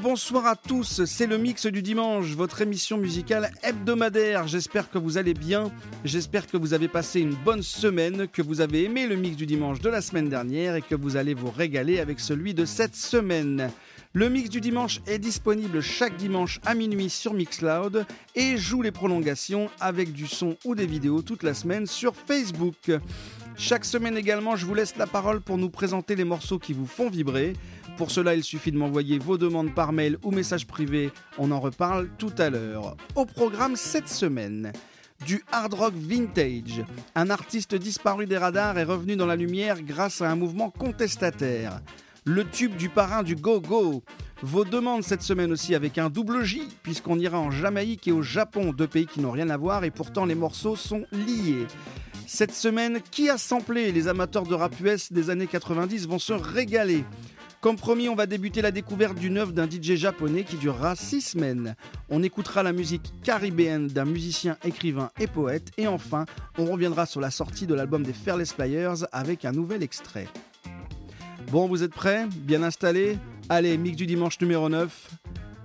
bonsoir 0.00 0.46
à 0.46 0.56
tous, 0.56 1.04
c'est 1.04 1.26
le 1.26 1.36
mix 1.36 1.66
du 1.66 1.82
dimanche, 1.82 2.28
votre 2.34 2.62
émission 2.62 2.96
musicale 2.96 3.50
hebdomadaire. 3.62 4.48
J'espère 4.48 4.90
que 4.90 4.96
vous 4.96 5.18
allez 5.18 5.34
bien, 5.34 5.70
j'espère 6.04 6.46
que 6.46 6.56
vous 6.56 6.72
avez 6.72 6.88
passé 6.88 7.20
une 7.20 7.34
bonne 7.34 7.62
semaine, 7.62 8.26
que 8.26 8.40
vous 8.40 8.62
avez 8.62 8.84
aimé 8.84 9.06
le 9.06 9.16
mix 9.16 9.36
du 9.36 9.44
dimanche 9.44 9.80
de 9.80 9.90
la 9.90 10.00
semaine 10.00 10.30
dernière 10.30 10.74
et 10.74 10.82
que 10.82 10.94
vous 10.94 11.16
allez 11.16 11.34
vous 11.34 11.50
régaler 11.50 12.00
avec 12.00 12.18
celui 12.18 12.54
de 12.54 12.64
cette 12.64 12.96
semaine. 12.96 13.70
Le 14.14 14.28
mix 14.30 14.48
du 14.48 14.60
dimanche 14.60 15.00
est 15.06 15.18
disponible 15.18 15.82
chaque 15.82 16.16
dimanche 16.16 16.60
à 16.64 16.74
minuit 16.74 17.10
sur 17.10 17.34
Mixcloud 17.34 18.06
et 18.34 18.56
joue 18.56 18.82
les 18.82 18.92
prolongations 18.92 19.68
avec 19.80 20.12
du 20.12 20.26
son 20.26 20.56
ou 20.64 20.74
des 20.74 20.86
vidéos 20.86 21.20
toute 21.20 21.42
la 21.42 21.54
semaine 21.54 21.86
sur 21.86 22.16
Facebook. 22.16 22.90
Chaque 23.56 23.84
semaine 23.84 24.16
également, 24.16 24.56
je 24.56 24.64
vous 24.64 24.74
laisse 24.74 24.96
la 24.96 25.06
parole 25.06 25.40
pour 25.40 25.58
nous 25.58 25.68
présenter 25.68 26.16
les 26.16 26.24
morceaux 26.24 26.58
qui 26.58 26.72
vous 26.72 26.86
font 26.86 27.10
vibrer. 27.10 27.52
Pour 27.96 28.10
cela, 28.10 28.34
il 28.34 28.44
suffit 28.44 28.72
de 28.72 28.78
m'envoyer 28.78 29.18
vos 29.18 29.38
demandes 29.38 29.74
par 29.74 29.92
mail 29.92 30.18
ou 30.22 30.30
message 30.30 30.66
privé. 30.66 31.10
On 31.38 31.50
en 31.50 31.60
reparle 31.60 32.08
tout 32.18 32.32
à 32.38 32.50
l'heure. 32.50 32.96
Au 33.14 33.26
programme 33.26 33.76
cette 33.76 34.08
semaine, 34.08 34.72
du 35.26 35.44
hard 35.52 35.74
rock 35.74 35.94
vintage. 35.94 36.84
Un 37.14 37.30
artiste 37.30 37.74
disparu 37.74 38.26
des 38.26 38.38
radars 38.38 38.78
est 38.78 38.84
revenu 38.84 39.16
dans 39.16 39.26
la 39.26 39.36
lumière 39.36 39.82
grâce 39.82 40.22
à 40.22 40.30
un 40.30 40.36
mouvement 40.36 40.70
contestataire. 40.70 41.80
Le 42.24 42.44
tube 42.44 42.76
du 42.76 42.88
parrain 42.88 43.22
du 43.22 43.36
go-go. 43.36 44.02
Vos 44.42 44.64
demandes 44.64 45.02
cette 45.02 45.22
semaine 45.22 45.52
aussi 45.52 45.74
avec 45.74 45.98
un 45.98 46.08
double 46.08 46.44
J, 46.44 46.62
puisqu'on 46.82 47.18
ira 47.18 47.38
en 47.38 47.50
Jamaïque 47.50 48.08
et 48.08 48.12
au 48.12 48.22
Japon, 48.22 48.72
deux 48.72 48.86
pays 48.86 49.06
qui 49.06 49.20
n'ont 49.20 49.30
rien 49.30 49.50
à 49.50 49.58
voir 49.58 49.84
et 49.84 49.90
pourtant 49.90 50.24
les 50.24 50.34
morceaux 50.34 50.76
sont 50.76 51.04
liés. 51.12 51.66
Cette 52.26 52.54
semaine, 52.54 53.00
qui 53.10 53.28
a 53.28 53.36
samplé 53.36 53.92
Les 53.92 54.08
amateurs 54.08 54.44
de 54.44 54.54
rap 54.54 54.78
US 54.80 55.12
des 55.12 55.30
années 55.30 55.46
90 55.46 56.06
vont 56.06 56.18
se 56.18 56.32
régaler. 56.32 57.04
Comme 57.60 57.76
promis, 57.76 58.08
on 58.08 58.14
va 58.14 58.24
débuter 58.24 58.62
la 58.62 58.70
découverte 58.70 59.18
d'une 59.18 59.36
œuvre 59.36 59.52
d'un 59.52 59.68
DJ 59.68 59.94
japonais 59.94 60.44
qui 60.44 60.56
durera 60.56 60.96
6 60.96 61.20
semaines. 61.20 61.76
On 62.08 62.22
écoutera 62.22 62.62
la 62.62 62.72
musique 62.72 63.12
caribéenne 63.22 63.86
d'un 63.86 64.06
musicien, 64.06 64.56
écrivain 64.64 65.10
et 65.20 65.26
poète. 65.26 65.70
Et 65.76 65.86
enfin, 65.86 66.24
on 66.56 66.64
reviendra 66.64 67.04
sur 67.04 67.20
la 67.20 67.30
sortie 67.30 67.66
de 67.66 67.74
l'album 67.74 68.02
des 68.02 68.14
Fairless 68.14 68.54
Flyers 68.54 69.06
avec 69.12 69.44
un 69.44 69.52
nouvel 69.52 69.82
extrait. 69.82 70.26
Bon, 71.50 71.68
vous 71.68 71.82
êtes 71.82 71.92
prêts? 71.92 72.26
Bien 72.34 72.62
installés? 72.62 73.18
Allez, 73.50 73.76
mix 73.76 73.94
du 73.96 74.06
dimanche 74.06 74.40
numéro 74.40 74.70
9. 74.70 75.10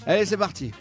Allez, 0.05 0.25
c'est 0.25 0.35
parti 0.35 0.71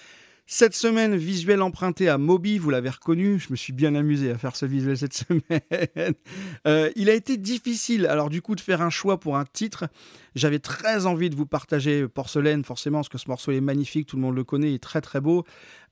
Cette 0.54 0.74
semaine, 0.74 1.16
visuel 1.16 1.62
emprunté 1.62 2.10
à 2.10 2.18
Moby, 2.18 2.58
vous 2.58 2.68
l'avez 2.68 2.90
reconnu, 2.90 3.38
je 3.38 3.50
me 3.50 3.56
suis 3.56 3.72
bien 3.72 3.94
amusé 3.94 4.30
à 4.30 4.36
faire 4.36 4.54
ce 4.54 4.66
visuel 4.66 4.98
cette 4.98 5.14
semaine. 5.14 6.14
Euh, 6.66 6.90
il 6.94 7.08
a 7.08 7.14
été 7.14 7.38
difficile, 7.38 8.06
alors 8.06 8.28
du 8.28 8.42
coup, 8.42 8.54
de 8.54 8.60
faire 8.60 8.82
un 8.82 8.90
choix 8.90 9.18
pour 9.18 9.38
un 9.38 9.44
titre. 9.44 9.88
J'avais 10.34 10.58
très 10.58 11.06
envie 11.06 11.30
de 11.30 11.36
vous 11.36 11.46
partager 11.46 12.06
Porcelaine, 12.06 12.64
forcément, 12.64 12.98
parce 12.98 13.08
que 13.08 13.18
ce 13.18 13.28
morceau 13.28 13.52
est 13.52 13.62
magnifique, 13.62 14.06
tout 14.06 14.16
le 14.16 14.22
monde 14.22 14.34
le 14.34 14.44
connaît, 14.44 14.72
il 14.72 14.74
est 14.74 14.82
très 14.82 15.00
très 15.00 15.22
beau. 15.22 15.44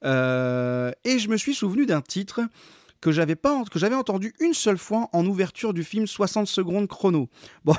Euh, 0.04 0.92
et 1.04 1.18
je 1.18 1.30
me 1.30 1.38
suis 1.38 1.54
souvenu 1.54 1.86
d'un 1.86 2.02
titre 2.02 2.42
que 3.00 3.12
j'avais 3.12 3.36
pas 3.36 3.62
que 3.70 3.78
j'avais 3.78 3.94
entendu 3.94 4.34
une 4.40 4.54
seule 4.54 4.78
fois 4.78 5.08
en 5.12 5.24
ouverture 5.26 5.72
du 5.72 5.84
film 5.84 6.06
60 6.06 6.46
secondes 6.46 6.88
chrono. 6.88 7.28
Bon, 7.64 7.74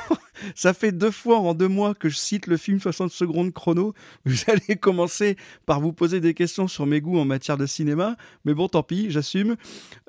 ça 0.56 0.74
fait 0.74 0.92
deux 0.92 1.12
fois 1.12 1.40
en 1.40 1.54
deux 1.54 1.68
mois 1.68 1.96
que 1.96 2.08
je 2.08 2.16
cite 2.16 2.46
le 2.48 2.58
film 2.58 2.80
60 2.80 3.12
secondes 3.12 3.52
chrono. 3.52 3.94
Vous 4.26 4.36
allez 4.48 4.78
commencer 4.78 5.38
par 5.66 5.82
vous 5.82 5.92
poser 5.92 6.20
des 6.20 6.34
questions 6.34 6.68
sur 6.68 6.86
mes 6.86 7.02
goûts 7.02 7.18
en 7.18 7.26
matière 7.26 7.58
de 7.58 7.66
cinéma, 7.66 8.16
mais 8.46 8.54
bon, 8.54 8.68
tant 8.68 8.84
pis, 8.84 9.10
j'assume. 9.10 9.56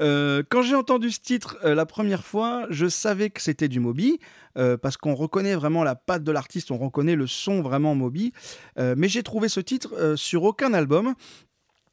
Euh, 0.01 0.43
quand 0.49 0.63
j'ai 0.63 0.75
entendu 0.75 1.11
ce 1.11 1.21
titre 1.21 1.59
euh, 1.65 1.75
la 1.75 1.87
première 1.87 2.25
fois, 2.25 2.67
je 2.71 2.87
savais 2.87 3.31
que 3.31 3.41
c'était 3.41 3.69
du 3.69 3.81
Moby. 3.81 4.19
Euh, 4.59 4.77
parce 4.77 4.99
qu'on 4.99 5.15
reconnaît 5.15 5.55
vraiment 5.55 5.83
la 5.83 5.95
patte 5.95 6.25
de 6.25 6.31
l'artiste, 6.31 6.71
on 6.71 6.77
reconnaît 6.77 7.17
le 7.17 7.27
son 7.27 7.63
vraiment 7.63 7.95
Moby. 7.95 8.35
mais 8.77 9.09
j'ai 9.09 9.23
trouvé 9.23 9.49
ce 9.49 9.61
titre 9.61 10.15
sur 10.17 10.43
aucun 10.43 10.75
album. 10.75 11.15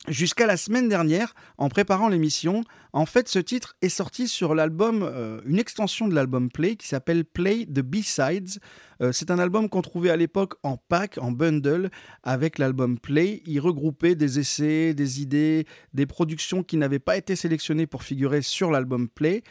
Jusqu'à 0.08 0.48
la 0.48 0.56
semaine 0.56 0.88
dernière, 0.88 1.36
en 1.58 1.68
préparant 1.68 2.08
l'émission, 2.08 2.64
en 2.94 3.06
fait, 3.06 3.28
ce 3.28 3.38
titre 3.38 3.76
est 3.82 3.90
sorti 3.90 4.30
sur 4.30 4.56
l'album, 4.56 5.04
euh, 5.04 5.42
une 5.46 5.60
extension 5.60 6.08
de 6.08 6.16
l'album 6.16 6.50
Play 6.50 6.78
qui 6.78 6.88
s'appelle 6.88 7.26
Play 7.26 7.66
the 7.66 7.82
B-Sides. 7.82 8.60
Euh, 9.02 9.12
c'est 9.12 9.30
un 9.30 9.38
album 9.40 9.68
qu'on 9.68 9.82
trouvait 9.82 10.10
à 10.10 10.16
l'époque 10.16 10.54
en 10.64 10.78
pack, 10.78 11.18
en 11.20 11.32
bundle, 11.32 11.92
avec 12.24 12.60
l'album 12.60 12.98
Play. 12.98 13.44
Il 13.46 13.60
regroupait 13.60 14.16
des 14.16 14.40
essais, 14.40 14.94
des 14.94 15.22
idées, 15.22 15.68
des 15.94 16.06
productions 16.06 16.64
qui 16.64 16.78
n'avaient 16.78 17.00
pas 17.00 17.18
été 17.18 17.36
sélectionnées 17.36 17.86
pour 17.86 18.04
figurer 18.04 18.42
sur 18.42 18.72
l'album 18.72 19.10
Play. 19.10 19.44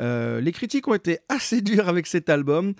Euh, 0.00 0.40
les 0.40 0.52
critiques 0.52 0.86
ont 0.86 0.94
été 0.94 1.18
assez 1.28 1.62
dures 1.62 1.88
avec 1.88 2.06
cet 2.06 2.30
album, 2.30 2.74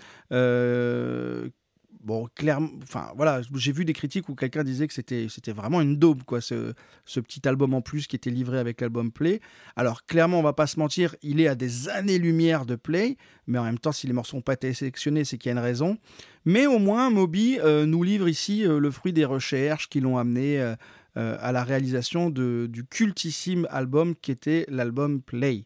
bon, 2.03 2.27
clairement, 2.35 2.69
enfin 2.83 3.11
voilà, 3.15 3.41
j'ai 3.55 3.71
vu 3.71 3.85
des 3.85 3.93
critiques 3.93 4.29
où 4.29 4.35
quelqu'un 4.35 4.63
disait 4.63 4.87
que 4.87 4.93
c'était, 4.93 5.27
c'était 5.29 5.51
vraiment 5.51 5.81
une 5.81 5.97
daube, 5.97 6.23
quoi, 6.23 6.41
ce, 6.41 6.73
ce, 7.05 7.19
petit 7.19 7.47
album 7.47 7.73
en 7.73 7.81
plus 7.81 8.07
qui 8.07 8.15
était 8.15 8.29
livré 8.29 8.59
avec 8.59 8.81
l'album 8.81 9.11
Play. 9.11 9.41
Alors 9.75 10.05
clairement, 10.05 10.39
on 10.39 10.43
va 10.43 10.53
pas 10.53 10.67
se 10.67 10.79
mentir, 10.79 11.15
il 11.21 11.41
est 11.41 11.47
à 11.47 11.55
des 11.55 11.89
années-lumière 11.89 12.65
de 12.65 12.75
Play, 12.75 13.17
mais 13.47 13.57
en 13.57 13.63
même 13.63 13.79
temps, 13.79 13.91
si 13.91 14.07
les 14.07 14.13
morceaux 14.13 14.37
n'ont 14.37 14.41
pas 14.41 14.53
été 14.53 14.73
sélectionnés, 14.73 15.23
c'est 15.23 15.37
qu'il 15.37 15.49
y 15.49 15.53
a 15.55 15.57
une 15.57 15.63
raison. 15.63 15.97
Mais 16.45 16.65
au 16.65 16.79
moins, 16.79 17.09
Moby 17.09 17.59
euh, 17.59 17.85
nous 17.85 18.03
livre 18.03 18.29
ici 18.29 18.65
euh, 18.65 18.79
le 18.79 18.91
fruit 18.91 19.11
des 19.11 19.25
recherches 19.25 19.89
qui 19.89 19.99
l'ont 19.99 20.17
amené 20.17 20.59
euh, 20.61 20.75
à 21.15 21.51
la 21.51 21.63
réalisation 21.63 22.29
de, 22.29 22.67
du 22.69 22.85
cultissime 22.85 23.67
album 23.69 24.15
qui 24.15 24.31
était 24.31 24.65
l'album 24.69 25.21
Play. 25.21 25.65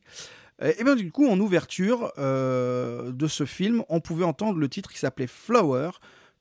Et 0.64 0.84
bien 0.84 0.96
du 0.96 1.12
coup, 1.12 1.28
en 1.28 1.40
ouverture 1.40 2.14
de 2.18 3.28
ce 3.28 3.46
film, 3.46 3.84
on 3.90 4.00
pouvait 4.00 4.24
entendre 4.24 4.60
le 4.60 4.70
titre 4.70 4.92
qui 4.92 5.00
s'appelait 5.00 5.26
Flower, 5.26 5.90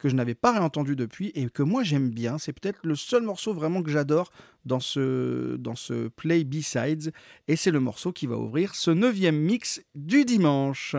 que 0.00 0.08
je 0.08 0.16
n'avais 0.16 0.34
pas 0.34 0.52
réentendu 0.52 0.96
depuis 0.96 1.30
et 1.34 1.48
que 1.48 1.62
moi 1.62 1.82
j'aime 1.82 2.10
bien. 2.10 2.38
C'est 2.38 2.52
peut-être 2.52 2.80
le 2.82 2.96
seul 2.96 3.22
morceau 3.22 3.52
vraiment 3.52 3.82
que 3.82 3.90
j'adore 3.90 4.32
dans 4.64 4.80
ce, 4.80 5.56
dans 5.56 5.76
ce 5.76 6.08
Play 6.08 6.44
B-Sides 6.44 7.12
et 7.46 7.56
c'est 7.56 7.70
le 7.70 7.80
morceau 7.80 8.10
qui 8.10 8.26
va 8.26 8.36
ouvrir 8.36 8.74
ce 8.74 8.90
neuvième 8.90 9.36
mix 9.36 9.82
du 9.94 10.24
dimanche. 10.24 10.96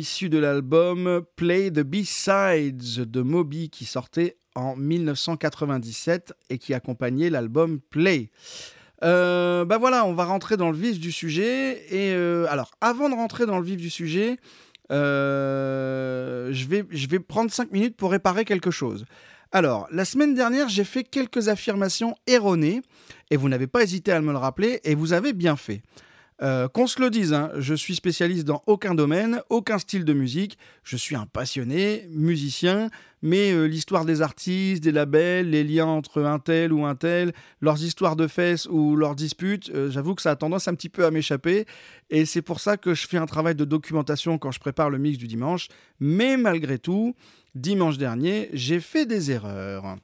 Issu 0.00 0.30
de 0.30 0.38
l'album 0.38 1.22
Play 1.36 1.70
the 1.70 1.80
B-Sides 1.80 3.04
de 3.04 3.20
Moby 3.20 3.68
qui 3.68 3.84
sortait 3.84 4.38
en 4.54 4.74
1997 4.74 6.32
et 6.48 6.58
qui 6.58 6.72
accompagnait 6.72 7.28
l'album 7.28 7.80
Play. 7.90 8.30
Euh, 9.04 9.64
bah 9.66 9.76
voilà, 9.78 10.06
on 10.06 10.14
va 10.14 10.24
rentrer 10.24 10.56
dans 10.56 10.70
le 10.70 10.76
vif 10.76 10.98
du 10.98 11.12
sujet. 11.12 11.84
Et 11.94 12.12
euh, 12.14 12.46
alors, 12.48 12.70
avant 12.80 13.10
de 13.10 13.14
rentrer 13.14 13.44
dans 13.44 13.58
le 13.58 13.64
vif 13.64 13.76
du 13.76 13.90
sujet, 13.90 14.38
euh, 14.90 16.48
je, 16.50 16.66
vais, 16.66 16.84
je 16.90 17.06
vais 17.06 17.20
prendre 17.20 17.50
5 17.50 17.70
minutes 17.70 17.96
pour 17.96 18.10
réparer 18.10 18.46
quelque 18.46 18.70
chose. 18.70 19.04
Alors, 19.52 19.86
la 19.92 20.06
semaine 20.06 20.34
dernière, 20.34 20.68
j'ai 20.70 20.84
fait 20.84 21.04
quelques 21.04 21.48
affirmations 21.48 22.14
erronées, 22.26 22.80
et 23.30 23.36
vous 23.36 23.50
n'avez 23.50 23.66
pas 23.66 23.82
hésité 23.82 24.12
à 24.12 24.20
me 24.22 24.32
le 24.32 24.38
rappeler, 24.38 24.80
et 24.84 24.94
vous 24.94 25.12
avez 25.12 25.34
bien 25.34 25.56
fait. 25.56 25.82
Euh, 26.42 26.68
qu'on 26.68 26.86
se 26.86 27.00
le 27.00 27.10
dise, 27.10 27.34
hein, 27.34 27.50
je 27.58 27.74
suis 27.74 27.94
spécialiste 27.94 28.46
dans 28.46 28.62
aucun 28.66 28.94
domaine, 28.94 29.42
aucun 29.50 29.78
style 29.78 30.04
de 30.06 30.14
musique. 30.14 30.56
Je 30.84 30.96
suis 30.96 31.14
un 31.14 31.26
passionné, 31.26 32.06
musicien, 32.10 32.88
mais 33.20 33.52
euh, 33.52 33.66
l'histoire 33.66 34.06
des 34.06 34.22
artistes, 34.22 34.82
des 34.82 34.92
labels, 34.92 35.50
les 35.50 35.64
liens 35.64 35.86
entre 35.86 36.22
un 36.22 36.38
tel 36.38 36.72
ou 36.72 36.86
un 36.86 36.94
tel, 36.94 37.32
leurs 37.60 37.82
histoires 37.82 38.16
de 38.16 38.26
fesses 38.26 38.66
ou 38.70 38.96
leurs 38.96 39.16
disputes, 39.16 39.70
euh, 39.74 39.90
j'avoue 39.90 40.14
que 40.14 40.22
ça 40.22 40.30
a 40.30 40.36
tendance 40.36 40.66
un 40.66 40.74
petit 40.74 40.88
peu 40.88 41.04
à 41.04 41.10
m'échapper. 41.10 41.66
Et 42.08 42.24
c'est 42.24 42.42
pour 42.42 42.60
ça 42.60 42.78
que 42.78 42.94
je 42.94 43.06
fais 43.06 43.18
un 43.18 43.26
travail 43.26 43.54
de 43.54 43.66
documentation 43.66 44.38
quand 44.38 44.50
je 44.50 44.60
prépare 44.60 44.88
le 44.88 44.96
mix 44.96 45.18
du 45.18 45.26
dimanche. 45.26 45.68
Mais 46.00 46.38
malgré 46.38 46.78
tout, 46.78 47.14
dimanche 47.54 47.98
dernier, 47.98 48.48
j'ai 48.54 48.80
fait 48.80 49.04
des 49.04 49.30
erreurs. 49.30 49.96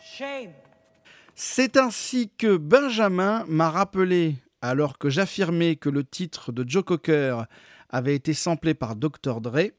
Shame. 0.00 0.52
C'est 1.40 1.76
ainsi 1.76 2.32
que 2.36 2.56
Benjamin 2.56 3.44
m'a 3.46 3.70
rappelé, 3.70 4.38
alors 4.60 4.98
que 4.98 5.08
j'affirmais 5.08 5.76
que 5.76 5.88
le 5.88 6.02
titre 6.02 6.50
de 6.50 6.68
Joe 6.68 6.82
Cocker 6.82 7.44
avait 7.90 8.16
été 8.16 8.34
samplé 8.34 8.74
par 8.74 8.96
Dr. 8.96 9.40
Dre, 9.40 9.70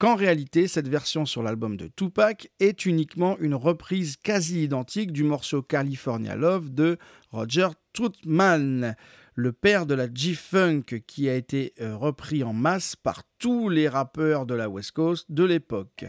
qu'en 0.00 0.16
réalité 0.16 0.66
cette 0.66 0.88
version 0.88 1.24
sur 1.24 1.44
l'album 1.44 1.76
de 1.76 1.86
Tupac 1.86 2.50
est 2.58 2.84
uniquement 2.84 3.38
une 3.38 3.54
reprise 3.54 4.16
quasi 4.16 4.64
identique 4.64 5.12
du 5.12 5.22
morceau 5.22 5.62
California 5.62 6.34
Love 6.34 6.74
de 6.74 6.98
Roger 7.30 7.68
Troutman, 7.92 8.96
le 9.36 9.52
père 9.52 9.86
de 9.86 9.94
la 9.94 10.12
G-Funk 10.12 11.04
qui 11.06 11.28
a 11.28 11.36
été 11.36 11.74
euh, 11.80 11.96
repris 11.96 12.42
en 12.42 12.52
masse 12.52 12.96
par 12.96 13.22
tous 13.38 13.68
les 13.68 13.88
rappeurs 13.88 14.46
de 14.46 14.54
la 14.54 14.68
West 14.68 14.90
Coast 14.90 15.26
de 15.28 15.44
l'époque. 15.44 16.06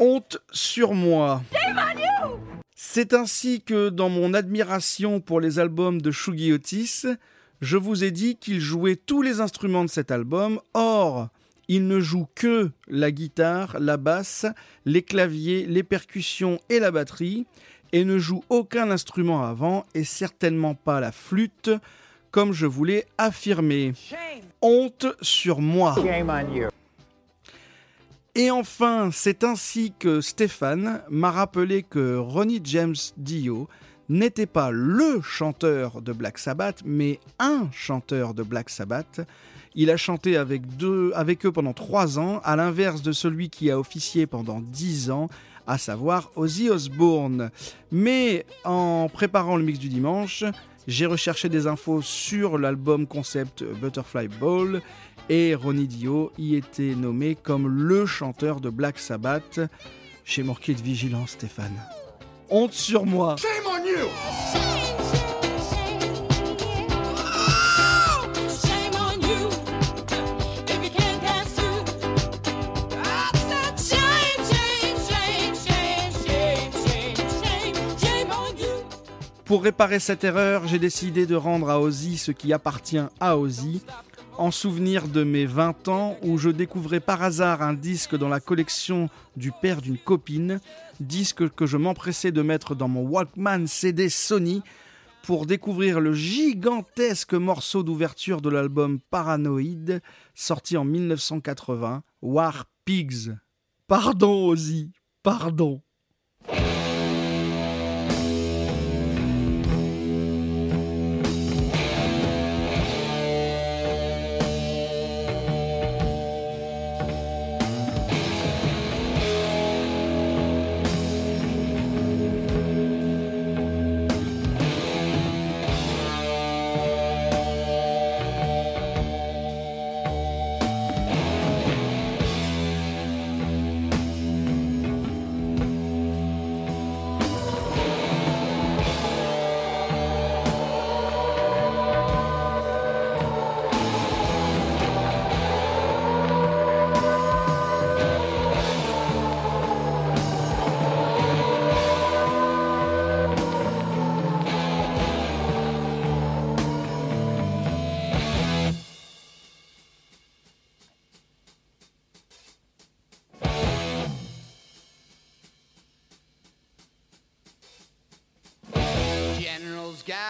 Honte 0.00 0.38
sur 0.52 0.94
moi. 0.94 1.42
C'est 2.76 3.14
ainsi 3.14 3.62
que, 3.62 3.88
dans 3.88 4.08
mon 4.08 4.32
admiration 4.32 5.20
pour 5.20 5.40
les 5.40 5.58
albums 5.58 6.00
de 6.00 6.12
Shugi 6.12 6.52
Otis, 6.52 7.02
je 7.60 7.76
vous 7.76 8.04
ai 8.04 8.12
dit 8.12 8.36
qu'il 8.36 8.60
jouait 8.60 8.94
tous 8.94 9.22
les 9.22 9.40
instruments 9.40 9.84
de 9.84 9.90
cet 9.90 10.12
album. 10.12 10.60
Or, 10.74 11.28
il 11.66 11.88
ne 11.88 11.98
joue 11.98 12.26
que 12.36 12.70
la 12.86 13.10
guitare, 13.10 13.76
la 13.80 13.96
basse, 13.96 14.46
les 14.84 15.02
claviers, 15.02 15.66
les 15.66 15.82
percussions 15.82 16.60
et 16.68 16.78
la 16.78 16.92
batterie, 16.92 17.46
et 17.92 18.04
ne 18.04 18.18
joue 18.18 18.44
aucun 18.50 18.92
instrument 18.92 19.44
avant, 19.44 19.84
et 19.94 20.04
certainement 20.04 20.74
pas 20.74 21.00
la 21.00 21.10
flûte, 21.10 21.70
comme 22.30 22.52
je 22.52 22.66
voulais 22.66 23.06
affirmer. 23.18 23.94
Honte 24.62 25.06
sur 25.22 25.60
moi. 25.60 25.96
Et 28.38 28.52
enfin, 28.52 29.10
c'est 29.12 29.42
ainsi 29.42 29.92
que 29.98 30.20
Stéphane 30.20 31.02
m'a 31.10 31.32
rappelé 31.32 31.82
que 31.82 32.16
Ronnie 32.18 32.60
James 32.62 32.94
Dio 33.16 33.68
n'était 34.08 34.46
pas 34.46 34.70
le 34.70 35.20
chanteur 35.22 36.00
de 36.02 36.12
Black 36.12 36.38
Sabbath, 36.38 36.82
mais 36.84 37.18
un 37.40 37.68
chanteur 37.72 38.34
de 38.34 38.44
Black 38.44 38.70
Sabbath. 38.70 39.22
Il 39.74 39.90
a 39.90 39.96
chanté 39.96 40.36
avec, 40.36 40.62
eux 40.80 41.50
pendant 41.52 41.72
trois 41.72 42.20
ans, 42.20 42.40
à 42.44 42.54
l'inverse 42.54 43.02
de 43.02 43.10
celui 43.10 43.50
qui 43.50 43.72
a 43.72 43.78
officié 43.80 44.28
pendant 44.28 44.60
dix 44.60 45.10
ans, 45.10 45.28
à 45.66 45.76
savoir 45.76 46.30
Ozzy 46.36 46.70
Osbourne. 46.70 47.50
Mais 47.90 48.46
en 48.62 49.10
préparant 49.12 49.56
le 49.56 49.64
mix 49.64 49.80
du 49.80 49.88
dimanche, 49.88 50.44
j'ai 50.86 51.06
recherché 51.06 51.48
des 51.48 51.66
infos 51.66 52.02
sur 52.02 52.56
l'album 52.56 53.08
concept 53.08 53.64
Butterfly 53.64 54.28
Ball 54.28 54.80
et 55.28 55.54
Ronnie 55.54 55.86
Dio 55.86 56.32
y 56.38 56.56
était 56.56 56.94
nommé 56.94 57.36
comme 57.36 57.68
le 57.68 58.06
chanteur 58.06 58.60
de 58.60 58.70
Black 58.70 58.98
Sabbath. 58.98 59.60
J'ai 60.24 60.42
manqué 60.42 60.74
de 60.74 60.82
vigilance, 60.82 61.30
Stéphane. 61.30 61.80
Honte 62.50 62.72
sur 62.72 63.04
moi. 63.06 63.36
Pour 79.48 79.62
réparer 79.62 79.98
cette 79.98 80.24
erreur, 80.24 80.66
j'ai 80.66 80.78
décidé 80.78 81.24
de 81.24 81.34
rendre 81.34 81.70
à 81.70 81.80
Ozzy 81.80 82.18
ce 82.18 82.32
qui 82.32 82.52
appartient 82.52 83.00
à 83.18 83.38
Ozzy, 83.38 83.80
en 84.38 84.52
souvenir 84.52 85.08
de 85.08 85.24
mes 85.24 85.46
20 85.46 85.88
ans 85.88 86.16
où 86.22 86.38
je 86.38 86.48
découvrais 86.48 87.00
par 87.00 87.22
hasard 87.22 87.60
un 87.60 87.74
disque 87.74 88.16
dans 88.16 88.28
la 88.28 88.40
collection 88.40 89.10
du 89.36 89.52
père 89.52 89.82
d'une 89.82 89.98
copine, 89.98 90.60
disque 91.00 91.48
que 91.50 91.66
je 91.66 91.76
m'empressais 91.76 92.30
de 92.30 92.40
mettre 92.42 92.74
dans 92.74 92.88
mon 92.88 93.02
Walkman 93.02 93.66
CD 93.66 94.08
Sony 94.08 94.62
pour 95.22 95.44
découvrir 95.44 96.00
le 96.00 96.14
gigantesque 96.14 97.34
morceau 97.34 97.82
d'ouverture 97.82 98.40
de 98.40 98.48
l'album 98.48 99.00
Paranoid 99.10 100.00
sorti 100.34 100.76
en 100.76 100.84
1980, 100.84 102.02
War 102.22 102.66
Pigs. 102.84 103.34
Pardon 103.88 104.46
Ozzy, 104.46 104.92
pardon. 105.22 105.82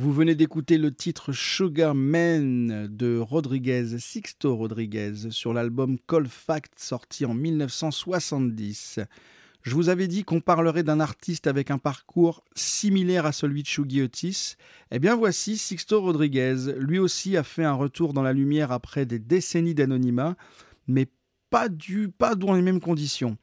Vous 0.00 0.12
venez 0.12 0.36
d'écouter 0.36 0.78
le 0.78 0.94
titre 0.94 1.32
Sugar 1.32 1.92
Man 1.92 2.86
de 2.88 3.18
Rodriguez, 3.18 3.98
Sixto 3.98 4.54
Rodriguez, 4.54 5.12
sur 5.30 5.52
l'album 5.52 5.98
Cold 6.06 6.28
Fact 6.28 6.78
sorti 6.78 7.24
en 7.24 7.34
1970. 7.34 9.00
Je 9.62 9.74
vous 9.74 9.88
avais 9.88 10.06
dit 10.06 10.22
qu'on 10.22 10.40
parlerait 10.40 10.84
d'un 10.84 11.00
artiste 11.00 11.48
avec 11.48 11.72
un 11.72 11.78
parcours 11.78 12.44
similaire 12.54 13.26
à 13.26 13.32
celui 13.32 13.64
de 13.64 13.66
Shugi. 13.66 14.08
Eh 14.92 15.00
bien 15.00 15.16
voici 15.16 15.58
Sixto 15.58 16.00
Rodriguez. 16.00 16.76
Lui 16.76 17.00
aussi 17.00 17.36
a 17.36 17.42
fait 17.42 17.64
un 17.64 17.74
retour 17.74 18.12
dans 18.12 18.22
la 18.22 18.32
lumière 18.32 18.70
après 18.70 19.04
des 19.04 19.18
décennies 19.18 19.74
d'anonymat, 19.74 20.36
mais 20.86 21.08
pas 21.50 21.68
dans 22.36 22.54
les 22.54 22.62
mêmes 22.62 22.80
conditions. 22.80 23.36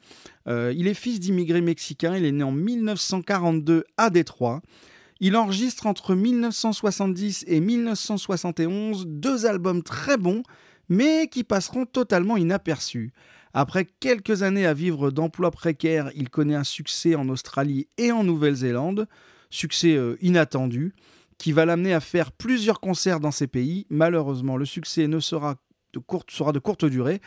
Euh, 0.48 0.74
il 0.74 0.88
est 0.88 0.94
fils 0.94 1.20
d'immigrés 1.20 1.60
mexicains, 1.60 2.15
il 2.15 2.24
est 2.24 2.32
né 2.32 2.46
en 2.46 2.54
1942 2.54 3.84
à 3.98 4.10
Détroit. 4.10 4.62
Il 5.19 5.38
enregistre 5.38 5.88
entre 5.88 6.13
1970 6.15 7.45
et 7.47 7.60
1971 7.60 9.06
deux 9.08 9.45
albums 9.45 9.82
très 9.82 10.17
bons, 10.17 10.43
mais 10.89 11.28
qui 11.28 11.43
passeront 11.43 11.86
totalement 11.86 12.38
inaperçus. 12.38 13.13
Après 13.54 13.86
quelques 13.86 14.43
années 14.43 14.65
à 14.65 14.73
vivre 14.73 15.12
d'emplois 15.12 15.51
précaires, 15.51 16.12
il 16.15 16.30
connaît 16.30 16.56
un 16.56 16.65
succès 16.65 17.15
en 17.15 17.30
Australie 17.30 17.88
et 17.97 18.12
en 18.12 18.25
Nouvelle-Zélande, 18.25 19.08
succès 19.49 19.95
euh, 19.95 20.17
inattendu, 20.21 20.93
qui 21.38 21.54
va 21.54 21.65
l'amener 21.65 21.93
à 21.93 22.01
faire 22.01 22.34
plusieurs 22.34 22.82
concerts 22.82 23.21
dans 23.21 23.32
ces 23.32 23.47
pays. 23.47 23.86
Malheureusement, 23.89 24.58
le 24.58 24.65
succès 24.65 25.08
ne 25.08 25.19
sera 25.19 25.56
de 25.93 25.99
courte, 25.99 26.32
sera 26.32 26.51
de 26.51 26.60
courte 26.60 26.84
durée 26.84 27.21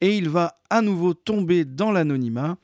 et 0.00 0.16
il 0.16 0.28
va 0.28 0.60
à 0.70 0.82
nouveau 0.82 1.14
tomber 1.14 1.64
dans 1.64 1.90
l'anonymat. 1.90 2.56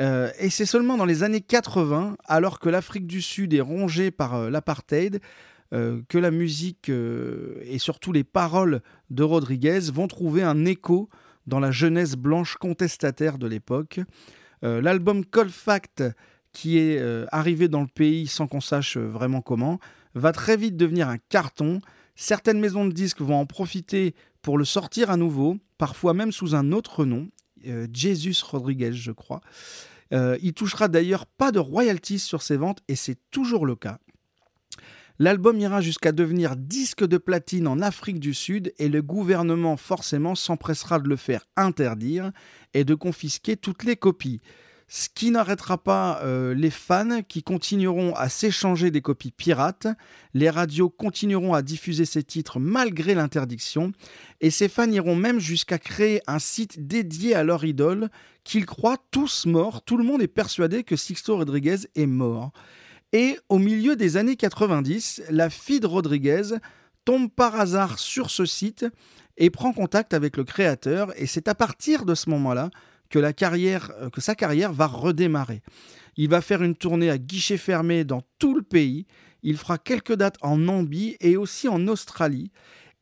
Euh, 0.00 0.30
et 0.38 0.48
c'est 0.48 0.66
seulement 0.66 0.96
dans 0.96 1.04
les 1.04 1.22
années 1.22 1.42
80, 1.42 2.16
alors 2.24 2.58
que 2.58 2.68
l'Afrique 2.68 3.06
du 3.06 3.20
Sud 3.20 3.52
est 3.52 3.60
rongée 3.60 4.10
par 4.10 4.34
euh, 4.34 4.50
l'apartheid, 4.50 5.20
euh, 5.72 6.00
que 6.08 6.18
la 6.18 6.30
musique 6.30 6.90
et 6.90 7.78
surtout 7.78 8.10
les 8.10 8.24
paroles 8.24 8.80
de 9.10 9.22
Rodriguez 9.22 9.80
vont 9.92 10.08
trouver 10.08 10.42
un 10.42 10.64
écho 10.64 11.08
dans 11.46 11.60
la 11.60 11.70
jeunesse 11.70 12.14
blanche 12.16 12.56
contestataire 12.56 13.38
de 13.38 13.46
l'époque. 13.46 14.00
L'album 14.62 15.24
Cold 15.24 15.50
Fact, 15.50 16.02
qui 16.52 16.76
est 16.76 17.02
arrivé 17.32 17.68
dans 17.68 17.80
le 17.80 17.86
pays 17.86 18.26
sans 18.26 18.46
qu'on 18.46 18.60
sache 18.60 18.98
vraiment 18.98 19.40
comment, 19.40 19.78
va 20.14 20.32
très 20.32 20.56
vite 20.56 20.76
devenir 20.76 21.08
un 21.08 21.16
carton. 21.16 21.80
Certaines 22.14 22.60
maisons 22.60 22.84
de 22.84 22.92
disques 22.92 23.22
vont 23.22 23.40
en 23.40 23.46
profiter 23.46 24.14
pour 24.42 24.58
le 24.58 24.66
sortir 24.66 25.10
à 25.10 25.16
nouveau, 25.16 25.56
parfois 25.78 26.12
même 26.12 26.32
sous 26.32 26.54
un 26.54 26.72
autre 26.72 27.06
nom. 27.06 27.28
Euh, 27.66 27.86
Jesus 27.92 28.44
Rodriguez, 28.44 28.92
je 28.92 29.12
crois. 29.12 29.40
Euh, 30.12 30.36
il 30.42 30.54
touchera 30.54 30.88
d'ailleurs 30.88 31.26
pas 31.26 31.52
de 31.52 31.58
royalties 31.58 32.18
sur 32.18 32.42
ses 32.42 32.56
ventes 32.56 32.80
et 32.88 32.96
c'est 32.96 33.18
toujours 33.30 33.66
le 33.66 33.76
cas. 33.76 33.98
L'album 35.18 35.58
ira 35.58 35.82
jusqu'à 35.82 36.12
devenir 36.12 36.56
disque 36.56 37.06
de 37.06 37.18
platine 37.18 37.68
en 37.68 37.80
Afrique 37.80 38.20
du 38.20 38.32
Sud 38.32 38.72
et 38.78 38.88
le 38.88 39.02
gouvernement 39.02 39.76
forcément 39.76 40.34
s'empressera 40.34 40.98
de 40.98 41.08
le 41.08 41.16
faire 41.16 41.46
interdire 41.56 42.32
et 42.72 42.84
de 42.84 42.94
confisquer 42.94 43.56
toutes 43.56 43.84
les 43.84 43.96
copies. 43.96 44.40
Ce 44.92 45.08
qui 45.08 45.30
n'arrêtera 45.30 45.78
pas 45.78 46.20
euh, 46.24 46.52
les 46.52 46.68
fans 46.68 47.22
qui 47.22 47.44
continueront 47.44 48.12
à 48.16 48.28
s'échanger 48.28 48.90
des 48.90 49.00
copies 49.00 49.30
pirates. 49.30 49.86
Les 50.34 50.50
radios 50.50 50.90
continueront 50.90 51.54
à 51.54 51.62
diffuser 51.62 52.04
ces 52.04 52.24
titres 52.24 52.58
malgré 52.58 53.14
l'interdiction. 53.14 53.92
Et 54.40 54.50
ces 54.50 54.68
fans 54.68 54.90
iront 54.90 55.14
même 55.14 55.38
jusqu'à 55.38 55.78
créer 55.78 56.20
un 56.26 56.40
site 56.40 56.88
dédié 56.88 57.36
à 57.36 57.44
leur 57.44 57.64
idole 57.64 58.08
qu'ils 58.42 58.66
croient 58.66 58.98
tous 59.12 59.46
morts. 59.46 59.82
Tout 59.84 59.96
le 59.96 60.02
monde 60.02 60.22
est 60.22 60.26
persuadé 60.26 60.82
que 60.82 60.96
Sixto 60.96 61.36
Rodriguez 61.36 61.86
est 61.94 62.06
mort. 62.06 62.50
Et 63.12 63.38
au 63.48 63.58
milieu 63.60 63.94
des 63.94 64.16
années 64.16 64.34
90, 64.34 65.22
la 65.30 65.50
fille 65.50 65.78
de 65.78 65.86
Rodriguez 65.86 66.56
tombe 67.04 67.30
par 67.30 67.60
hasard 67.60 68.00
sur 68.00 68.28
ce 68.28 68.44
site 68.44 68.86
et 69.36 69.50
prend 69.50 69.72
contact 69.72 70.14
avec 70.14 70.36
le 70.36 70.42
créateur. 70.42 71.12
Et 71.14 71.26
c'est 71.26 71.46
à 71.46 71.54
partir 71.54 72.04
de 72.04 72.16
ce 72.16 72.28
moment-là 72.30 72.70
que, 73.10 73.30
carrière, 73.32 73.92
euh, 74.00 74.08
sa 74.18 74.34
carrière 74.34 74.72
va 74.72 74.86
redémarrer. 74.86 75.62
Il 76.16 76.28
va 76.28 76.40
faire 76.40 76.62
une 76.62 76.74
tournée 76.74 77.10
à 77.10 77.18
guichet 77.18 77.56
fermé 77.56 78.04
dans 78.04 78.22
tout 78.38 78.54
le 78.54 78.62
pays. 78.62 79.06
Il 79.42 79.56
fera 79.56 79.78
quelques 79.78 80.14
dates 80.14 80.36
en 80.42 80.56
Namibie 80.56 81.16
et 81.20 81.36
aussi 81.36 81.68
en 81.68 81.86
Australie. 81.88 82.50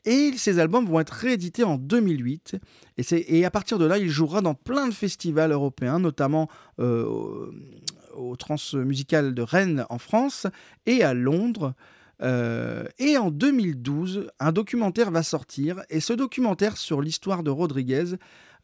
Et 0.05 0.33
ses 0.37 0.59
albums 0.59 0.87
vont 0.87 1.01
être 1.01 1.11
réédités 1.11 1.65
en 1.65 1.77
2008. 1.77 2.57
Et, 2.97 3.39
et, 3.39 3.45
à 3.45 3.51
partir 3.51 3.79
de 3.79 3.85
là, 3.85 3.99
il 3.99 4.09
jouera 4.09 4.41
dans 4.41 4.55
plein 4.55 4.87
de 4.87 4.95
festivals 4.95 5.53
européens, 5.53 5.99
notamment 5.99 6.49
euh, 6.79 7.05
au, 7.05 7.53
au 8.15 8.37
Transmusical 8.37 9.35
de 9.35 9.43
Rennes 9.43 9.85
en 9.89 9.99
France 9.99 10.47
et 10.87 11.03
à 11.03 11.15
Londres. 11.15 11.75
Euh, 12.23 12.85
et 12.99 13.17
en 13.17 13.31
2012, 13.31 14.31
un 14.41 14.53
documentaire 14.53 15.11
va 15.11 15.23
sortir. 15.23 15.83
Et 15.91 16.01
ce 16.01 16.13
documentaire 16.13 16.77
sur 16.77 17.01
l'histoire 17.01 17.43
de 17.43 17.51
Rodriguez 17.51 18.17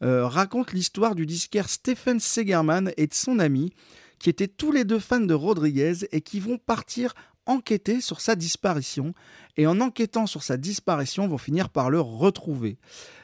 euh, 0.03 0.27
raconte 0.27 0.73
l'histoire 0.73 1.15
du 1.15 1.25
disquaire 1.25 1.69
Stephen 1.69 2.19
Segerman 2.19 2.91
et 2.97 3.07
de 3.07 3.13
son 3.13 3.39
ami, 3.39 3.71
qui 4.19 4.29
étaient 4.29 4.47
tous 4.47 4.71
les 4.71 4.83
deux 4.83 4.99
fans 4.99 5.19
de 5.19 5.33
Rodriguez 5.33 6.07
et 6.11 6.21
qui 6.21 6.39
vont 6.39 6.57
partir 6.57 7.13
enquêter 7.45 8.01
sur 8.01 8.21
sa 8.21 8.35
disparition. 8.35 9.13
Et 9.57 9.67
en 9.67 9.79
enquêtant 9.79 10.25
sur 10.25 10.43
sa 10.43 10.57
disparition, 10.57 11.27
vont 11.27 11.37
finir 11.37 11.69
par 11.69 11.89
le 11.89 12.01
retrouver. 12.01 12.77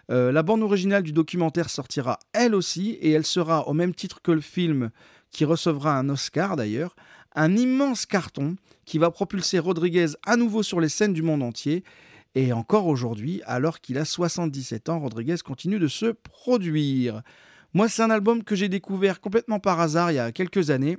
Euh, 0.10 0.32
la 0.32 0.44
bande 0.44 0.62
originale 0.62 1.04
du 1.04 1.12
documentaire 1.12 1.70
sortira 1.70 2.20
elle 2.34 2.56
aussi, 2.56 2.92
et 3.02 3.12
elle 3.12 3.26
sera, 3.26 3.68
au 3.68 3.74
même 3.74 3.94
titre 3.94 4.22
que 4.22 4.32
le 4.32 4.42
film, 4.42 4.92
qui 5.32 5.46
recevra 5.46 5.98
un 5.98 6.10
Oscar 6.10 6.56
d'ailleurs, 6.56 6.96
un 7.36 7.56
immense 7.56 8.06
carton 8.06 8.56
qui 8.92 8.98
va 8.98 9.10
propulser 9.10 9.58
Rodriguez 9.58 10.08
à 10.26 10.36
nouveau 10.36 10.64
sur 10.64 10.82
les 10.82 10.90
scènes 10.90 11.14
du 11.14 11.22
monde 11.22 11.44
entier. 11.44 11.86
Et 12.36 12.52
encore 12.52 12.88
aujourd'hui, 12.88 13.42
alors 13.46 13.80
qu'il 13.80 13.98
a 13.98 14.04
77 14.04 14.90
ans, 14.90 15.00
Rodriguez 15.00 15.38
continue 15.46 15.80
de 15.80 15.88
se 15.88 16.08
produire. 16.08 17.22
Moi, 17.74 17.88
c'est 17.88 18.02
un 18.02 18.10
album 18.10 18.44
que 18.44 18.54
j'ai 18.54 18.68
découvert 18.68 19.22
complètement 19.22 19.62
par 19.62 19.80
hasard 19.80 20.12
il 20.12 20.16
y 20.16 20.20
a 20.20 20.34
quelques 20.34 20.72
années. 20.72 20.98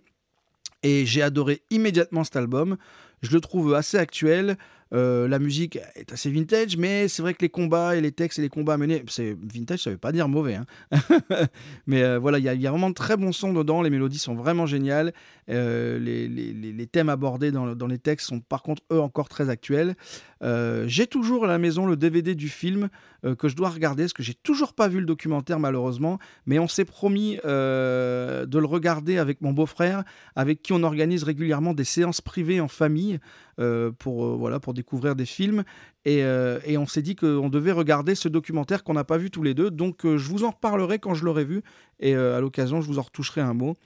Et 0.83 1.05
j'ai 1.05 1.21
adoré 1.21 1.61
immédiatement 1.69 2.25
cet 2.25 2.37
album. 2.37 2.79
Je 3.23 3.33
le 3.33 3.41
trouve 3.41 3.75
assez 3.75 3.97
actuel. 3.99 4.57
Euh, 4.93 5.27
la 5.27 5.39
musique 5.39 5.79
est 5.95 6.13
assez 6.13 6.31
vintage, 6.31 6.77
mais 6.77 7.09
c'est 7.09 7.23
vrai 7.23 7.33
que 7.33 7.41
les 7.41 7.49
combats 7.49 7.97
et 7.97 8.01
les 8.01 8.13
textes 8.13 8.39
et 8.39 8.43
les 8.43 8.51
combats 8.51 8.77
menés, 8.77 9.03
c'est 9.09 9.37
vintage, 9.41 9.81
ça 9.81 9.91
veut 9.91 9.97
pas 9.97 10.13
dire 10.13 10.29
mauvais. 10.29 10.57
Hein. 10.57 10.67
mais 11.87 12.03
euh, 12.03 12.19
voilà, 12.19 12.39
il 12.39 12.45
y, 12.45 12.67
a 12.67 12.71
vraiment 12.71 12.91
de 12.91 12.95
très 12.95 13.17
bons 13.17 13.33
sons 13.33 13.55
dedans. 13.55 13.81
Les 13.81 13.89
mélodies 13.89 14.19
sont 14.19 14.35
vraiment 14.35 14.67
géniales. 14.67 15.15
Euh, 15.49 15.99
les, 15.99 16.87
thèmes 16.87 17.09
abordés 17.09 17.53
dans, 17.53 17.75
dans, 17.75 17.87
les 17.87 17.99
textes 17.99 18.27
sont 18.29 18.41
par 18.41 18.63
contre 18.63 18.83
eux 18.93 19.01
encore 19.01 19.31
très 19.31 19.49
actuels. 19.49 19.95
j'ai 20.43 21.07
toujours 21.07 21.45
à 21.45 21.49
la 21.49 21.59
maison 21.59 21.87
le 21.87 21.97
DVD 21.97 22.35
du 22.35 22.49
film 22.49 22.91
que 23.39 23.49
je 23.49 23.57
dois 23.57 23.71
regarder, 23.71 24.03
parce 24.03 24.13
que 24.13 24.23
j'ai 24.23 24.35
toujours 24.35 24.75
pas 24.75 24.89
vu 24.89 24.99
le 24.99 25.07
documentaire 25.07 25.59
malheureusement, 25.59 26.19
mais 26.45 26.59
on 26.59 26.69
s'est 26.69 26.85
promis 26.85 27.37
de 27.45 28.59
le 28.59 28.67
regarder 28.67 29.17
avec 29.17 29.41
mon 29.41 29.53
beau-frère, 29.53 30.03
avec 30.37 30.61
qui 30.61 30.73
on 30.73 30.83
organise 30.83 31.23
régulièrement 31.23 31.73
des 31.73 31.85
séances 31.85 32.21
privées 32.21 32.61
en 32.61 32.69
famille. 32.69 33.12
Euh, 33.61 33.91
pour, 33.91 34.25
euh, 34.25 34.37
voilà, 34.37 34.61
pour 34.61 34.75
découvrir 34.75 35.15
des 35.15 35.27
films. 35.27 35.63
Et, 36.05 36.25
euh, 36.25 36.59
et 36.65 36.79
on 36.79 36.87
s'est 36.87 37.03
dit 37.03 37.15
qu'on 37.15 37.49
devait 37.49 37.73
regarder 37.73 38.15
ce 38.15 38.29
documentaire 38.29 38.83
qu'on 38.83 38.95
n'a 38.95 39.05
pas 39.05 39.19
vu 39.19 39.31
tous 39.31 39.43
les 39.43 39.55
deux. 39.55 39.71
Donc 39.71 40.01
je 40.05 40.29
vous 40.29 40.45
en 40.45 40.51
reparlerai 40.51 40.99
quand 40.99 41.15
je 41.15 41.25
l'aurai 41.25 41.45
vu. 41.45 41.63
Et 42.01 42.15
à 42.15 42.41
l'occasion, 42.41 42.81
je 42.81 42.87
vous 42.87 42.99
en 42.99 43.03
retoucherai 43.03 43.41
un 43.41 43.55
mot. 43.55 43.77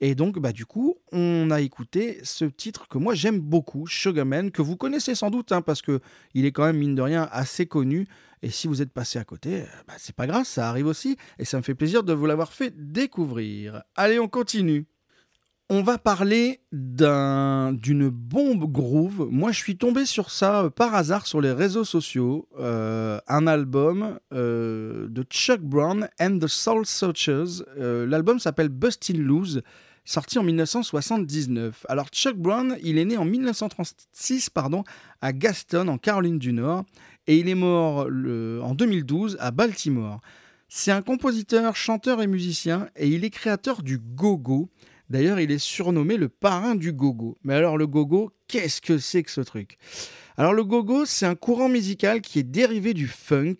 Et 0.00 0.16
donc, 0.16 0.40
bah, 0.40 0.50
du 0.50 0.66
coup, 0.66 0.96
on 1.12 1.48
a 1.52 1.60
écouté 1.60 2.18
ce 2.24 2.44
titre 2.44 2.88
que 2.88 2.98
moi 2.98 3.14
j'aime 3.14 3.38
beaucoup, 3.38 3.86
Sugarman, 3.86 4.50
que 4.50 4.60
vous 4.60 4.76
connaissez 4.76 5.14
sans 5.14 5.30
doute, 5.30 5.52
hein, 5.52 5.62
parce 5.62 5.80
que 5.80 6.00
il 6.34 6.44
est 6.44 6.50
quand 6.50 6.64
même, 6.64 6.78
mine 6.78 6.96
de 6.96 7.02
rien, 7.02 7.28
assez 7.30 7.66
connu. 7.66 8.08
Et 8.42 8.50
si 8.50 8.66
vous 8.66 8.82
êtes 8.82 8.92
passé 8.92 9.20
à 9.20 9.24
côté, 9.24 9.62
bah, 9.86 9.94
c'est 9.98 10.16
pas 10.16 10.26
grave, 10.26 10.44
ça 10.44 10.68
arrive 10.68 10.86
aussi. 10.86 11.16
Et 11.38 11.44
ça 11.44 11.56
me 11.56 11.62
fait 11.62 11.76
plaisir 11.76 12.02
de 12.02 12.12
vous 12.12 12.26
l'avoir 12.26 12.52
fait 12.52 12.74
découvrir. 12.76 13.84
Allez, 13.94 14.18
on 14.18 14.26
continue. 14.26 14.86
On 15.74 15.80
va 15.80 15.96
parler 15.96 16.60
d'une 16.70 18.10
bombe 18.10 18.70
groove. 18.70 19.28
Moi, 19.30 19.52
je 19.52 19.56
suis 19.56 19.78
tombé 19.78 20.04
sur 20.04 20.30
ça 20.30 20.64
euh, 20.64 20.68
par 20.68 20.94
hasard 20.94 21.26
sur 21.26 21.40
les 21.40 21.50
réseaux 21.50 21.84
sociaux. 21.84 22.46
Euh, 22.60 23.18
un 23.26 23.46
album 23.46 24.18
euh, 24.34 25.08
de 25.08 25.22
Chuck 25.22 25.62
Brown 25.62 26.10
and 26.20 26.40
the 26.40 26.46
Soul 26.46 26.84
Searchers. 26.84 27.64
L'album 27.78 28.38
s'appelle 28.38 28.68
Bustin' 28.68 29.16
Loose, 29.16 29.62
sorti 30.04 30.38
en 30.38 30.42
1979. 30.42 31.86
Alors, 31.88 32.08
Chuck 32.08 32.36
Brown, 32.36 32.76
il 32.82 32.98
est 32.98 33.06
né 33.06 33.16
en 33.16 33.24
1936 33.24 34.50
pardon, 34.50 34.84
à 35.22 35.32
Gaston, 35.32 35.88
en 35.88 35.96
Caroline 35.96 36.38
du 36.38 36.52
Nord, 36.52 36.84
et 37.26 37.38
il 37.38 37.48
est 37.48 37.54
mort 37.54 38.08
en 38.10 38.74
2012 38.74 39.38
à 39.40 39.50
Baltimore. 39.50 40.20
C'est 40.68 40.92
un 40.92 41.00
compositeur, 41.00 41.76
chanteur 41.76 42.20
et 42.20 42.26
musicien, 42.26 42.90
et 42.94 43.08
il 43.08 43.24
est 43.24 43.30
créateur 43.30 43.82
du 43.82 43.98
go-go. 43.98 44.68
D'ailleurs, 45.12 45.40
il 45.40 45.50
est 45.50 45.58
surnommé 45.58 46.16
le 46.16 46.30
parrain 46.30 46.74
du 46.74 46.94
gogo. 46.94 47.36
Mais 47.44 47.52
alors 47.52 47.76
le 47.76 47.86
gogo, 47.86 48.32
qu'est-ce 48.48 48.80
que 48.80 48.96
c'est 48.96 49.22
que 49.22 49.30
ce 49.30 49.42
truc? 49.42 49.76
Alors 50.38 50.54
le 50.54 50.64
gogo, 50.64 51.04
c'est 51.04 51.26
un 51.26 51.34
courant 51.34 51.68
musical 51.68 52.22
qui 52.22 52.38
est 52.38 52.44
dérivé 52.44 52.94
du 52.94 53.06
funk 53.06 53.58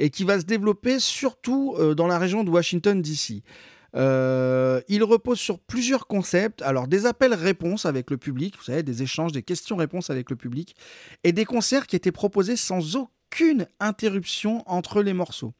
et 0.00 0.10
qui 0.10 0.24
va 0.24 0.40
se 0.40 0.44
développer 0.44 0.98
surtout 0.98 1.76
euh, 1.78 1.94
dans 1.94 2.08
la 2.08 2.18
région 2.18 2.42
de 2.42 2.50
Washington 2.50 3.00
DC. 3.00 3.44
Euh, 3.94 4.80
il 4.88 5.04
repose 5.04 5.38
sur 5.38 5.60
plusieurs 5.60 6.08
concepts, 6.08 6.62
alors 6.62 6.88
des 6.88 7.06
appels-réponses 7.06 7.86
avec 7.86 8.10
le 8.10 8.16
public, 8.16 8.56
vous 8.58 8.64
savez, 8.64 8.82
des 8.82 9.04
échanges, 9.04 9.30
des 9.30 9.44
questions-réponses 9.44 10.10
avec 10.10 10.30
le 10.30 10.36
public, 10.36 10.74
et 11.22 11.30
des 11.30 11.44
concerts 11.44 11.86
qui 11.86 11.94
étaient 11.94 12.10
proposés 12.10 12.56
sans 12.56 12.96
aucune 12.96 13.68
interruption 13.78 14.64
entre 14.66 15.00
les 15.00 15.12
morceaux. 15.12 15.54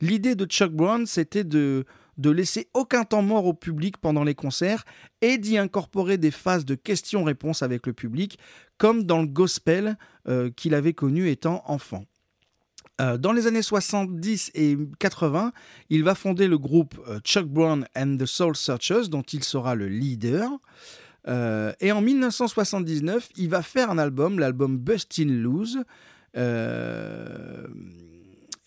L'idée 0.00 0.34
de 0.34 0.46
Chuck 0.46 0.72
Brown, 0.72 1.04
c'était 1.04 1.44
de, 1.44 1.84
de 2.18 2.30
laisser 2.30 2.68
aucun 2.74 3.04
temps 3.04 3.22
mort 3.22 3.46
au 3.46 3.54
public 3.54 3.96
pendant 3.96 4.24
les 4.24 4.34
concerts 4.34 4.84
et 5.22 5.38
d'y 5.38 5.56
incorporer 5.56 6.18
des 6.18 6.32
phases 6.32 6.64
de 6.64 6.74
questions-réponses 6.74 7.62
avec 7.62 7.86
le 7.86 7.92
public, 7.92 8.38
comme 8.76 9.04
dans 9.04 9.20
le 9.20 9.28
gospel 9.28 9.96
euh, 10.28 10.50
qu'il 10.50 10.74
avait 10.74 10.92
connu 10.92 11.30
étant 11.30 11.62
enfant. 11.66 12.04
Euh, 13.00 13.16
dans 13.16 13.30
les 13.30 13.46
années 13.46 13.62
70 13.62 14.50
et 14.54 14.76
80, 14.98 15.52
il 15.88 16.02
va 16.02 16.16
fonder 16.16 16.48
le 16.48 16.58
groupe 16.58 17.00
euh, 17.06 17.20
Chuck 17.20 17.46
Brown 17.46 17.86
and 17.96 18.16
the 18.18 18.26
Soul 18.26 18.56
Searchers, 18.56 19.08
dont 19.08 19.22
il 19.22 19.44
sera 19.44 19.76
le 19.76 19.86
leader. 19.86 20.50
et 21.80 21.92
en 21.92 22.00
1979, 22.00 23.28
il 23.36 23.48
va 23.50 23.62
faire 23.62 23.90
un 23.90 23.98
album, 23.98 24.40
l'album 24.40 24.78
Bustin' 24.78 25.26
Loose. 25.26 25.78
et 26.34 26.40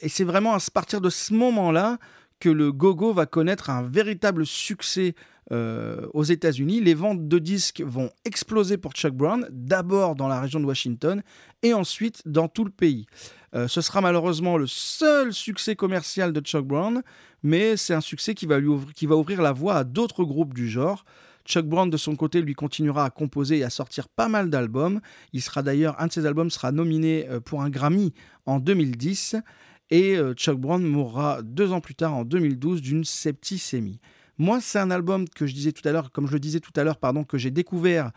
c'est 0.07 0.23
vraiment 0.23 0.53
à 0.53 0.59
partir 0.73 1.01
de 1.01 1.09
ce 1.09 1.33
moment-là 1.33 1.97
que 2.41 2.49
le 2.49 2.71
gogo 2.73 3.13
va 3.13 3.27
connaître 3.27 3.69
un 3.69 3.83
véritable 3.83 4.45
succès 4.45 5.13
euh, 5.51 6.07
aux 6.13 6.23
États-Unis. 6.23 6.81
Les 6.81 6.95
ventes 6.95 7.27
de 7.27 7.39
disques 7.39 7.81
vont 7.85 8.09
exploser 8.25 8.77
pour 8.77 8.93
Chuck 8.93 9.13
Brown, 9.13 9.47
d'abord 9.51 10.15
dans 10.15 10.27
la 10.27 10.41
région 10.41 10.59
de 10.59 10.65
Washington 10.65 11.21
et 11.61 11.73
ensuite 11.73 12.23
dans 12.25 12.47
tout 12.47 12.65
le 12.65 12.71
pays. 12.71 13.05
Euh, 13.53 13.67
ce 13.67 13.81
sera 13.81 14.01
malheureusement 14.01 14.57
le 14.57 14.65
seul 14.65 15.33
succès 15.33 15.75
commercial 15.75 16.33
de 16.33 16.41
Chuck 16.41 16.65
Brown, 16.65 17.03
mais 17.43 17.77
c'est 17.77 17.93
un 17.93 18.01
succès 18.01 18.33
qui 18.33 18.47
va, 18.47 18.59
lui 18.59 18.67
ouvrir, 18.67 18.93
qui 18.93 19.05
va 19.05 19.15
ouvrir 19.15 19.41
la 19.41 19.51
voie 19.51 19.75
à 19.75 19.83
d'autres 19.83 20.23
groupes 20.23 20.55
du 20.55 20.67
genre. 20.67 21.05
Chuck 21.45 21.65
Brown, 21.65 21.89
de 21.89 21.97
son 21.97 22.15
côté, 22.15 22.41
lui 22.41 22.55
continuera 22.55 23.05
à 23.05 23.09
composer 23.11 23.59
et 23.59 23.63
à 23.63 23.69
sortir 23.69 24.09
pas 24.09 24.29
mal 24.29 24.49
d'albums. 24.49 24.99
Il 25.33 25.41
sera 25.41 25.61
d'ailleurs, 25.61 25.95
un 25.99 26.07
de 26.07 26.11
ses 26.11 26.25
albums 26.25 26.49
sera 26.49 26.71
nominé 26.71 27.27
euh, 27.29 27.39
pour 27.39 27.61
un 27.61 27.69
Grammy 27.69 28.13
en 28.47 28.59
2010 28.59 29.35
et 29.91 30.15
euh, 30.17 30.33
Chuck 30.33 30.57
Brown 30.57 30.81
mourra 30.83 31.41
deux 31.43 31.71
ans 31.73 31.81
plus 31.81 31.95
tard 31.95 32.15
en 32.15 32.23
2012 32.23 32.81
d'une 32.81 33.03
septicémie. 33.03 33.99
Moi, 34.37 34.59
c'est 34.61 34.79
un 34.79 34.89
album 34.89 35.27
que 35.29 35.45
je 35.45 35.53
disais 35.53 35.73
tout 35.73 35.87
à 35.87 35.91
l'heure, 35.91 36.11
comme 36.11 36.25
je 36.25 36.33
le 36.33 36.39
disais 36.39 36.61
tout 36.61 36.71
à 36.75 36.83
l'heure, 36.83 36.97
pardon, 36.97 37.23
que 37.23 37.37
j'ai 37.37 37.51
découvert 37.51 38.11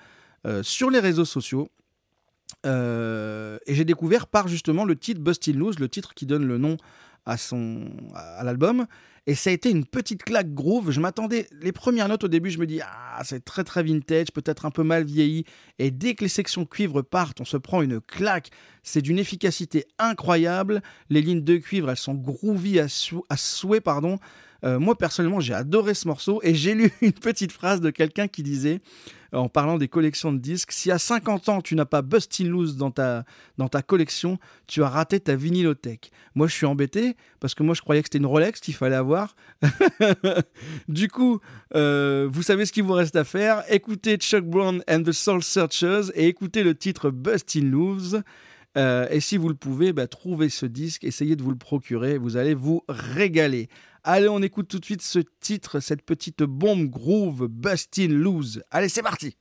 euh, 0.46 0.62
sur 0.62 0.88
les 0.88 1.00
réseaux 1.00 1.24
sociaux. 1.24 1.68
Euh, 2.64 3.58
et 3.66 3.74
j'ai 3.74 3.84
découvert 3.84 4.26
par 4.26 4.48
justement 4.48 4.84
le 4.84 4.96
titre 4.96 5.20
Bustin' 5.20 5.52
Loose, 5.52 5.78
le 5.78 5.88
titre 5.88 6.14
qui 6.14 6.24
donne 6.24 6.46
le 6.46 6.56
nom 6.56 6.76
à, 7.26 7.36
son, 7.36 7.86
à 8.14 8.44
l'album. 8.44 8.86
Et 9.26 9.34
ça 9.34 9.48
a 9.48 9.52
été 9.54 9.70
une 9.70 9.86
petite 9.86 10.22
claque 10.22 10.52
groove. 10.52 10.90
Je 10.90 11.00
m'attendais, 11.00 11.48
les 11.62 11.72
premières 11.72 12.08
notes 12.08 12.24
au 12.24 12.28
début, 12.28 12.50
je 12.50 12.58
me 12.58 12.66
dis, 12.66 12.80
ah, 12.82 13.22
c'est 13.24 13.42
très 13.42 13.64
très 13.64 13.82
vintage, 13.82 14.26
peut-être 14.32 14.66
un 14.66 14.70
peu 14.70 14.82
mal 14.82 15.04
vieilli. 15.04 15.44
Et 15.78 15.90
dès 15.90 16.14
que 16.14 16.24
les 16.24 16.28
sections 16.28 16.66
cuivre 16.66 17.00
partent, 17.00 17.40
on 17.40 17.46
se 17.46 17.56
prend 17.56 17.80
une 17.80 18.00
claque. 18.02 18.50
C'est 18.82 19.00
d'une 19.00 19.18
efficacité 19.18 19.86
incroyable. 19.98 20.82
Les 21.08 21.22
lignes 21.22 21.42
de 21.42 21.56
cuivre, 21.56 21.90
elles 21.90 21.96
sont 21.96 22.14
groovy 22.14 22.78
à, 22.78 22.88
sou- 22.88 23.24
à 23.30 23.38
souhait, 23.38 23.80
pardon. 23.80 24.18
Euh, 24.62 24.78
moi, 24.78 24.96
personnellement, 24.96 25.40
j'ai 25.40 25.54
adoré 25.54 25.94
ce 25.94 26.06
morceau 26.06 26.40
et 26.42 26.54
j'ai 26.54 26.74
lu 26.74 26.90
une 27.00 27.12
petite 27.12 27.52
phrase 27.52 27.80
de 27.80 27.88
quelqu'un 27.90 28.28
qui 28.28 28.42
disait, 28.42 28.80
en 29.34 29.48
parlant 29.48 29.78
des 29.78 29.88
collections 29.88 30.32
de 30.32 30.38
disques, 30.38 30.72
si 30.72 30.90
à 30.90 30.98
50 30.98 31.48
ans, 31.48 31.60
tu 31.60 31.74
n'as 31.74 31.84
pas 31.84 32.02
Bustin' 32.02 32.44
Loose 32.44 32.76
dans 32.76 32.90
ta, 32.90 33.24
dans 33.58 33.68
ta 33.68 33.82
collection, 33.82 34.38
tu 34.66 34.82
as 34.82 34.88
raté 34.88 35.20
ta 35.20 35.36
vinylothèque. 35.36 36.10
Moi, 36.34 36.46
je 36.46 36.54
suis 36.54 36.66
embêté 36.66 37.16
parce 37.40 37.54
que 37.54 37.62
moi, 37.62 37.74
je 37.74 37.82
croyais 37.82 38.02
que 38.02 38.06
c'était 38.06 38.18
une 38.18 38.26
Rolex 38.26 38.60
qu'il 38.60 38.74
fallait 38.74 38.96
avoir. 38.96 39.36
du 40.88 41.08
coup, 41.08 41.40
euh, 41.74 42.28
vous 42.30 42.42
savez 42.42 42.66
ce 42.66 42.72
qu'il 42.72 42.84
vous 42.84 42.92
reste 42.92 43.16
à 43.16 43.24
faire. 43.24 43.62
Écoutez 43.68 44.16
Chuck 44.16 44.44
Brown 44.44 44.82
and 44.88 45.02
the 45.02 45.12
Soul 45.12 45.42
Searchers 45.42 46.10
et 46.14 46.28
écoutez 46.28 46.62
le 46.62 46.74
titre 46.74 47.10
Bustin' 47.10 47.70
Loose. 47.70 48.22
Euh, 48.76 49.06
et 49.10 49.20
si 49.20 49.36
vous 49.36 49.48
le 49.48 49.54
pouvez, 49.54 49.92
bah, 49.92 50.08
trouvez 50.08 50.48
ce 50.48 50.66
disque, 50.66 51.04
essayez 51.04 51.36
de 51.36 51.42
vous 51.42 51.50
le 51.50 51.56
procurer, 51.56 52.18
vous 52.18 52.36
allez 52.36 52.54
vous 52.54 52.82
régaler. 52.88 53.68
Allez, 54.06 54.28
on 54.28 54.42
écoute 54.42 54.68
tout 54.68 54.78
de 54.78 54.84
suite 54.84 55.00
ce 55.00 55.18
titre, 55.40 55.80
cette 55.80 56.02
petite 56.02 56.42
bombe 56.42 56.90
groove 56.90 57.48
Bustin' 57.48 58.08
Loose. 58.08 58.62
Allez, 58.70 58.90
c'est 58.90 59.00
parti 59.00 59.34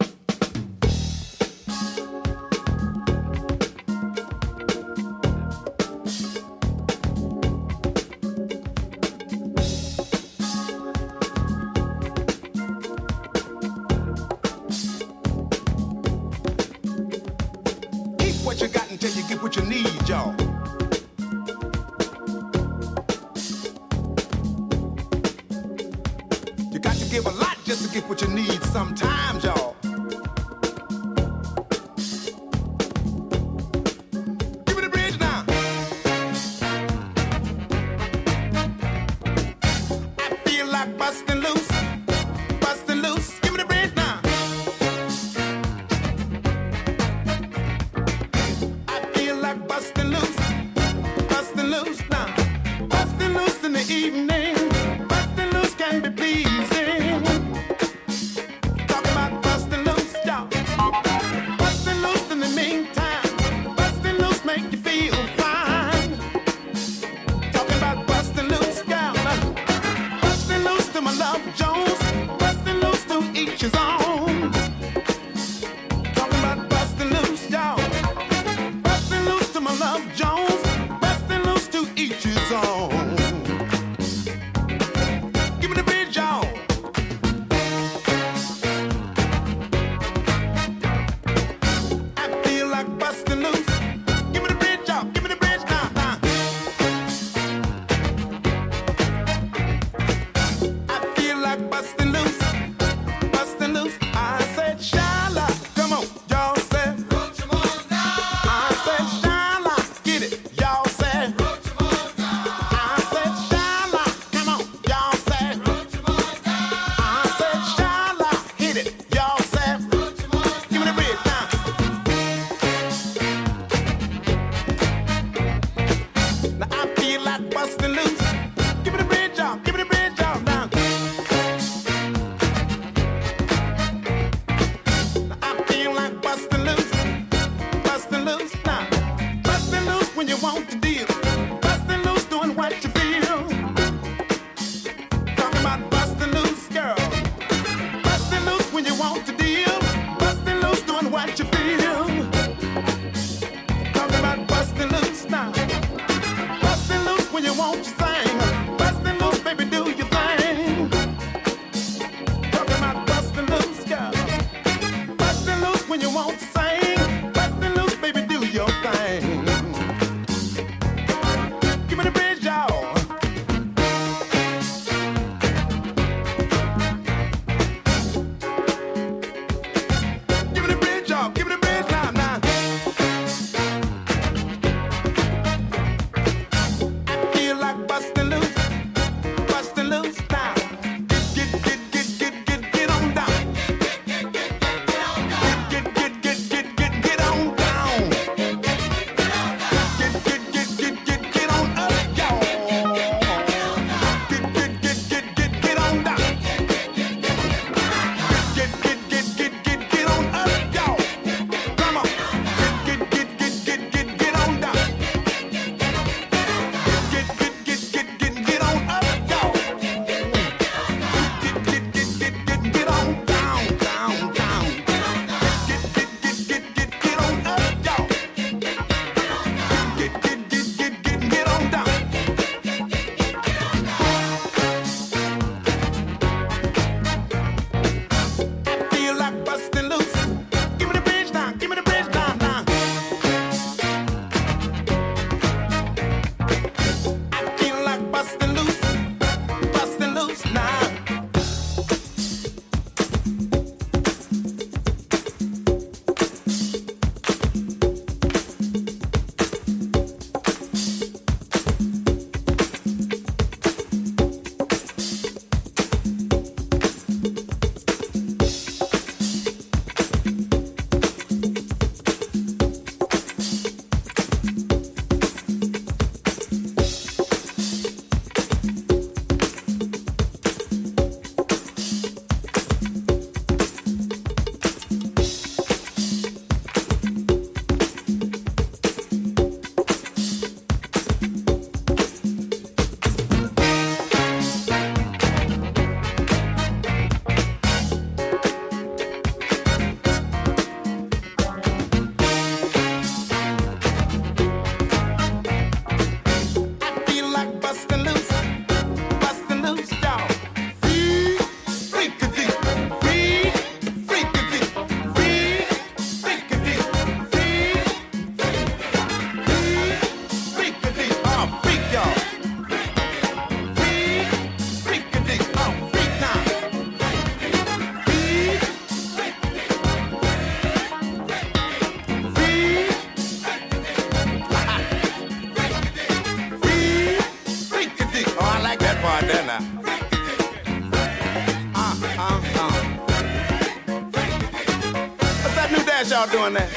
y'all 346.23 346.31
doing 346.31 346.53
that? 346.53 346.72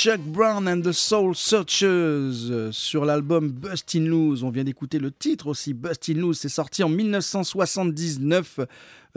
Chuck 0.00 0.20
Brown 0.20 0.68
and 0.68 0.82
the 0.82 0.92
Soul 0.92 1.34
Searchers 1.34 2.52
euh, 2.52 2.70
sur 2.70 3.04
l'album 3.04 3.50
Bustin' 3.50 4.06
Loose. 4.06 4.44
On 4.44 4.50
vient 4.50 4.62
d'écouter 4.62 5.00
le 5.00 5.10
titre 5.10 5.48
aussi, 5.48 5.74
Bustin' 5.74 6.14
Loose. 6.14 6.38
C'est 6.38 6.48
sorti 6.48 6.84
en 6.84 6.88
1979. 6.88 8.60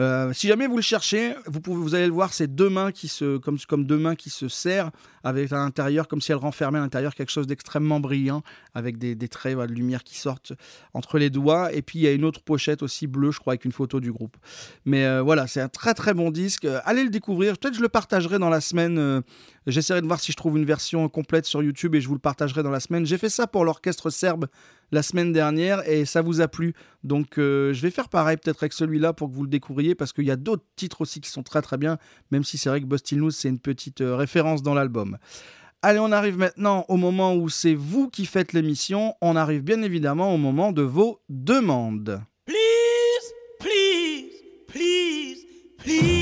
Euh, 0.01 0.33
si 0.33 0.47
jamais 0.47 0.65
vous 0.65 0.77
le 0.77 0.81
cherchez, 0.81 1.35
vous, 1.45 1.61
pouvez, 1.61 1.79
vous 1.79 1.93
allez 1.93 2.07
le 2.07 2.13
voir, 2.13 2.33
c'est 2.33 2.47
deux 2.47 2.69
mains 2.69 2.91
qui 2.91 3.07
se, 3.07 3.37
comme, 3.37 3.85
deux 3.85 3.99
mains 3.99 4.15
qui 4.15 4.31
se 4.31 4.47
serrent 4.47 4.89
avec 5.23 5.51
l'intérieur, 5.51 6.07
comme 6.07 6.21
si 6.21 6.31
elles 6.31 6.39
renfermaient 6.39 6.79
à 6.79 6.81
l'intérieur 6.81 7.13
quelque 7.13 7.29
chose 7.29 7.45
d'extrêmement 7.45 7.99
brillant, 7.99 8.41
avec 8.73 8.97
des, 8.97 9.13
des 9.13 9.27
traits 9.27 9.55
de 9.55 9.73
lumière 9.73 10.03
qui 10.03 10.17
sortent 10.17 10.53
entre 10.95 11.19
les 11.19 11.29
doigts. 11.29 11.71
Et 11.71 11.83
puis 11.83 11.99
il 11.99 12.01
y 12.01 12.07
a 12.07 12.13
une 12.13 12.25
autre 12.25 12.41
pochette 12.41 12.81
aussi 12.81 13.05
bleue, 13.05 13.31
je 13.31 13.39
crois, 13.39 13.53
avec 13.53 13.65
une 13.65 13.71
photo 13.71 13.99
du 13.99 14.11
groupe. 14.11 14.37
Mais 14.85 15.05
euh, 15.05 15.21
voilà, 15.21 15.45
c'est 15.45 15.61
un 15.61 15.69
très 15.69 15.93
très 15.93 16.15
bon 16.15 16.31
disque. 16.31 16.65
Euh, 16.65 16.79
Allez 16.85 17.03
le 17.03 17.11
découvrir. 17.11 17.57
Peut-être 17.59 17.75
je 17.75 17.81
le 17.81 17.89
partagerai 17.89 18.39
dans 18.39 18.49
la 18.49 18.61
semaine. 18.61 19.21
J'essaierai 19.67 20.01
de 20.01 20.07
voir 20.07 20.19
si 20.19 20.31
je 20.31 20.37
trouve 20.37 20.57
une 20.57 20.65
version 20.65 21.07
complète 21.09 21.45
sur 21.45 21.61
YouTube 21.61 21.93
et 21.93 22.01
je 22.01 22.07
vous 22.07 22.15
le 22.15 22.19
partagerai 22.19 22.63
dans 22.63 22.71
la 22.71 22.79
semaine. 22.79 23.05
J'ai 23.05 23.19
fait 23.19 23.29
ça 23.29 23.45
pour 23.45 23.65
l'orchestre 23.65 24.09
serbe 24.09 24.47
la 24.91 25.03
semaine 25.03 25.31
dernière 25.31 25.87
et 25.89 26.05
ça 26.05 26.21
vous 26.21 26.41
a 26.41 26.47
plu. 26.47 26.73
Donc 27.03 27.37
euh, 27.37 27.73
je 27.73 27.81
vais 27.81 27.91
faire 27.91 28.09
pareil 28.09 28.37
peut-être 28.37 28.63
avec 28.63 28.73
celui-là 28.73 29.13
pour 29.13 29.29
que 29.29 29.35
vous 29.35 29.43
le 29.43 29.49
découvriez 29.49 29.95
parce 29.95 30.13
qu'il 30.13 30.25
y 30.25 30.31
a 30.31 30.35
d'autres 30.35 30.65
titres 30.75 31.01
aussi 31.01 31.21
qui 31.21 31.29
sont 31.29 31.43
très 31.43 31.61
très 31.61 31.77
bien, 31.77 31.97
même 32.31 32.43
si 32.43 32.57
c'est 32.57 32.69
vrai 32.69 32.81
que 32.81 32.85
Bustin' 32.85 33.17
Loose 33.17 33.35
c'est 33.35 33.49
une 33.49 33.59
petite 33.59 34.01
euh, 34.01 34.15
référence 34.15 34.61
dans 34.61 34.73
l'album. 34.73 35.17
Allez, 35.81 35.99
on 35.99 36.11
arrive 36.11 36.37
maintenant 36.37 36.85
au 36.89 36.97
moment 36.97 37.33
où 37.35 37.49
c'est 37.49 37.73
vous 37.73 38.07
qui 38.07 38.27
faites 38.27 38.53
l'émission. 38.53 39.15
On 39.19 39.35
arrive 39.35 39.63
bien 39.63 39.81
évidemment 39.81 40.31
au 40.31 40.37
moment 40.37 40.71
de 40.71 40.83
vos 40.83 41.21
demandes. 41.27 42.21
Please, 42.45 43.33
please, 43.59 44.29
please. 44.67 45.21
Please, 45.83 46.20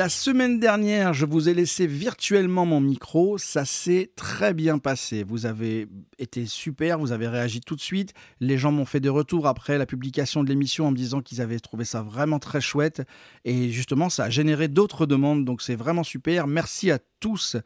La 0.00 0.08
semaine 0.08 0.58
dernière, 0.58 1.12
je 1.12 1.26
vous 1.26 1.50
ai 1.50 1.52
laissé 1.52 1.86
virtuellement 1.86 2.64
mon 2.64 2.80
micro. 2.80 3.36
Ça 3.36 3.66
s'est 3.66 4.10
très 4.16 4.54
bien 4.54 4.78
passé. 4.78 5.24
Vous 5.24 5.44
avez 5.44 5.88
été 6.18 6.46
super, 6.46 6.98
vous 6.98 7.12
avez 7.12 7.28
réagi 7.28 7.60
tout 7.60 7.76
de 7.76 7.82
suite. 7.82 8.14
Les 8.40 8.56
gens 8.56 8.72
m'ont 8.72 8.86
fait 8.86 9.00
des 9.00 9.10
retours 9.10 9.46
après 9.46 9.76
la 9.76 9.84
publication 9.84 10.42
de 10.42 10.48
l'émission 10.48 10.86
en 10.86 10.90
me 10.90 10.96
disant 10.96 11.20
qu'ils 11.20 11.42
avaient 11.42 11.60
trouvé 11.60 11.84
ça 11.84 12.00
vraiment 12.00 12.38
très 12.38 12.62
chouette. 12.62 13.02
Et 13.44 13.68
justement, 13.68 14.08
ça 14.08 14.24
a 14.24 14.30
généré 14.30 14.68
d'autres 14.68 15.04
demandes. 15.04 15.44
Donc 15.44 15.60
c'est 15.60 15.76
vraiment 15.76 16.02
super. 16.02 16.46
Merci 16.46 16.90
à 16.90 16.98
tous. 17.20 17.58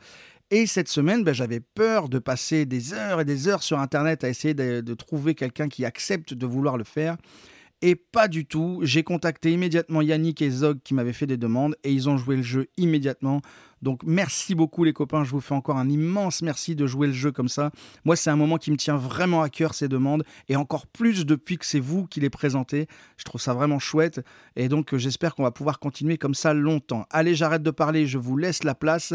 Et 0.51 0.66
cette 0.66 0.89
semaine, 0.89 1.22
ben, 1.22 1.35
j'avais 1.35 1.61
peur 1.61 2.09
de 2.09 2.18
passer 2.18 2.66
des 2.66 2.95
heures 2.95 3.20
et 3.20 3.24
des 3.24 3.47
heures 3.47 3.62
sur 3.62 3.78
Internet 3.78 4.24
à 4.24 4.28
essayer 4.28 4.55
de, 4.55 4.80
de 4.80 4.95
trouver 4.95 5.37
quelqu'un 5.37 5.68
qui 5.68 5.85
accepte 5.85 6.35
de 6.35 6.47
vouloir 6.47 6.78
le 6.78 6.85
faire. 6.85 7.16
Et 7.87 7.97
pas 7.97 8.28
du 8.28 8.47
tout. 8.47 8.80
J'ai 8.82 9.03
contacté 9.03 9.53
immédiatement 9.53 10.01
Yannick 10.01 10.41
et 10.41 10.49
Zog 10.49 10.78
qui 10.82 10.95
m'avaient 10.95 11.12
fait 11.12 11.26
des 11.26 11.37
demandes 11.37 11.76
et 11.85 11.93
ils 11.93 12.09
ont 12.09 12.16
joué 12.16 12.35
le 12.35 12.43
jeu 12.43 12.68
immédiatement. 12.78 13.43
Donc 13.82 14.01
merci 14.07 14.55
beaucoup 14.55 14.85
les 14.85 14.95
copains, 14.95 15.22
je 15.22 15.30
vous 15.30 15.43
fais 15.43 15.55
encore 15.55 15.76
un 15.76 15.91
immense 15.91 16.41
merci 16.41 16.74
de 16.74 16.87
jouer 16.87 17.09
le 17.09 17.12
jeu 17.12 17.30
comme 17.30 17.51
ça. 17.51 17.72
Moi 18.07 18.16
c'est 18.16 18.30
un 18.30 18.37
moment 18.37 18.57
qui 18.57 18.70
me 18.70 18.78
tient 18.78 18.97
vraiment 18.97 19.43
à 19.43 19.51
cœur 19.51 19.74
ces 19.74 19.87
demandes 19.87 20.24
et 20.49 20.57
encore 20.57 20.87
plus 20.87 21.26
depuis 21.26 21.59
que 21.59 21.66
c'est 21.66 21.78
vous 21.78 22.07
qui 22.07 22.20
les 22.20 22.30
présentez. 22.30 22.87
Je 23.18 23.24
trouve 23.24 23.43
ça 23.43 23.53
vraiment 23.53 23.78
chouette 23.78 24.22
et 24.57 24.70
donc 24.70 24.95
euh, 24.95 24.97
j'espère 24.97 25.35
qu'on 25.35 25.43
va 25.43 25.51
pouvoir 25.51 25.78
continuer 25.78 26.16
comme 26.16 26.35
ça 26.35 26.55
longtemps. 26.55 27.05
Allez 27.11 27.35
j'arrête 27.35 27.62
de 27.62 27.70
parler, 27.70 28.07
je 28.07 28.16
vous 28.16 28.39
laisse 28.39 28.64
la 28.64 28.74
place. 28.74 29.12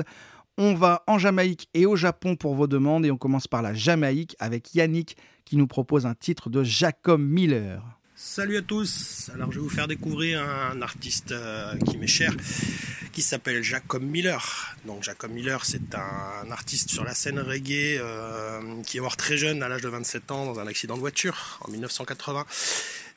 On 0.59 0.76
va 0.76 1.03
en 1.07 1.17
Jamaïque 1.17 1.70
et 1.74 1.88
au 1.88 1.95
Japon 1.95 2.36
pour 2.36 2.53
vos 2.53 2.67
demandes 2.67 3.03
et 3.03 3.09
on 3.09 3.17
commence 3.17 3.47
par 3.47 3.63
la 3.63 3.74
Jamaïque 3.74 4.36
avec 4.38 4.76
Yannick 4.76 5.17
qui 5.43 5.57
nous 5.57 5.65
propose 5.65 6.05
un 6.05 6.13
titre 6.13 6.51
de 6.51 6.63
Jacob 6.63 7.20
Miller. 7.20 7.99
Salut 8.22 8.57
à 8.57 8.61
tous. 8.61 9.32
Alors 9.34 9.49
je 9.49 9.59
vais 9.59 9.63
vous 9.63 9.70
faire 9.70 9.88
découvrir 9.88 10.43
un 10.43 10.82
artiste 10.82 11.32
euh, 11.32 11.74
qui 11.89 11.97
m'est 11.97 12.05
cher, 12.05 12.34
qui 13.13 13.22
s'appelle 13.22 13.63
Jacob 13.63 14.03
Miller. 14.03 14.76
Donc 14.84 15.03
Jacob 15.03 15.32
Miller, 15.32 15.63
c'est 15.63 15.95
un 15.95 16.51
artiste 16.51 16.89
sur 16.89 17.05
la 17.05 17.13
scène 17.13 17.39
reggae 17.39 17.97
euh, 17.97 18.84
qui 18.86 18.97
est 18.97 18.99
mort 18.99 19.15
très 19.15 19.38
jeune, 19.38 19.63
à 19.63 19.70
l'âge 19.70 19.84
de 19.84 19.88
27 19.88 20.32
ans, 20.32 20.45
dans 20.45 20.59
un 20.59 20.67
accident 20.67 20.95
de 20.95 20.99
voiture 20.99 21.61
en 21.61 21.72
1980, 21.72 22.45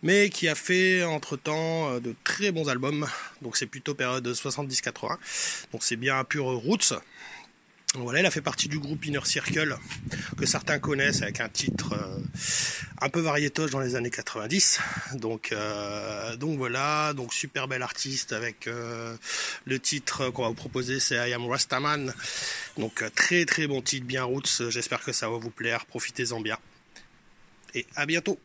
mais 0.05 0.30
qui 0.30 0.46
a 0.46 0.55
fait 0.55 1.03
entre-temps 1.03 1.90
euh, 1.90 1.98
de 1.98 2.14
très 2.22 2.53
bons 2.53 2.68
albums. 2.68 3.09
Donc 3.42 3.57
c'est 3.57 3.66
plutôt 3.66 3.96
période 3.96 4.24
70-80. 4.28 5.16
Donc 5.72 5.82
c'est 5.82 5.96
bien 5.96 6.16
un 6.16 6.24
pur 6.24 6.44
roots. 6.44 6.94
Voilà, 7.95 8.20
il 8.20 8.26
a 8.26 8.30
fait 8.30 8.40
partie 8.40 8.68
du 8.68 8.78
groupe 8.78 9.05
Inner 9.05 9.24
Circle 9.24 9.76
que 10.38 10.47
certains 10.47 10.78
connaissent 10.78 11.20
avec 11.20 11.40
un 11.40 11.51
titre 11.51 11.93
euh, 11.93 12.18
un 13.03 13.11
peu 13.11 13.20
variétoche 13.20 13.70
dans 13.70 13.80
les 13.80 13.97
années 13.97 14.11
90. 14.11 14.80
Donc, 15.14 15.53
euh, 15.53 16.34
donc 16.36 16.57
voilà, 16.57 17.12
donc 17.12 17.34
super 17.34 17.68
bel 17.68 17.82
artiste 17.82 18.32
avec 18.32 18.66
euh, 18.66 19.14
le 19.66 19.78
titre 19.78 20.30
qu'on 20.30 20.43
va 20.43 20.49
vous 20.49 20.55
proposer, 20.55 21.01
c'est 21.01 21.16
I 21.16 21.34
Am 21.34 21.47
Rastaman. 21.47 22.14
Donc 22.78 23.05
très 23.14 23.45
très 23.45 23.66
bon 23.66 23.82
titre, 23.82 24.07
bien 24.07 24.24
roots. 24.24 24.70
J'espère 24.70 25.03
que 25.03 25.12
ça 25.12 25.28
va 25.28 25.36
vous 25.36 25.51
plaire. 25.51 25.84
Profitez-en 25.84 26.40
bien. 26.40 26.57
Et 27.74 27.86
à 27.95 28.07
bientôt. 28.07 28.38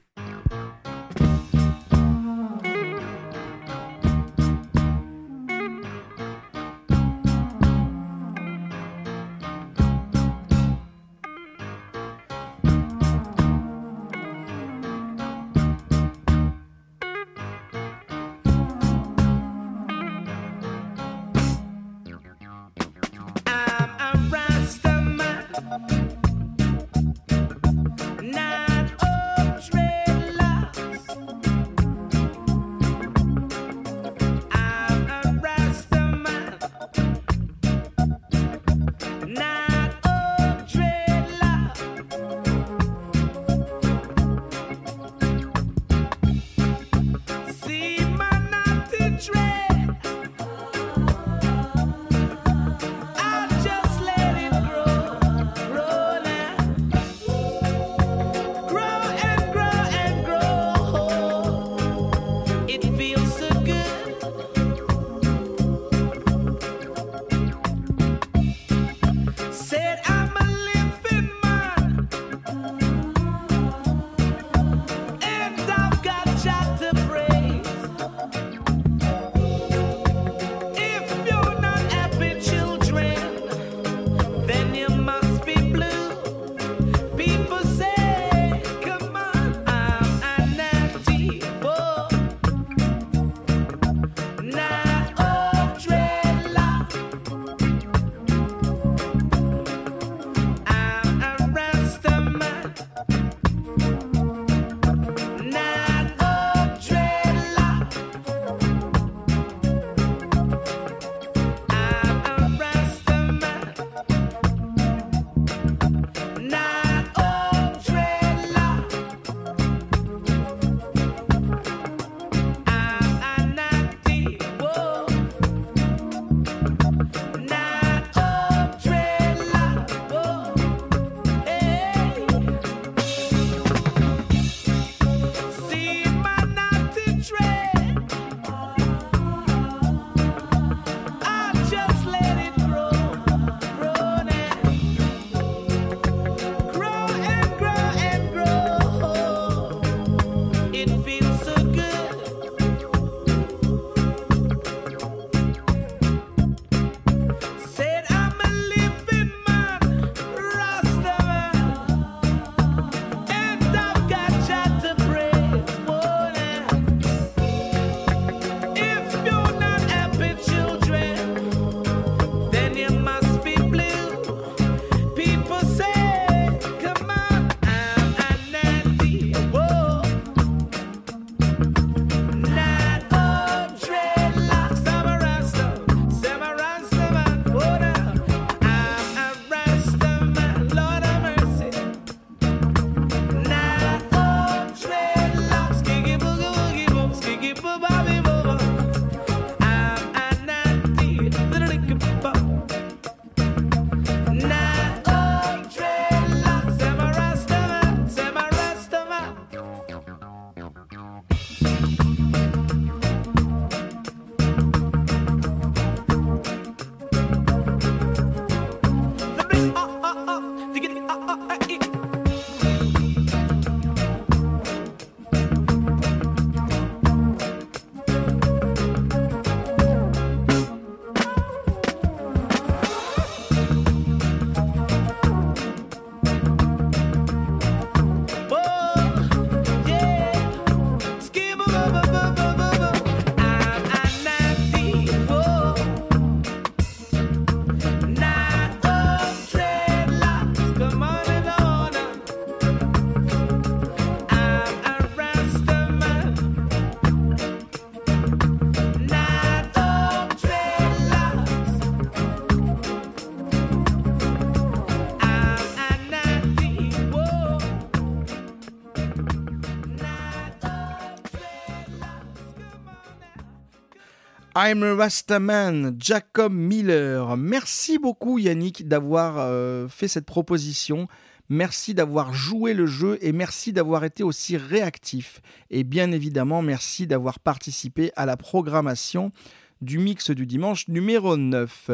I'm 274.69 274.83
a 274.83 274.95
Rastaman, 274.95 275.95
Jacob 275.97 276.51
Miller. 276.51 277.37
Merci 277.37 277.97
beaucoup 277.97 278.37
Yannick 278.37 278.85
d'avoir 278.85 279.35
euh, 279.37 279.87
fait 279.87 280.09
cette 280.09 280.25
proposition. 280.25 281.07
Merci 281.47 281.93
d'avoir 281.93 282.33
joué 282.33 282.73
le 282.73 282.85
jeu 282.85 283.17
et 283.21 283.31
merci 283.31 283.71
d'avoir 283.71 284.03
été 284.03 284.23
aussi 284.23 284.57
réactif. 284.57 285.41
Et 285.69 285.85
bien 285.85 286.11
évidemment, 286.11 286.61
merci 286.61 287.07
d'avoir 287.07 287.39
participé 287.39 288.11
à 288.17 288.25
la 288.25 288.35
programmation 288.35 289.31
du 289.79 289.99
mix 289.99 290.31
du 290.31 290.45
dimanche 290.45 290.89
numéro 290.89 291.37
9. 291.37 291.91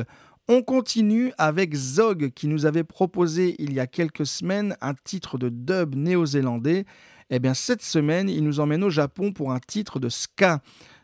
On 0.47 0.63
continue 0.63 1.31
avec 1.37 1.75
Zog 1.75 2.31
qui 2.31 2.47
nous 2.47 2.65
avait 2.65 2.83
proposé 2.83 3.55
il 3.59 3.71
y 3.73 3.79
a 3.79 3.85
quelques 3.85 4.25
semaines 4.25 4.75
un 4.81 4.95
titre 4.95 5.37
de 5.37 5.49
dub 5.49 5.93
néo-zélandais. 5.93 6.85
Eh 7.29 7.37
bien 7.37 7.53
cette 7.53 7.83
semaine, 7.83 8.29
il 8.29 8.43
nous 8.43 8.59
emmène 8.59 8.83
au 8.83 8.89
Japon 8.89 9.31
pour 9.31 9.51
un 9.51 9.59
titre 9.59 9.99
de 9.99 10.09
ska. 10.09 10.59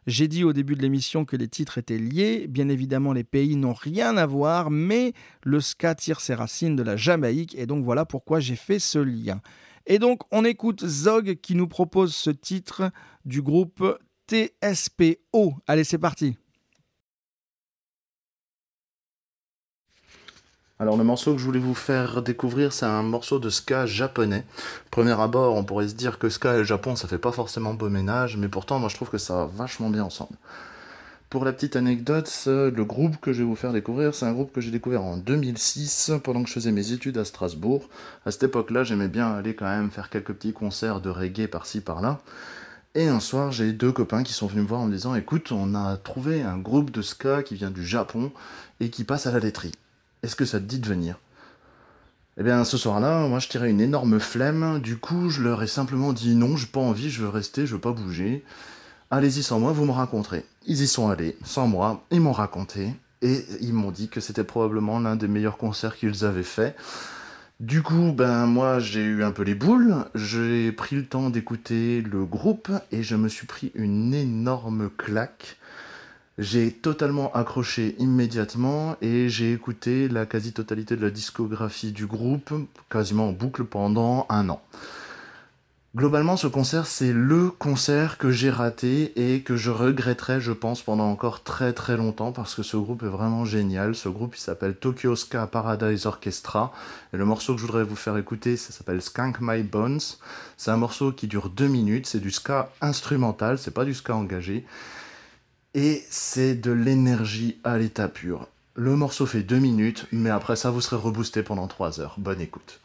J'ai 0.10 0.28
dit 0.28 0.44
au 0.44 0.54
début 0.54 0.76
de 0.76 0.82
l'émission 0.82 1.24
que 1.24 1.36
les 1.36 1.48
titres 1.48 1.78
étaient 1.78 2.00
liés. 2.00 2.48
Bien 2.48 2.68
évidemment, 2.68 3.14
les 3.14 3.24
pays 3.24 3.56
n'ont 3.56 3.74
rien 3.74 4.18
à 4.18 4.26
voir, 4.26 4.72
mais 4.72 5.14
le 5.44 5.62
ska 5.62 5.94
tire 5.94 6.20
ses 6.20 6.34
racines 6.34 6.76
de 6.76 6.82
la 6.82 6.98
Jamaïque, 6.98 7.54
et 7.56 7.68
donc 7.68 7.84
voilà 7.84 8.06
pourquoi 8.06 8.40
j'ai 8.40 8.56
fait 8.56 8.80
ce 8.80 8.98
lien. 8.98 9.40
Et 9.86 10.00
donc, 10.00 10.22
on 10.32 10.46
écoute 10.46 10.84
Zog 10.84 11.36
qui 11.42 11.54
nous 11.54 11.68
propose 11.68 12.16
ce 12.16 12.32
titre 12.32 12.92
du 13.26 13.44
groupe 13.44 13.84
TSPO. 14.28 15.54
Allez, 15.68 15.84
c'est 15.84 16.00
parti. 16.00 16.36
Alors 20.82 20.96
le 20.96 21.04
morceau 21.04 21.34
que 21.34 21.42
je 21.42 21.44
voulais 21.46 21.60
vous 21.60 21.76
faire 21.76 22.22
découvrir, 22.22 22.72
c'est 22.72 22.86
un 22.86 23.04
morceau 23.04 23.38
de 23.38 23.50
ska 23.50 23.86
japonais. 23.86 24.46
Premier 24.92 25.20
abord, 25.20 25.58
on 25.58 25.66
pourrait 25.66 25.90
se 25.90 25.94
dire 25.94 26.18
que 26.18 26.30
ska 26.30 26.54
et 26.54 26.60
le 26.60 26.64
Japon, 26.64 26.96
ça 26.96 27.10
fait 27.10 27.18
pas 27.18 27.34
forcément 27.34 27.74
beau 27.74 27.90
ménage, 27.90 28.38
mais 28.38 28.48
pourtant, 28.48 28.80
moi 28.80 28.88
je 28.88 28.96
trouve 28.96 29.10
que 29.10 29.18
ça 29.18 29.36
va 29.36 29.46
vachement 29.54 29.90
bien 29.90 30.06
ensemble. 30.06 30.38
Pour 31.30 31.44
la 31.44 31.52
petite 31.52 31.76
anecdote, 31.76 32.32
le 32.46 32.84
groupe 32.86 33.18
que 33.20 33.34
je 33.34 33.40
vais 33.40 33.44
vous 33.44 33.58
faire 33.58 33.74
découvrir, 33.74 34.16
c'est 34.16 34.26
un 34.26 34.32
groupe 34.32 34.54
que 34.54 34.62
j'ai 34.62 34.72
découvert 34.72 35.04
en 35.04 35.18
2006 35.18 36.14
pendant 36.24 36.44
que 36.44 36.48
je 36.48 36.54
faisais 36.54 36.72
mes 36.72 36.94
études 36.94 37.18
à 37.18 37.26
Strasbourg. 37.26 37.90
À 38.26 38.32
cette 38.32 38.44
époque-là, 38.44 38.86
j'aimais 38.86 39.10
bien 39.10 39.34
aller 39.34 39.56
quand 39.56 39.66
même 39.66 39.92
faire 39.92 40.10
quelques 40.10 40.32
petits 40.32 40.54
concerts 40.54 41.02
de 41.02 41.10
reggae 41.10 41.48
par-ci 41.48 41.82
par-là. 41.82 42.20
Et 42.96 43.10
un 43.10 43.20
soir, 43.20 43.52
j'ai 43.52 43.74
deux 43.74 43.92
copains 43.92 44.24
qui 44.24 44.32
sont 44.32 44.48
venus 44.48 44.64
me 44.64 44.70
voir 44.70 44.80
en 44.80 44.86
me 44.86 44.94
disant 44.94 45.14
Écoute, 45.14 45.52
on 45.52 45.76
a 45.76 45.98
trouvé 45.98 46.42
un 46.42 46.58
groupe 46.58 46.90
de 46.90 47.02
ska 47.02 47.44
qui 47.44 47.56
vient 47.56 47.70
du 47.70 47.86
Japon 47.86 48.32
et 48.80 48.90
qui 48.90 49.04
passe 49.04 49.28
à 49.28 49.32
la 49.32 49.40
laiterie. 49.40 49.74
Est-ce 50.24 50.36
que 50.36 50.46
ça 50.46 50.60
te 50.60 50.66
dit 50.66 50.80
de 50.80 50.88
venir? 50.88 51.18
Eh 52.38 52.44
bien, 52.44 52.64
ce 52.64 52.78
soir-là, 52.78 53.28
moi, 53.28 53.40
je 53.40 53.50
tirais 53.50 53.70
une 53.70 53.82
énorme 53.82 54.20
flemme. 54.20 54.80
Du 54.82 54.98
coup, 54.98 55.30
je 55.30 55.42
leur 55.42 55.62
ai 55.62 55.68
simplement 55.68 56.14
dit 56.14 56.36
non, 56.36 56.56
j'ai 56.56 56.68
pas 56.68 56.80
envie, 56.80 57.10
je 57.10 57.22
veux 57.22 57.30
rester, 57.30 57.66
je 57.66 57.76
veux 57.76 57.82
pas 57.82 57.92
bouger. 57.92 58.44
Allez-y 59.12 59.44
sans 59.44 59.60
moi, 59.60 59.72
vous 59.72 59.86
me 59.86 59.92
raconterez. 59.92 60.46
Ils 60.66 60.82
y 60.82 60.88
sont 60.88 61.10
allés, 61.10 61.38
sans 61.44 61.68
moi, 61.68 62.06
ils 62.12 62.22
m'ont 62.22 62.32
raconté. 62.32 62.94
Et 63.22 63.44
ils 63.60 63.74
m'ont 63.74 63.92
dit 63.92 64.08
que 64.08 64.22
c'était 64.22 64.44
probablement 64.44 65.00
l'un 65.00 65.16
des 65.16 65.28
meilleurs 65.28 65.58
concerts 65.58 65.98
qu'ils 65.98 66.24
avaient 66.24 66.44
fait. 66.44 66.76
Du 67.60 67.84
coup, 67.84 68.14
ben 68.14 68.46
moi 68.46 68.80
j'ai 68.80 69.02
eu 69.02 69.22
un 69.22 69.32
peu 69.32 69.44
les 69.44 69.56
boules, 69.56 70.06
j'ai 70.16 70.72
pris 70.72 70.96
le 70.96 71.06
temps 71.06 71.30
d'écouter 71.30 72.02
le 72.02 72.24
groupe 72.24 72.72
et 72.94 73.04
je 73.04 73.18
me 73.18 73.28
suis 73.28 73.48
pris 73.48 73.74
une 73.76 74.14
énorme 74.14 74.90
claque. 74.90 75.58
J'ai 76.42 76.72
totalement 76.72 77.34
accroché 77.34 77.98
immédiatement 78.00 78.96
et 79.02 79.28
j'ai 79.28 79.52
écouté 79.52 80.08
la 80.08 80.26
quasi-totalité 80.26 80.96
de 80.96 81.02
la 81.02 81.12
discographie 81.12 81.92
du 81.92 82.06
groupe, 82.06 82.54
quasiment 82.90 83.28
en 83.28 83.32
boucle 83.34 83.66
pendant 83.66 84.26
un 84.30 84.48
an. 84.48 84.62
Globalement, 85.98 86.38
ce 86.38 86.48
concert, 86.48 86.88
c'est 86.88 87.12
le 87.12 87.50
concert 87.50 88.18
que 88.18 88.32
j'ai 88.32 88.52
raté 88.52 89.12
et 89.18 89.42
que 89.42 89.58
je 89.58 89.70
regretterai, 89.70 90.40
je 90.40 90.54
pense, 90.54 90.82
pendant 90.82 91.12
encore 91.12 91.44
très 91.44 91.74
très 91.74 91.98
longtemps 91.98 92.32
parce 92.32 92.56
que 92.56 92.64
ce 92.64 92.78
groupe 92.78 93.04
est 93.04 93.08
vraiment 93.08 93.44
génial. 93.44 93.94
Ce 93.94 94.08
groupe, 94.08 94.38
il 94.38 94.40
s'appelle 94.40 94.76
Tokyo 94.76 95.18
Ska 95.18 95.46
Paradise 95.46 96.06
Orchestra 96.06 96.72
et 97.12 97.18
le 97.18 97.26
morceau 97.26 97.56
que 97.56 97.60
je 97.60 97.66
voudrais 97.66 97.84
vous 97.84 97.98
faire 97.98 98.16
écouter, 98.16 98.56
ça 98.56 98.72
s'appelle 98.72 99.02
Skunk 99.02 99.40
My 99.42 99.62
Bones. 99.62 100.00
C'est 100.56 100.72
un 100.72 100.78
morceau 100.78 101.12
qui 101.12 101.28
dure 101.28 101.50
deux 101.50 101.68
minutes, 101.68 102.06
c'est 102.06 102.22
du 102.22 102.32
ska 102.32 102.72
instrumental, 102.80 103.58
c'est 103.58 103.74
pas 103.74 103.84
du 103.84 103.94
ska 103.94 104.16
engagé 104.16 104.66
et 105.74 106.04
c'est 106.10 106.56
de 106.56 106.72
l'énergie 106.72 107.60
à 107.64 107.78
l'état 107.78 108.08
pur. 108.08 108.48
Le 108.76 108.96
morceau 108.96 109.26
fait 109.26 109.44
deux 109.44 109.60
minutes, 109.60 110.06
mais 110.12 110.30
après 110.30 110.56
ça, 110.56 110.72
vous 110.72 110.82
serez 110.82 110.96
reboosté 110.96 111.44
pendant 111.44 111.68
trois 111.68 112.00
heures. 112.00 112.16
Bonne 112.18 112.42
écoute. 112.42 112.80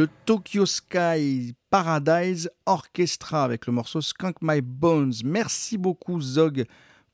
Le 0.00 0.08
Tokyo 0.24 0.64
Sky 0.64 1.54
Paradise 1.68 2.50
Orchestra 2.64 3.44
avec 3.44 3.66
le 3.66 3.74
morceau 3.74 4.00
Skunk 4.00 4.36
My 4.40 4.62
Bones. 4.62 5.12
Merci 5.26 5.76
beaucoup 5.76 6.22
Zog 6.22 6.64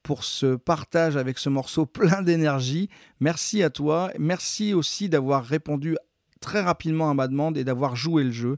pour 0.05 0.23
ce 0.23 0.55
partage 0.55 1.17
avec 1.17 1.37
ce 1.39 1.49
morceau 1.49 1.85
plein 1.87 2.23
d'énergie. 2.23 2.89
Merci 3.19 3.65
à 3.65 3.71
toi. 3.71 4.13
Merci 4.21 4.73
aussi 4.73 5.09
d'avoir 5.09 5.45
répondu 5.45 5.97
très 6.39 6.61
rapidement 6.61 7.11
à 7.11 7.15
ma 7.15 7.27
demande 7.27 7.59
et 7.59 7.65
d'avoir 7.65 7.97
joué 7.97 8.23
le 8.23 8.31
jeu. 8.31 8.57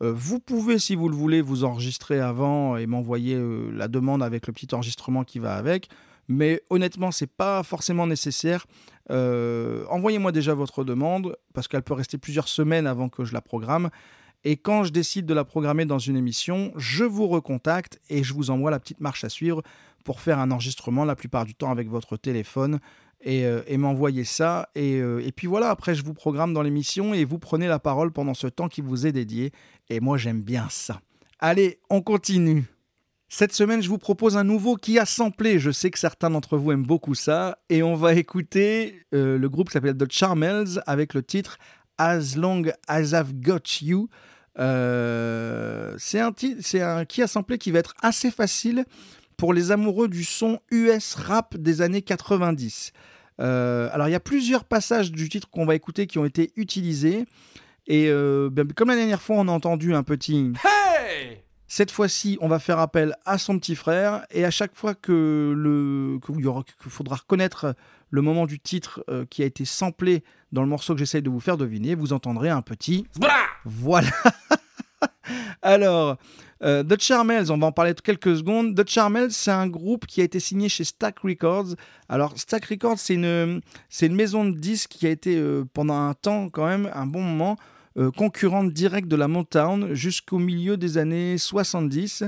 Euh, 0.03 0.12
vous 0.14 0.40
pouvez, 0.40 0.78
si 0.78 0.94
vous 0.94 1.09
le 1.09 1.14
voulez, 1.14 1.40
vous 1.40 1.64
enregistrer 1.64 2.20
avant 2.20 2.76
et 2.76 2.86
m'envoyer 2.86 3.34
euh, 3.36 3.70
la 3.72 3.88
demande 3.88 4.22
avec 4.22 4.47
le 4.47 4.53
petit 4.53 4.74
enregistrement 4.74 5.24
qui 5.24 5.38
va 5.38 5.55
avec. 5.55 5.88
Mais 6.29 6.62
honnêtement, 6.70 7.11
c'est 7.11 7.31
pas 7.31 7.62
forcément 7.62 8.07
nécessaire. 8.07 8.66
Euh, 9.11 9.85
Envoyez-moi 9.89 10.33
déjà 10.33 10.55
votre 10.55 10.85
demande 10.85 11.37
parce 11.55 11.68
qu'elle 11.68 11.83
peut 11.83 11.95
rester 11.95 12.18
plusieurs 12.18 12.49
semaines 12.49 12.87
avant 12.87 13.09
que 13.09 13.24
je 13.24 13.33
la 13.33 13.41
programme. 13.41 13.91
Et 14.45 14.57
quand 14.57 14.85
je 14.85 14.93
décide 14.93 15.27
de 15.27 15.35
la 15.35 15.45
programmer 15.45 15.87
dans 15.87 15.99
une 15.99 16.16
émission, 16.16 16.72
je 16.77 17.05
vous 17.05 17.27
recontacte 17.27 18.01
et 18.11 18.22
je 18.22 18.35
vous 18.35 18.51
envoie 18.51 18.70
la 18.70 18.79
petite 18.79 19.01
marche 19.01 19.24
à 19.24 19.29
suivre 19.29 19.62
pour 20.05 20.20
faire 20.20 20.39
un 20.39 20.51
enregistrement 20.51 21.05
la 21.05 21.16
plupart 21.16 21.45
du 21.45 21.55
temps 21.55 21.70
avec 21.70 21.89
votre 21.89 22.16
téléphone 22.16 22.79
et, 23.22 23.45
euh, 23.45 23.62
m'envoyer 23.77 24.24
ça. 24.24 24.68
Et, 24.74 25.01
euh, 25.01 25.27
et 25.27 25.33
puis 25.33 25.49
voilà, 25.49 25.70
après 25.70 25.95
je 25.95 26.05
vous 26.05 26.14
programme 26.14 26.53
dans 26.55 26.62
l'émission 26.62 27.12
et 27.12 27.24
vous 27.24 27.39
prenez 27.39 27.66
la 27.66 27.81
parole 27.81 28.12
pendant 28.12 28.35
ce 28.35 28.47
temps 28.47 28.68
qui 28.68 28.83
vous 28.83 29.07
est 29.07 29.12
dédié. 29.12 29.51
Et 29.91 29.99
moi 29.99 30.16
j'aime 30.16 30.43
bien 30.43 30.68
ça. 30.70 31.01
Allez, 31.41 31.81
on 31.91 32.01
continue. 32.01 32.64
Cette 33.29 33.53
semaine, 33.53 33.83
je 33.83 33.89
vous 33.89 33.99
propose 33.99 34.37
un 34.37 34.45
nouveau 34.45 34.77
qui 34.77 35.01
a 35.01 35.05
samplé. 35.05 35.59
Je 35.59 35.72
sais 35.72 35.91
que 35.91 35.99
certains 35.99 36.31
d'entre 36.31 36.57
vous 36.57 36.70
aiment 36.70 36.87
beaucoup 36.87 37.16
ça. 37.16 37.59
Et 37.68 37.83
on 37.83 37.97
va 37.97 38.14
écouter 38.14 39.03
euh, 39.14 39.37
le 39.37 39.49
groupe 39.49 39.68
qui 39.68 39.72
s'appelle 39.72 39.97
The 39.97 40.11
Charmels 40.11 40.81
avec 40.87 41.12
le 41.12 41.24
titre 41.24 41.59
As 41.99 42.37
Long 42.37 42.62
as 42.87 43.11
I've 43.12 43.35
Got 43.35 43.83
You. 43.83 44.09
Euh, 44.59 45.95
c'est 45.99 46.20
un, 46.20 46.33
un 46.81 47.05
qui 47.05 47.22
a 47.22 47.27
samplé 47.27 47.59
qui 47.59 47.72
va 47.72 47.81
être 47.81 47.95
assez 48.01 48.31
facile 48.31 48.85
pour 49.37 49.53
les 49.53 49.72
amoureux 49.72 50.09
du 50.09 50.24
son 50.24 50.61
US 50.70 51.14
rap 51.14 51.57
des 51.57 51.83
années 51.83 52.03
90. 52.03 52.93
Euh, 53.39 53.91
alors, 53.93 54.09
il 54.09 54.12
y 54.12 54.14
a 54.14 54.20
plusieurs 54.20 54.64
passages 54.64 55.11
du 55.11 55.29
titre 55.29 55.51
qu'on 55.51 55.66
va 55.66 55.74
écouter 55.74 56.07
qui 56.07 56.18
ont 56.18 56.24
été 56.24 56.53
utilisés. 56.55 57.27
Et 57.89 58.09
ben, 58.09 58.72
comme 58.74 58.89
la 58.89 58.97
dernière 58.97 59.20
fois, 59.20 59.37
on 59.37 59.49
a 59.49 59.53
entendu 59.53 59.95
un 59.95 60.05
petit. 60.05 60.53
Cette 61.69 61.91
fois-ci, 61.91 62.39
on 62.41 62.49
va 62.49 62.59
faire 62.59 62.79
appel 62.79 63.17
à 63.25 63.39
son 63.39 63.59
petit 63.59 63.75
frère 63.75 64.25
et 64.31 64.45
à 64.45 64.51
chaque 64.51 64.75
fois 64.77 64.95
que 64.95 65.53
le 65.57 66.19
qu'il 66.27 66.91
faudra 66.91 67.17
reconnaître 67.17 67.75
le 68.11 68.23
moment 68.23 68.47
du 68.47 68.61
titre 68.61 69.05
euh, 69.09 69.25
qui 69.29 69.43
a 69.43 69.47
été 69.47 69.64
samplé 69.64 70.23
dans 70.53 70.62
le 70.62 70.69
morceau 70.69 70.95
que 70.95 71.01
j'essaye 71.01 71.23
de 71.23 71.31
vous 71.31 71.41
faire 71.41 71.57
deviner, 71.57 71.97
vous 71.97 72.12
entendrez 72.12 72.51
un 72.51 72.62
petit 72.62 73.07
voilà. 73.64 74.07
Alors, 75.62 76.17
euh, 76.62 76.85
The 76.85 77.01
Charmels, 77.01 77.51
on 77.51 77.59
va 77.59 77.67
en 77.67 77.73
parler 77.73 77.95
de 77.95 78.01
quelques 78.01 78.37
secondes. 78.37 78.77
The 78.77 78.89
Charmels, 78.89 79.33
c'est 79.33 79.51
un 79.51 79.67
groupe 79.67 80.07
qui 80.07 80.21
a 80.21 80.25
été 80.25 80.41
signé 80.41 80.69
chez 80.69 80.85
Stack 80.85 81.19
Records. 81.21 81.75
Alors, 82.09 82.39
Stack 82.39 82.67
Records, 82.67 82.99
c'est 82.99 83.14
une, 83.14 83.61
c'est 83.89 84.07
une 84.07 84.14
maison 84.14 84.45
de 84.45 84.57
disques 84.57 84.93
qui 84.93 85.07
a 85.07 85.11
été 85.11 85.37
euh, 85.37 85.64
pendant 85.75 85.97
un 85.97 86.14
temps, 86.14 86.49
quand 86.49 86.67
même, 86.67 86.91
un 86.95 87.07
bon 87.07 87.23
moment, 87.23 87.57
euh, 87.99 88.11
concurrente 88.11 88.72
directe 88.72 89.09
de 89.09 89.16
la 89.16 89.28
Motown 89.28 89.94
jusqu'au 89.94 90.38
milieu 90.38 90.76
des 90.76 90.99
années 90.99 91.38
70. 91.38 92.24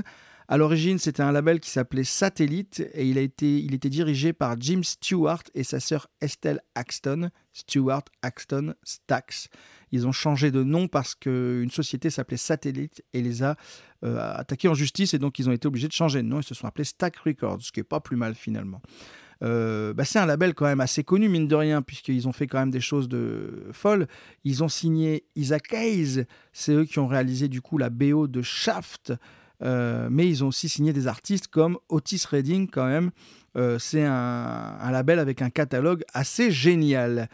À 0.47 0.57
l'origine, 0.57 0.97
c'était 0.97 1.21
un 1.21 1.31
label 1.31 1.59
qui 1.59 1.69
s'appelait 1.69 2.03
Satellite 2.03 2.83
et 2.95 3.07
il, 3.07 3.19
a 3.19 3.21
été, 3.21 3.59
il 3.59 3.75
était 3.75 3.89
dirigé 3.89 4.33
par 4.33 4.59
Jim 4.59 4.81
Stewart 4.81 5.43
et 5.53 5.63
sa 5.63 5.79
sœur 5.79 6.07
Estelle 6.21 6.59
Axton. 6.73 7.29
Stewart, 7.53 8.05
Axton, 8.23 8.73
Stax. 8.83 9.49
Ils 9.91 10.07
ont 10.07 10.11
changé 10.11 10.49
de 10.49 10.63
nom 10.63 10.87
parce 10.87 11.13
qu'une 11.13 11.69
société 11.69 12.09
s'appelait 12.09 12.37
Satellite 12.37 13.03
et 13.13 13.21
les 13.21 13.43
a 13.43 13.55
euh, 14.03 14.17
attaqués 14.33 14.69
en 14.69 14.73
justice 14.73 15.13
et 15.13 15.19
donc 15.19 15.37
ils 15.37 15.49
ont 15.49 15.51
été 15.51 15.67
obligés 15.67 15.87
de 15.87 15.93
changer 15.93 16.23
de 16.23 16.27
nom. 16.27 16.39
Ils 16.39 16.43
se 16.43 16.55
sont 16.55 16.65
appelés 16.65 16.85
Stack 16.85 17.17
Records, 17.17 17.61
ce 17.61 17.71
qui 17.71 17.81
est 17.81 17.83
pas 17.83 17.99
plus 17.99 18.17
mal 18.17 18.33
finalement. 18.33 18.81
Euh, 19.41 19.93
bah, 19.93 20.05
c'est 20.05 20.19
un 20.19 20.25
label 20.25 20.53
quand 20.53 20.65
même 20.65 20.81
assez 20.81 21.03
connu, 21.03 21.29
mine 21.29 21.47
de 21.47 21.55
rien, 21.55 21.81
puisqu'ils 21.81 22.27
ont 22.27 22.31
fait 22.31 22.47
quand 22.47 22.59
même 22.59 22.71
des 22.71 22.81
choses 22.81 23.07
de 23.07 23.67
folles. 23.71 24.07
Ils 24.43 24.63
ont 24.63 24.67
signé 24.67 25.25
Isaac 25.35 25.73
Hayes, 25.73 26.25
c'est 26.51 26.73
eux 26.73 26.85
qui 26.85 26.99
ont 26.99 27.07
réalisé 27.07 27.47
du 27.47 27.61
coup 27.61 27.77
la 27.77 27.89
BO 27.89 28.27
de 28.27 28.41
Shaft, 28.41 29.13
euh, 29.61 30.07
mais 30.11 30.27
ils 30.27 30.43
ont 30.43 30.47
aussi 30.47 30.69
signé 30.69 30.93
des 30.93 31.07
artistes 31.07 31.47
comme 31.47 31.77
Otis 31.89 32.23
Redding 32.29 32.69
quand 32.69 32.87
même. 32.87 33.11
Euh, 33.55 33.79
c'est 33.79 34.05
un, 34.05 34.77
un 34.79 34.91
label 34.91 35.19
avec 35.19 35.41
un 35.41 35.49
catalogue 35.49 36.03
assez 36.13 36.51
génial. 36.51 37.29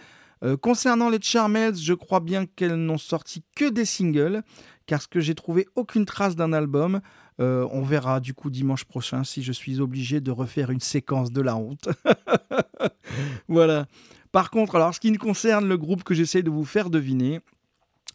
Concernant 0.61 1.09
les 1.09 1.17
Charmels, 1.19 1.75
je 1.75 1.93
crois 1.95 2.19
bien 2.19 2.45
qu'elles 2.45 2.75
n'ont 2.75 2.99
sorti 2.99 3.41
que 3.55 3.67
des 3.67 3.85
singles, 3.85 4.43
car 4.85 5.01
ce 5.01 5.07
que 5.07 5.19
j'ai 5.19 5.33
trouvé 5.33 5.65
aucune 5.73 6.05
trace 6.05 6.35
d'un 6.35 6.53
album. 6.53 7.01
Euh, 7.41 7.67
on 7.71 7.81
verra 7.81 8.19
du 8.19 8.33
coup 8.33 8.49
dimanche 8.49 8.85
prochain 8.85 9.23
si 9.23 9.43
je 9.43 9.51
suis 9.51 9.81
obligé 9.81 10.21
de 10.21 10.31
refaire 10.31 10.71
une 10.71 10.79
séquence 10.79 11.31
de 11.31 11.41
la 11.41 11.55
honte. 11.57 11.89
voilà. 13.47 13.87
Par 14.31 14.51
contre, 14.51 14.75
alors 14.75 14.93
ce 14.93 14.99
qui 14.99 15.11
me 15.11 15.17
concerne 15.17 15.67
le 15.67 15.77
groupe 15.77 16.03
que 16.03 16.13
j'essaie 16.13 16.43
de 16.43 16.49
vous 16.49 16.65
faire 16.65 16.89
deviner, 16.89 17.41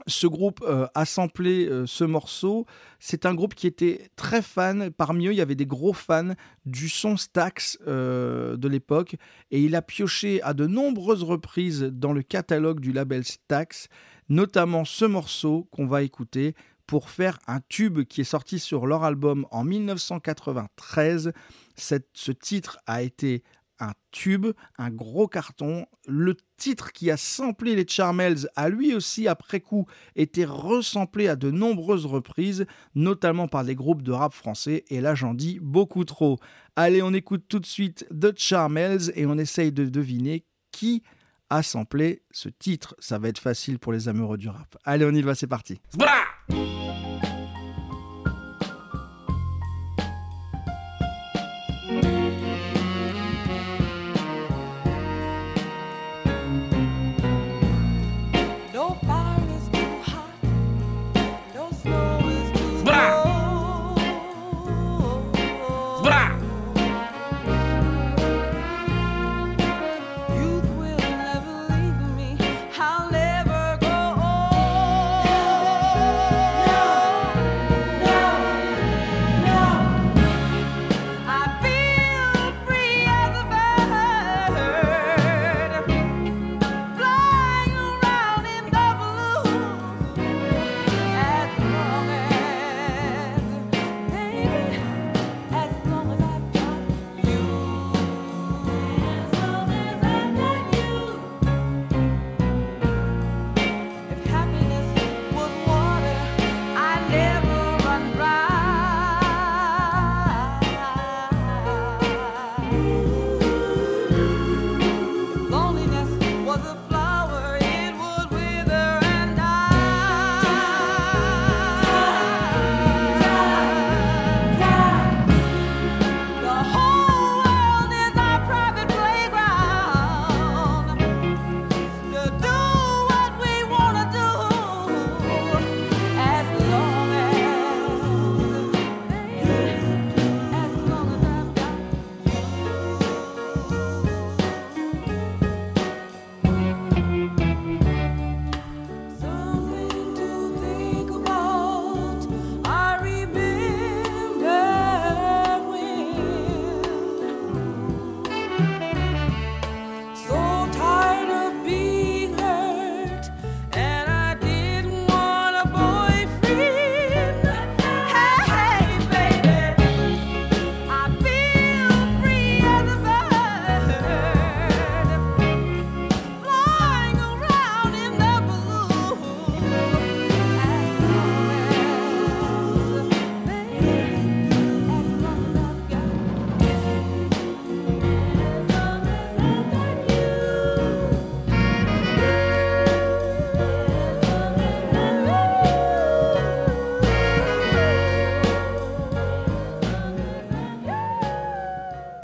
ce 0.06 0.26
groupe 0.26 0.64
euh, 0.66 0.86
a 0.94 1.04
samplé 1.04 1.66
euh, 1.66 1.86
ce 1.86 2.04
morceau. 2.04 2.64
C'est 2.98 3.26
un 3.26 3.34
groupe 3.34 3.54
qui 3.54 3.66
était 3.66 4.10
très 4.16 4.40
fan. 4.40 4.90
Parmi 4.90 5.26
eux, 5.26 5.32
il 5.32 5.36
y 5.36 5.42
avait 5.42 5.54
des 5.54 5.66
gros 5.66 5.92
fans 5.92 6.32
du 6.64 6.88
son 6.88 7.18
Stax 7.18 7.78
de 7.86 8.68
l'époque. 8.68 9.16
Et 9.50 9.60
il 9.60 9.76
a 9.76 9.82
pioché 9.82 10.42
à 10.42 10.54
de 10.54 10.66
nombreuses 10.66 11.24
reprises 11.24 11.82
dans 11.82 12.14
le 12.14 12.22
catalogue 12.22 12.80
du 12.80 12.92
label 12.92 13.24
Stax, 13.24 13.88
notamment 14.30 14.86
ce 14.86 15.04
morceau 15.04 15.68
qu'on 15.70 15.86
va 15.86 16.02
écouter 16.02 16.54
pour 16.91 17.09
faire 17.09 17.38
un 17.47 17.61
tube 17.68 18.03
qui 18.03 18.22
est 18.22 18.24
sorti 18.24 18.59
sur 18.59 18.84
leur 18.84 19.05
album 19.05 19.47
en 19.53 19.62
1993. 19.62 21.32
Cette- 21.76 22.09
ce 22.14 22.32
titre 22.32 22.78
a 22.88 23.01
été 23.03 23.45
un 23.78 23.93
tube, 24.11 24.49
un 24.76 24.91
gros 24.91 25.28
carton. 25.28 25.86
Le 26.09 26.36
titre 26.57 26.91
qui 26.93 27.09
a 27.12 27.16
samplé 27.16 27.76
les 27.76 27.86
Charmels 27.86 28.49
a 28.57 28.68
lui 28.68 28.93
aussi, 28.93 29.28
après 29.28 29.61
coup, 29.61 29.86
été 30.16 30.45
resamplé 30.45 31.28
à 31.28 31.36
de 31.36 31.53
nombreuses 31.53 32.07
reprises, 32.07 32.66
notamment 32.97 33.47
par 33.47 33.64
des 33.64 33.76
groupes 33.76 34.03
de 34.03 34.11
rap 34.11 34.32
français. 34.34 34.84
Et 34.88 35.01
là, 35.01 35.14
j'en 35.14 35.32
dis 35.32 35.61
beaucoup 35.62 36.05
trop. 36.05 36.38
Allez, 36.74 37.03
on 37.03 37.14
écoute 37.14 37.45
tout 37.49 37.61
de 37.61 37.66
suite 37.66 38.05
The 38.11 38.36
Charmels 38.36 39.12
et 39.14 39.26
on 39.26 39.38
essaye 39.38 39.70
de 39.70 39.84
deviner 39.84 40.45
qui 40.72 41.05
a 41.51 41.62
samplé 41.62 42.22
ce 42.32 42.49
titre. 42.49 42.97
Ça 42.99 43.18
va 43.20 43.28
être 43.28 43.38
facile 43.38 43.78
pour 43.78 43.93
les 43.93 44.09
amoureux 44.09 44.38
du 44.38 44.49
rap. 44.49 44.76
Allez, 44.84 45.05
on 45.05 45.12
y 45.14 45.22
va, 45.22 45.36
c'est 45.36 45.47
parti. 45.47 45.80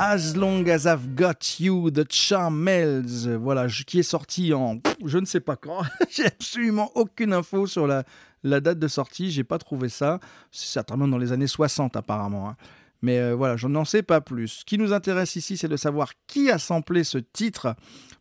As 0.09 0.37
Long 0.37 0.65
As 0.69 0.85
I've 0.87 1.17
Got 1.17 1.59
You 1.59 1.91
de 1.91 2.07
Charmels, 2.09 3.37
voilà, 3.41 3.67
qui 3.67 3.99
est 3.99 4.05
sorti 4.05 4.55
en 4.55 4.79
je 5.05 5.19
ne 5.19 5.25
sais 5.27 5.41
pas 5.41 5.57
quand. 5.57 5.83
J'ai 6.09 6.27
absolument 6.27 6.93
aucune 6.95 7.33
info 7.33 7.67
sur 7.67 7.89
la, 7.89 8.05
la 8.45 8.61
date 8.61 8.79
de 8.79 8.87
sortie, 8.87 9.33
j'ai 9.33 9.43
pas 9.43 9.59
trouvé 9.59 9.89
ça. 9.89 10.21
C'est 10.53 10.69
certainement 10.69 11.09
dans 11.09 11.19
les 11.19 11.33
années 11.33 11.49
60 11.49 11.97
apparemment. 11.97 12.49
hein. 12.51 12.57
Mais 13.03 13.19
euh, 13.19 13.35
voilà, 13.35 13.57
je 13.57 13.67
n'en 13.67 13.85
sais 13.85 14.05
pas 14.05 14.21
plus. 14.21 14.47
Ce 14.47 14.65
qui 14.65 14.79
nous 14.79 14.93
intéresse 14.93 15.35
ici, 15.35 15.57
c'est 15.57 15.67
de 15.67 15.77
savoir 15.77 16.13
qui 16.29 16.53
a 16.53 16.59
samplé 16.59 17.03
ce 17.03 17.19
titre 17.19 17.75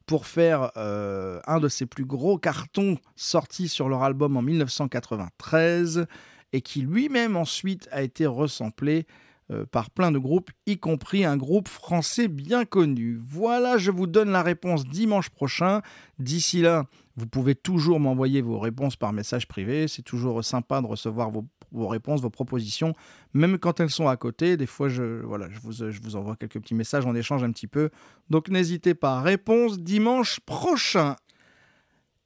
pour 0.07 0.25
faire 0.25 0.71
euh, 0.77 1.39
un 1.45 1.59
de 1.59 1.67
ses 1.67 1.85
plus 1.85 2.05
gros 2.05 2.39
cartons 2.39 2.97
sortis 3.15 3.67
sur 3.67 3.89
leur 3.89 4.01
album 4.01 4.37
en 4.37 4.41
1993 4.41 6.07
et 6.51 6.61
qui 6.61 6.81
lui-même 6.81 7.37
ensuite 7.37 7.87
a 7.91 8.01
été 8.01 8.25
resamplé 8.25 9.05
euh, 9.51 9.65
par 9.65 9.91
plein 9.91 10.11
de 10.11 10.17
groupes, 10.17 10.49
y 10.65 10.79
compris 10.79 11.23
un 11.23 11.37
groupe 11.37 11.67
français 11.67 12.27
bien 12.27 12.65
connu. 12.65 13.19
Voilà, 13.23 13.77
je 13.77 13.91
vous 13.91 14.07
donne 14.07 14.31
la 14.31 14.41
réponse 14.41 14.85
dimanche 14.85 15.29
prochain. 15.29 15.81
D'ici 16.17 16.61
là, 16.61 16.85
vous 17.15 17.27
pouvez 17.27 17.53
toujours 17.53 17.99
m'envoyer 17.99 18.41
vos 18.41 18.57
réponses 18.57 18.95
par 18.95 19.13
message 19.13 19.47
privé. 19.47 19.87
C'est 19.87 20.01
toujours 20.01 20.43
sympa 20.43 20.81
de 20.81 20.87
recevoir 20.87 21.29
vos, 21.29 21.45
vos 21.71 21.87
réponses, 21.87 22.21
vos 22.21 22.31
propositions, 22.31 22.93
même 23.33 23.59
quand 23.59 23.79
elles 23.79 23.91
sont 23.91 24.07
à 24.07 24.17
côté. 24.17 24.57
Des 24.57 24.65
fois, 24.65 24.89
je, 24.89 25.21
voilà, 25.23 25.47
je, 25.51 25.59
vous, 25.59 25.73
je 25.73 26.01
vous 26.01 26.15
envoie 26.15 26.35
quelques 26.35 26.59
petits 26.59 26.73
messages, 26.73 27.05
on 27.05 27.13
échange 27.13 27.43
un 27.43 27.51
petit 27.51 27.67
peu. 27.67 27.91
Donc 28.31 28.49
n'hésitez 28.49 28.95
pas. 28.95 29.21
Réponse 29.21 29.79
dimanche 29.79 30.39
prochain. 30.39 31.15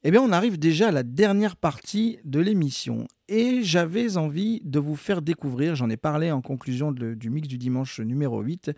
Eh 0.05 0.11
bien, 0.11 0.21
on 0.21 0.31
arrive 0.31 0.57
déjà 0.57 0.87
à 0.87 0.91
la 0.91 1.03
dernière 1.03 1.57
partie 1.57 2.19
de 2.23 2.39
l'émission. 2.39 3.05
Et 3.27 3.63
j'avais 3.63 4.15
envie 4.15 4.61
de 4.63 4.79
vous 4.79 4.95
faire 4.95 5.21
découvrir, 5.21 5.75
j'en 5.75 5.89
ai 5.89 5.97
parlé 5.97 6.31
en 6.31 6.41
conclusion 6.41 6.93
du 6.93 7.29
mix 7.29 7.49
du 7.49 7.57
dimanche 7.57 7.99
numéro 7.99 8.41
8, 8.41 8.71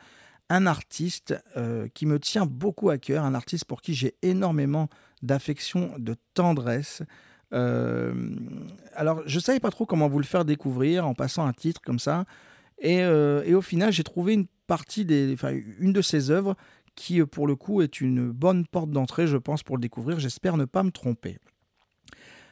un 0.49 0.65
artiste 0.65 1.35
euh, 1.57 1.87
qui 1.93 2.07
me 2.07 2.17
tient 2.19 2.47
beaucoup 2.47 2.89
à 2.89 2.97
cœur, 2.97 3.23
un 3.23 3.35
artiste 3.35 3.65
pour 3.65 3.83
qui 3.83 3.93
j'ai 3.93 4.15
énormément 4.23 4.89
d'affection, 5.21 5.93
de 5.99 6.15
tendresse. 6.33 7.03
Euh, 7.53 8.35
alors, 8.95 9.21
je 9.27 9.35
ne 9.35 9.41
savais 9.41 9.59
pas 9.59 9.69
trop 9.69 9.85
comment 9.85 10.09
vous 10.09 10.19
le 10.19 10.25
faire 10.25 10.43
découvrir 10.43 11.07
en 11.07 11.13
passant 11.13 11.45
un 11.45 11.53
titre 11.53 11.81
comme 11.81 11.99
ça. 11.99 12.25
Et, 12.79 13.03
euh, 13.03 13.43
et 13.45 13.53
au 13.53 13.61
final, 13.61 13.93
j'ai 13.93 14.03
trouvé 14.03 14.33
une 14.33 14.47
partie 14.65 15.05
des, 15.05 15.31
enfin, 15.33 15.55
une 15.77 15.93
de 15.93 16.01
ses 16.01 16.31
œuvres 16.31 16.55
qui, 16.95 17.21
euh, 17.21 17.25
pour 17.25 17.47
le 17.47 17.55
coup, 17.55 17.81
est 17.81 18.01
une 18.01 18.31
bonne 18.31 18.65
porte 18.65 18.89
d'entrée, 18.89 19.27
je 19.27 19.37
pense, 19.37 19.63
pour 19.63 19.77
le 19.77 19.81
découvrir. 19.81 20.19
J'espère 20.19 20.57
ne 20.57 20.65
pas 20.65 20.83
me 20.83 20.91
tromper. 20.91 21.37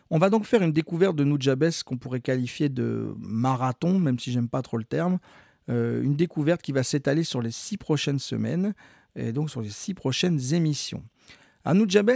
On 0.10 0.18
va 0.18 0.30
donc 0.30 0.46
faire 0.46 0.64
une 0.64 0.72
découverte 0.72 1.16
de 1.16 1.24
Nujabes 1.24 1.70
qu'on 1.86 1.98
pourrait 1.98 2.22
qualifier 2.22 2.70
de 2.70 3.14
marathon, 3.20 4.00
même 4.00 4.18
si 4.18 4.32
j'aime 4.32 4.50
pas 4.50 4.62
trop 4.62 4.78
le 4.78 4.84
terme. 4.84 5.20
Euh, 5.70 6.02
une 6.02 6.16
découverte 6.16 6.62
qui 6.62 6.72
va 6.72 6.82
s'étaler 6.82 7.24
sur 7.24 7.42
les 7.42 7.52
six 7.52 7.78
prochaines 7.78 8.18
semaines 8.18 8.74
et 9.16 9.32
donc 9.32 9.52
sur 9.52 9.62
les 9.62 9.70
six 9.70 9.94
prochaines 9.94 10.54
émissions. 10.54 11.04
Anu 11.64 11.86
Jabes, 11.88 12.12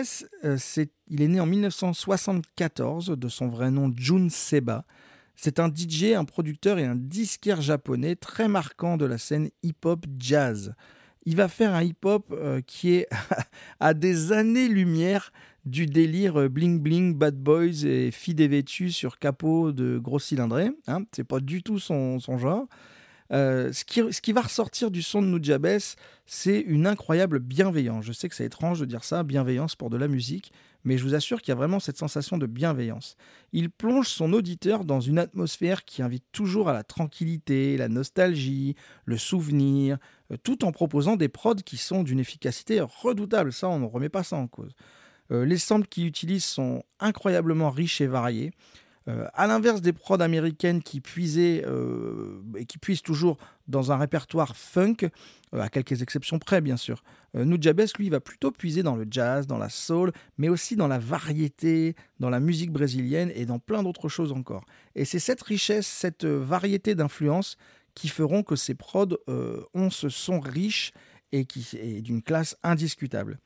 euh, 0.46 0.58
il 1.08 1.22
est 1.22 1.28
né 1.28 1.40
en 1.40 1.46
1974 1.46 3.10
de 3.10 3.28
son 3.28 3.48
vrai 3.48 3.70
nom 3.70 3.94
Jun 3.96 4.30
Seba. 4.30 4.86
C'est 5.36 5.60
un 5.60 5.68
DJ, 5.68 6.14
un 6.16 6.26
producteur 6.26 6.80
et 6.80 6.86
un 6.86 6.96
disquaire 6.96 7.62
japonais 7.62 8.16
très 8.16 8.48
marquant 8.48 8.98
de 8.98 9.06
la 9.06 9.18
scène 9.18 9.50
hip-hop 9.62 10.06
jazz. 10.18 10.74
Il 11.26 11.36
va 11.36 11.48
faire 11.48 11.74
un 11.74 11.84
hip-hop 11.84 12.26
euh, 12.32 12.62
qui 12.66 12.94
est 12.94 13.08
à 13.80 13.94
des 13.94 14.32
années-lumière 14.32 15.32
du 15.66 15.86
délire 15.86 16.42
euh, 16.42 16.50
bling 16.50 16.80
bling, 16.80 17.16
bad 17.16 17.36
boys 17.36 17.86
et 17.86 18.12
filles 18.12 18.36
dévêtues 18.36 18.92
sur 18.92 19.20
capot 19.20 19.72
de 19.72 19.98
gros 19.98 20.20
cylindrés. 20.20 20.72
Hein, 20.88 21.04
c'est 21.14 21.24
pas 21.24 21.40
du 21.40 21.64
tout 21.64 21.80
son, 21.80 22.20
genre. 22.20 22.68
Euh, 23.32 23.72
ce, 23.72 23.86
qui, 23.86 24.02
ce 24.12 24.22
qui 24.22 24.34
va 24.34 24.42
ressortir 24.42 24.92
du 24.92 25.02
son 25.02 25.22
de 25.22 25.28
Nujabes, 25.28 25.80
c'est 26.26 26.60
une 26.60 26.86
incroyable 26.86 27.40
bienveillance. 27.40 28.06
Je 28.06 28.12
sais 28.12 28.28
que 28.30 28.36
c'est 28.36 28.46
étrange 28.46 28.82
de 28.82 28.86
dire 28.86 29.04
ça, 29.04 29.24
bienveillance 29.24 29.76
pour 29.76 29.90
de 29.90 29.98
la 29.98 30.08
musique, 30.08 30.52
mais 30.84 30.98
je 30.98 31.04
vous 31.04 31.16
assure 31.16 31.42
qu'il 31.42 31.52
y 31.52 31.54
a 31.54 31.56
vraiment 31.56 31.80
cette 31.80 31.98
sensation 31.98 32.38
de 32.38 32.46
bienveillance. 32.46 33.16
Il 33.52 33.70
plonge 33.70 34.10
son 34.10 34.34
auditeur 34.34 34.84
dans 34.84 35.00
une 35.00 35.20
atmosphère 35.20 35.86
qui 35.86 36.02
invite 36.02 36.26
toujours 36.32 36.70
à 36.70 36.74
la 36.74 36.84
tranquillité, 36.84 37.78
la 37.78 37.88
nostalgie, 37.88 38.76
le 39.06 39.18
souvenir, 39.18 39.98
euh, 40.32 40.38
tout 40.42 40.66
en 40.66 40.72
proposant 40.72 41.16
des 41.16 41.30
prods 41.30 41.56
qui 41.56 41.78
sont 41.78 42.04
d'une 42.04 42.20
efficacité 42.20 42.82
redoutable. 42.82 43.54
Ça, 43.54 43.70
on 43.70 43.80
ne 43.80 43.86
remet 43.86 44.10
pas 44.10 44.24
ça 44.24 44.36
en 44.36 44.48
cause. 44.48 44.74
Euh, 45.32 45.46
les 45.46 45.58
samples 45.58 45.88
qu'il 45.88 46.06
utilise 46.06 46.44
sont 46.44 46.84
incroyablement 47.00 47.70
riches 47.70 48.02
et 48.02 48.08
variés. 48.08 48.52
Euh, 49.10 49.28
à 49.34 49.48
l'inverse 49.48 49.82
des 49.82 49.92
prods 49.92 50.22
américaines 50.22 50.82
qui 50.82 51.02
puisaient 51.02 51.64
euh, 51.68 52.42
et 52.58 52.66
qui 52.66 52.78
puisent 52.78 53.02
toujours 53.02 53.38
dans 53.68 53.92
un 53.92 53.98
répertoire 53.98 54.56
funk, 54.56 55.10
euh, 55.54 55.60
à 55.60 55.68
quelques 55.68 56.02
exceptions 56.02 56.40
près 56.40 56.62
bien 56.62 56.78
sûr, 56.78 57.04
euh, 57.36 57.44
Nujabes 57.44 57.82
lui 57.98 58.10
va 58.10 58.22
plutôt 58.22 58.52
puiser 58.52 58.82
dans 58.82 58.96
le 58.96 59.06
jazz, 59.10 59.46
dans 59.46 59.58
la 59.58 59.70
soul, 59.70 60.14
mais 60.38 60.48
aussi 60.48 60.76
dans 60.78 60.88
la 60.88 61.00
variété, 61.00 61.96
dans 62.20 62.30
la 62.30 62.40
musique 62.40 62.72
brésilienne 62.72 63.32
et 63.36 63.46
dans 63.46 63.60
plein 63.60 63.84
d'autres 63.84 64.08
choses 64.08 64.32
encore. 64.32 64.64
Et 64.96 65.04
c'est 65.04 65.20
cette 65.20 65.42
richesse, 65.42 65.88
cette 65.88 66.26
variété 66.26 66.96
d'influences 66.96 67.58
qui 67.96 68.08
feront 68.08 68.42
que 68.42 68.56
ces 68.56 68.74
prods 68.74 69.18
ont 69.28 69.90
ce 69.92 70.10
son 70.10 70.40
riche 70.40 70.94
et 71.32 71.46
qui 71.46 71.68
est 71.78 72.02
d'une 72.02 72.24
classe 72.24 72.58
indiscutable. 72.64 73.40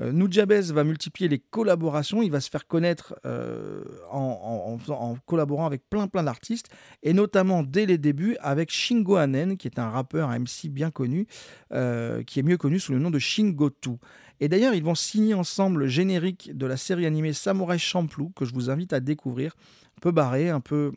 Euh, 0.00 0.12
Nujabes 0.12 0.52
va 0.52 0.84
multiplier 0.84 1.28
les 1.28 1.38
collaborations, 1.38 2.22
il 2.22 2.30
va 2.30 2.40
se 2.40 2.50
faire 2.50 2.66
connaître 2.66 3.14
euh, 3.24 3.84
en, 4.10 4.78
collaborant 5.26 5.66
avec 5.66 5.88
plein 5.88 6.08
plein 6.08 6.22
d'artistes, 6.22 6.68
et 7.02 7.12
notamment 7.12 7.62
dès 7.62 7.86
les 7.86 7.98
débuts 7.98 8.36
avec 8.40 8.70
Shingo 8.70 9.16
Anen, 9.16 9.56
qui 9.56 9.68
est 9.68 9.78
un 9.78 9.90
rappeur, 9.90 10.30
un 10.30 10.38
MC 10.40 10.68
bien 10.68 10.90
connu, 10.90 11.26
euh, 11.72 12.22
qui 12.22 12.40
est 12.40 12.42
mieux 12.42 12.56
connu 12.56 12.78
sous 12.78 12.92
le 12.92 12.98
nom 12.98 13.10
de 13.10 13.18
Shingotu. 13.18 13.98
Et 14.40 14.48
d'ailleurs, 14.48 14.74
ils 14.74 14.82
vont 14.82 14.96
signer 14.96 15.34
ensemble 15.34 15.80
le 15.80 15.86
générique 15.86 16.56
de 16.56 16.66
la 16.66 16.76
série 16.76 17.06
animée 17.06 17.32
Samurai 17.32 17.78
Champloo, 17.78 18.30
que 18.30 18.44
je 18.44 18.52
vous 18.52 18.70
invite 18.70 18.92
à 18.92 19.00
découvrir, 19.00 19.54
un 19.96 20.00
peu 20.00 20.10
barré, 20.10 20.50
un 20.50 20.60
peu, 20.60 20.92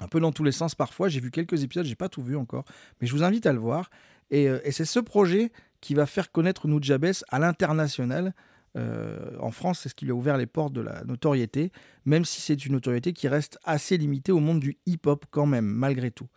un 0.00 0.06
peu 0.08 0.20
dans 0.20 0.32
tous 0.32 0.44
les 0.44 0.52
sens 0.52 0.74
parfois. 0.74 1.08
J'ai 1.08 1.20
vu 1.20 1.30
quelques 1.30 1.62
épisodes, 1.62 1.86
j'ai 1.86 1.94
pas 1.94 2.10
tout 2.10 2.22
vu 2.22 2.36
encore, 2.36 2.64
mais 3.00 3.06
je 3.06 3.12
vous 3.12 3.22
invite 3.22 3.46
à 3.46 3.52
le 3.52 3.58
voir. 3.58 3.90
Et, 4.30 4.48
euh, 4.48 4.60
et 4.64 4.72
c'est 4.72 4.84
ce 4.84 5.00
projet 5.00 5.50
qui 5.80 5.94
va 5.94 6.06
faire 6.06 6.30
connaître 6.32 6.68
Nujabes 6.68 7.12
à 7.28 7.38
l'international. 7.38 8.34
Euh, 8.76 9.30
en 9.40 9.50
France, 9.50 9.80
c'est 9.80 9.88
ce 9.88 9.94
qui 9.94 10.04
lui 10.04 10.12
a 10.12 10.14
ouvert 10.14 10.36
les 10.36 10.46
portes 10.46 10.72
de 10.72 10.80
la 10.80 11.02
notoriété, 11.04 11.72
même 12.04 12.24
si 12.24 12.40
c'est 12.40 12.64
une 12.66 12.72
notoriété 12.72 13.12
qui 13.12 13.28
reste 13.28 13.58
assez 13.64 13.96
limitée 13.96 14.32
au 14.32 14.40
monde 14.40 14.60
du 14.60 14.78
hip-hop 14.86 15.24
quand 15.30 15.46
même, 15.46 15.66
malgré 15.66 16.10
tout. 16.10 16.28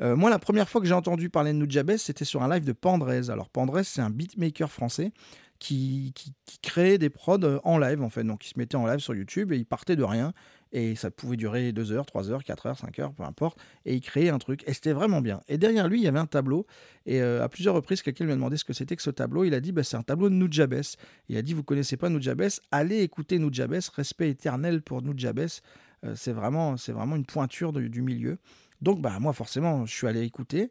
Euh, 0.00 0.14
moi, 0.16 0.30
la 0.30 0.38
première 0.38 0.68
fois 0.68 0.80
que 0.80 0.86
j'ai 0.86 0.94
entendu 0.94 1.28
parler 1.30 1.52
de 1.52 1.58
Nujabes, 1.58 1.96
c'était 1.96 2.24
sur 2.24 2.42
un 2.42 2.48
live 2.48 2.64
de 2.64 2.72
Pandrez. 2.72 3.30
Alors 3.30 3.48
Pandrez, 3.48 3.84
c'est 3.84 4.00
un 4.00 4.10
beatmaker 4.10 4.70
français 4.70 5.12
qui, 5.58 6.12
qui, 6.14 6.34
qui 6.44 6.58
créait 6.58 6.98
des 6.98 7.10
prods 7.10 7.60
en 7.64 7.78
live, 7.78 8.02
en 8.02 8.10
fait. 8.10 8.24
Donc, 8.24 8.46
il 8.46 8.48
se 8.50 8.58
mettait 8.58 8.76
en 8.76 8.86
live 8.86 9.00
sur 9.00 9.14
YouTube 9.14 9.52
et 9.52 9.56
il 9.56 9.66
partait 9.66 9.96
de 9.96 10.04
rien. 10.04 10.32
Et 10.72 10.94
ça 10.96 11.10
pouvait 11.10 11.36
durer 11.36 11.72
2 11.72 11.92
heures, 11.92 12.04
3 12.06 12.30
heures, 12.30 12.44
4 12.44 12.66
heures, 12.66 12.78
5 12.78 12.98
heures, 12.98 13.12
peu 13.12 13.22
importe. 13.22 13.58
Et 13.86 13.94
il 13.94 14.00
créait 14.00 14.28
un 14.28 14.38
truc. 14.38 14.62
Et 14.66 14.74
c'était 14.74 14.92
vraiment 14.92 15.20
bien. 15.20 15.40
Et 15.48 15.56
derrière 15.58 15.88
lui, 15.88 16.00
il 16.00 16.04
y 16.04 16.08
avait 16.08 16.18
un 16.18 16.26
tableau. 16.26 16.66
Et 17.06 17.22
euh, 17.22 17.42
à 17.42 17.48
plusieurs 17.48 17.74
reprises, 17.74 18.02
quelqu'un 18.02 18.24
lui 18.24 18.32
a 18.32 18.36
demandé 18.36 18.56
ce 18.56 18.64
que 18.64 18.72
c'était 18.74 18.94
que 18.96 19.02
ce 19.02 19.10
tableau. 19.10 19.44
Il 19.44 19.54
a 19.54 19.60
dit 19.60 19.72
bah, 19.72 19.82
c'est 19.82 19.96
un 19.96 20.02
tableau 20.02 20.28
de 20.28 20.34
Nujabes. 20.34 20.82
Il 21.28 21.36
a 21.38 21.42
dit 21.42 21.54
vous 21.54 21.64
connaissez 21.64 21.96
pas 21.96 22.08
Nujabes 22.10 22.48
Allez 22.70 23.00
écouter 23.00 23.38
Nujabes. 23.38 23.78
Respect 23.94 24.30
éternel 24.30 24.82
pour 24.82 25.00
Nujabes. 25.02 25.46
Euh, 26.04 26.14
c'est 26.14 26.32
vraiment, 26.32 26.74
vraiment 26.74 27.16
une 27.16 27.26
pointure 27.26 27.72
de- 27.72 27.88
du 27.88 28.02
milieu. 28.02 28.38
Donc, 28.82 29.00
bah, 29.00 29.18
moi, 29.20 29.32
forcément, 29.32 29.86
je 29.86 29.94
suis 29.94 30.06
allé 30.06 30.22
écouter. 30.22 30.70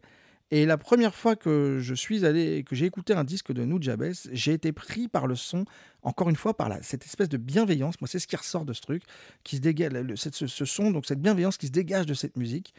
Et 0.50 0.66
la 0.66 0.78
première 0.78 1.14
fois 1.14 1.36
que 1.36 1.80
je 1.82 1.93
suis 1.93 2.26
allé, 2.26 2.64
que 2.64 2.74
j'ai 2.74 2.86
écouté 2.86 3.14
un 3.14 3.26
disque 3.26 3.52
de 3.52 3.66
Nujabes, 3.66 4.14
j'ai 4.32 4.54
été 4.54 4.72
pris 4.72 5.10
par 5.10 5.28
le 5.28 5.36
son, 5.36 5.66
encore 6.04 6.30
une 6.30 6.38
fois, 6.38 6.56
par 6.56 6.72
cette 6.82 7.06
espèce 7.06 7.28
de 7.28 7.36
bienveillance. 7.36 8.00
Moi, 8.00 8.08
c'est 8.08 8.20
ce 8.20 8.28
qui 8.28 8.38
ressort 8.38 8.64
de 8.64 8.72
ce 8.72 8.80
truc, 8.80 9.04
qui 9.43 9.58
se 9.58 9.62
dégage, 9.62 9.91
ce, 10.16 10.66
son, 10.66 10.91
donc 10.91 11.06
cette 11.06 11.22
bienveillance 11.22 11.58
qui 11.58 11.68
se 11.68 11.72
dégage 11.74 12.06
de 12.06 12.14
cette 12.14 12.38
musique. 12.38 12.74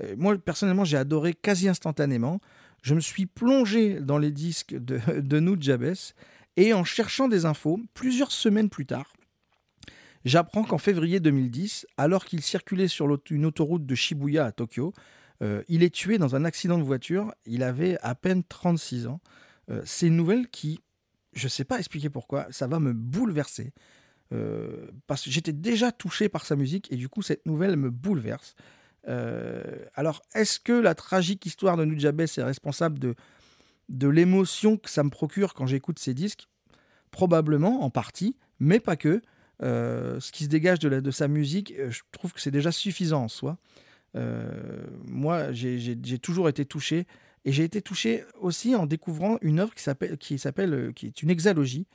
Euh, 0.00 0.14
moi, 0.16 0.38
personnellement, 0.38 0.84
j'ai 0.84 0.96
adoré 0.96 1.34
quasi 1.34 1.68
instantanément. 1.68 2.40
Je 2.82 2.94
me 2.94 3.00
suis 3.00 3.26
plongé 3.26 4.00
dans 4.00 4.18
les 4.18 4.30
disques 4.30 4.76
de, 4.76 5.00
de 5.20 5.40
Nujabes 5.40 5.94
et 6.56 6.72
en 6.72 6.84
cherchant 6.84 7.28
des 7.28 7.46
infos, 7.46 7.80
plusieurs 7.94 8.32
semaines 8.32 8.68
plus 8.68 8.86
tard, 8.86 9.12
j'apprends 10.24 10.64
qu'en 10.64 10.78
février 10.78 11.20
2010, 11.20 11.86
alors 11.96 12.24
qu'il 12.24 12.42
circulait 12.42 12.88
sur 12.88 13.08
une 13.30 13.46
autoroute 13.46 13.86
de 13.86 13.94
Shibuya 13.94 14.46
à 14.46 14.52
Tokyo, 14.52 14.92
euh, 15.42 15.62
il 15.68 15.82
est 15.82 15.94
tué 15.94 16.18
dans 16.18 16.34
un 16.34 16.44
accident 16.44 16.78
de 16.78 16.82
voiture. 16.82 17.32
Il 17.46 17.62
avait 17.62 17.98
à 18.02 18.14
peine 18.14 18.42
36 18.44 19.06
ans. 19.06 19.20
Euh, 19.70 19.82
c'est 19.84 20.06
une 20.08 20.16
nouvelle 20.16 20.48
qui, 20.48 20.80
je 21.32 21.44
ne 21.46 21.48
sais 21.50 21.64
pas 21.64 21.78
expliquer 21.78 22.10
pourquoi, 22.10 22.46
ça 22.50 22.66
va 22.66 22.80
me 22.80 22.92
bouleverser. 22.92 23.72
Euh, 24.32 24.88
parce 25.06 25.22
que 25.24 25.30
j'étais 25.30 25.52
déjà 25.52 25.90
touché 25.92 26.28
par 26.28 26.44
sa 26.44 26.56
musique 26.56 26.90
et 26.92 26.96
du 26.96 27.08
coup, 27.08 27.22
cette 27.22 27.46
nouvelle 27.46 27.76
me 27.76 27.90
bouleverse. 27.90 28.54
Alors, 29.94 30.20
est-ce 30.34 30.60
que 30.60 30.72
la 30.74 30.94
tragique 30.94 31.46
histoire 31.46 31.78
de 31.78 31.86
Nujabes 31.86 32.20
est 32.20 32.42
responsable 32.42 32.98
de, 32.98 33.14
de 33.88 34.06
l'émotion 34.06 34.76
que 34.76 34.90
ça 34.90 35.02
me 35.02 35.08
procure 35.08 35.54
quand 35.54 35.66
j'écoute 35.66 35.98
ses 35.98 36.12
disques? 36.12 36.46
Probablement, 37.10 37.82
en 37.84 37.88
partie, 37.88 38.36
mais 38.60 38.80
pas 38.80 38.96
que. 38.96 39.22
Ce 39.62 40.30
qui 40.30 40.44
se 40.44 40.48
dégage 40.50 40.78
de, 40.78 40.90
la- 40.90 41.00
de 41.00 41.10
sa 41.10 41.26
musique, 41.26 41.72
je 41.88 42.02
trouve 42.12 42.34
que 42.34 42.40
c'est 42.42 42.50
déjà 42.50 42.70
suffisant 42.70 43.22
en 43.24 43.28
soi. 43.28 43.56
Euh, 44.16 44.86
moi, 45.06 45.52
j'ai- 45.52 46.18
toujours 46.18 46.48
été 46.48 46.64
touché 46.64 47.06
Et 47.44 47.52
j'ai 47.52 47.64
été 47.64 47.80
touché 47.80 48.24
aussi 48.40 48.74
en 48.74 48.84
découvrant 48.86 49.38
une 49.42 49.60
œuvre 49.60 49.72
qui 49.74 49.82
s'appelle, 49.82 50.18
qui 50.18 50.36
euh, 50.58 50.92
qui 50.92 51.06
est 51.06 51.22
une 51.22 51.30
hexalogie, 51.30 51.86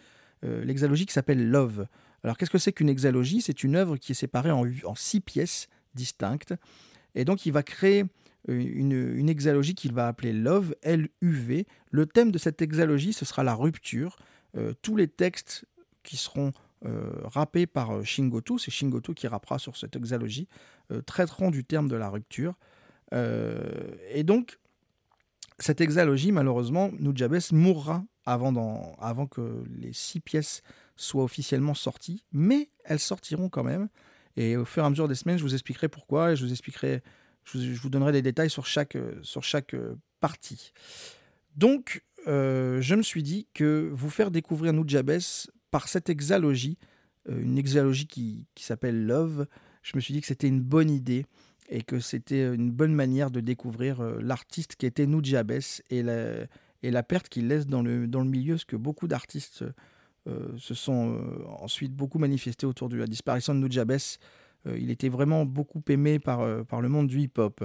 euh, 0.43 0.63
l'exalogie 0.63 1.05
qui 1.05 1.13
s'appelle 1.13 1.49
Love. 1.49 1.85
Alors 2.23 2.37
qu'est-ce 2.37 2.49
que 2.49 2.57
c'est 2.57 2.71
qu'une 2.71 2.89
hexalogie? 2.89 3.41
C'est 3.41 3.63
une 3.63 3.75
œuvre 3.75 3.97
qui 3.97 4.13
est 4.13 4.15
séparée 4.15 4.51
en, 4.51 4.63
six 4.95 5.19
pièces 5.19 5.67
distinctes. 5.95 6.53
Et 7.13 7.25
donc 7.25 7.45
il 7.45 7.51
va 7.51 7.61
créer 7.61 8.05
euh, 8.49 8.57
une, 8.57 8.93
une 8.93 9.29
hexalogie 9.29 9.75
qu'il 9.75 9.93
va 9.93 10.07
appeler 10.07 10.33
Love, 10.33 10.75
L-U-V. 10.81 11.67
Le 11.91 12.05
thème 12.05 12.31
de 12.31 12.37
cette 12.37 12.61
hexalogie, 12.61 13.13
ce 13.13 13.25
sera 13.25 13.43
la 13.43 13.53
rupture. 13.53 14.15
Tous 14.83 14.95
les 14.95 15.07
textes 15.07 15.65
qui 16.03 16.15
seront 16.15 16.51
euh, 16.85 17.11
rappés 17.23 17.65
par 17.65 17.91
euh, 17.91 18.03
Shingoto, 18.03 18.57
c'est 18.57 18.71
Shingoto 18.71 19.13
qui 19.13 19.27
rappera 19.27 19.57
sur 19.57 19.77
cette 19.77 19.95
hexalogie, 19.95 20.47
euh, 20.91 21.01
traiteront 21.01 21.49
du 21.49 21.63
terme 21.63 21.87
de 21.87 21.95
la 21.95 22.09
rupture. 22.09 22.55
Et 24.11 24.23
donc, 24.23 24.57
cette 25.59 25.81
hexalogie, 25.81 26.31
malheureusement, 26.31 26.89
Nujabes 26.97 27.37
mourra 27.51 28.03
avant, 28.25 29.27
que 29.27 29.63
les 29.69 29.93
six 29.93 30.19
pièces 30.19 30.63
soient 30.95 31.23
officiellement 31.23 31.75
sorties, 31.75 32.25
mais 32.31 32.71
elles 32.85 32.97
sortiront 32.97 33.49
quand 33.49 33.63
même. 33.63 33.87
Et 34.35 34.57
au 34.57 34.65
fur 34.65 34.81
et 34.81 34.87
à 34.87 34.89
mesure 34.89 35.07
des 35.07 35.13
semaines, 35.13 35.37
je 35.37 35.43
vous 35.43 35.53
expliquerai 35.53 35.89
pourquoi 35.89 36.31
et 36.31 36.35
je 36.35 36.43
vous 36.43 36.51
expliquerai, 36.51 37.03
je 37.43 37.79
vous, 37.79 37.89
donnerai 37.91 38.13
des 38.13 38.23
détails 38.23 38.49
sur 38.49 38.65
chaque, 38.65 38.97
sur 39.21 39.43
chaque 39.43 39.75
partie. 40.19 40.73
Donc, 41.55 42.03
je 42.25 42.95
me 42.95 43.03
suis 43.03 43.21
dit 43.21 43.45
que 43.53 43.91
vous 43.93 44.09
faire 44.09 44.31
découvrir 44.31 44.73
Nujabes 44.73 45.19
par 45.73 45.87
cette 45.87 46.07
hexalogie, 46.07 46.77
euh, 47.29 47.41
une 47.41 47.57
hexalogie 47.57 48.05
qui, 48.05 48.45
qui 48.53 48.63
s'appelle 48.63 49.07
Love, 49.07 49.47
je 49.81 49.93
me 49.95 50.01
suis 50.01 50.13
dit 50.13 50.21
que 50.21 50.27
c'était 50.27 50.47
une 50.47 50.61
bonne 50.61 50.91
idée 50.91 51.25
et 51.67 51.81
que 51.81 51.99
c'était 51.99 52.53
une 52.53 52.69
bonne 52.69 52.93
manière 52.93 53.31
de 53.31 53.39
découvrir 53.39 53.99
euh, 53.99 54.19
l'artiste 54.21 54.75
qui 54.75 54.85
était 54.85 55.07
Nujabes 55.07 55.59
et 55.89 56.03
la, 56.03 56.45
et 56.83 56.91
la 56.91 57.01
perte 57.01 57.27
qu'il 57.27 57.47
laisse 57.47 57.65
dans 57.65 57.81
le, 57.81 58.05
dans 58.07 58.21
le 58.21 58.29
milieu, 58.29 58.53
parce 58.53 58.65
que 58.65 58.75
beaucoup 58.75 59.07
d'artistes 59.07 59.65
euh, 60.27 60.55
se 60.59 60.75
sont 60.75 61.15
euh, 61.15 61.43
ensuite 61.59 61.95
beaucoup 61.95 62.19
manifestés 62.19 62.67
autour 62.67 62.87
de 62.87 62.97
la 62.97 63.07
disparition 63.07 63.55
de 63.55 63.59
Nujabes. 63.59 63.97
Euh, 64.67 64.77
il 64.79 64.91
était 64.91 65.09
vraiment 65.09 65.43
beaucoup 65.43 65.81
aimé 65.89 66.19
par, 66.19 66.41
euh, 66.41 66.63
par 66.63 66.81
le 66.81 66.89
monde 66.89 67.07
du 67.07 67.19
hip-hop. 67.19 67.63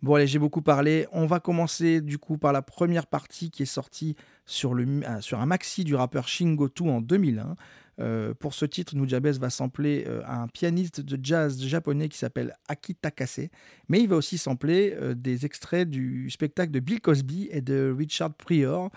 Bon 0.00 0.14
allez, 0.14 0.28
j'ai 0.28 0.38
beaucoup 0.38 0.62
parlé. 0.62 1.08
On 1.10 1.26
va 1.26 1.40
commencer 1.40 2.00
du 2.00 2.18
coup 2.18 2.38
par 2.38 2.52
la 2.52 2.62
première 2.62 3.08
partie 3.08 3.50
qui 3.50 3.64
est 3.64 3.66
sortie 3.66 4.14
sur, 4.46 4.72
euh, 4.72 5.20
un 5.32 5.46
maxi 5.46 5.82
du 5.82 5.96
rappeur 5.96 6.28
Shingotu 6.28 6.84
en 6.84 7.00
2001. 7.00 7.56
Euh, 8.00 8.32
pour 8.32 8.54
ce 8.54 8.64
titre, 8.64 8.94
Nujabes 8.94 9.26
va 9.26 9.50
sampler 9.50 10.04
euh, 10.06 10.22
un 10.24 10.46
pianiste 10.46 11.00
de 11.00 11.18
jazz 11.20 11.60
japonais 11.60 12.08
qui 12.08 12.16
s'appelle 12.16 12.54
Aki 12.68 12.94
Takase, 12.94 13.48
mais 13.88 14.00
il 14.00 14.08
va 14.08 14.14
aussi 14.14 14.38
sampler 14.38 14.96
des 15.16 15.44
extraits 15.44 15.90
du 15.90 16.30
spectacle 16.30 16.70
de 16.70 16.78
Bill 16.78 17.00
Cosby 17.00 17.48
et 17.50 17.60
de 17.60 17.92
Richard 17.96 18.34
Pryor. 18.34 18.90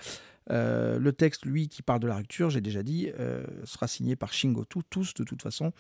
Le 0.50 1.10
texte, 1.12 1.46
lui, 1.48 1.68
qui 1.68 1.82
parle 1.82 2.02
de 2.02 2.08
la 2.08 2.18
rupture, 2.18 2.52
j'ai 2.52 2.62
déjà 2.62 2.84
dit, 2.84 3.10
sera 3.64 3.88
signé 3.88 4.16
par 4.16 4.34
Shingotu, 4.34 4.82
tous 4.90 5.16
de 5.16 5.24
toute 5.24 5.42
façon. 5.42 5.72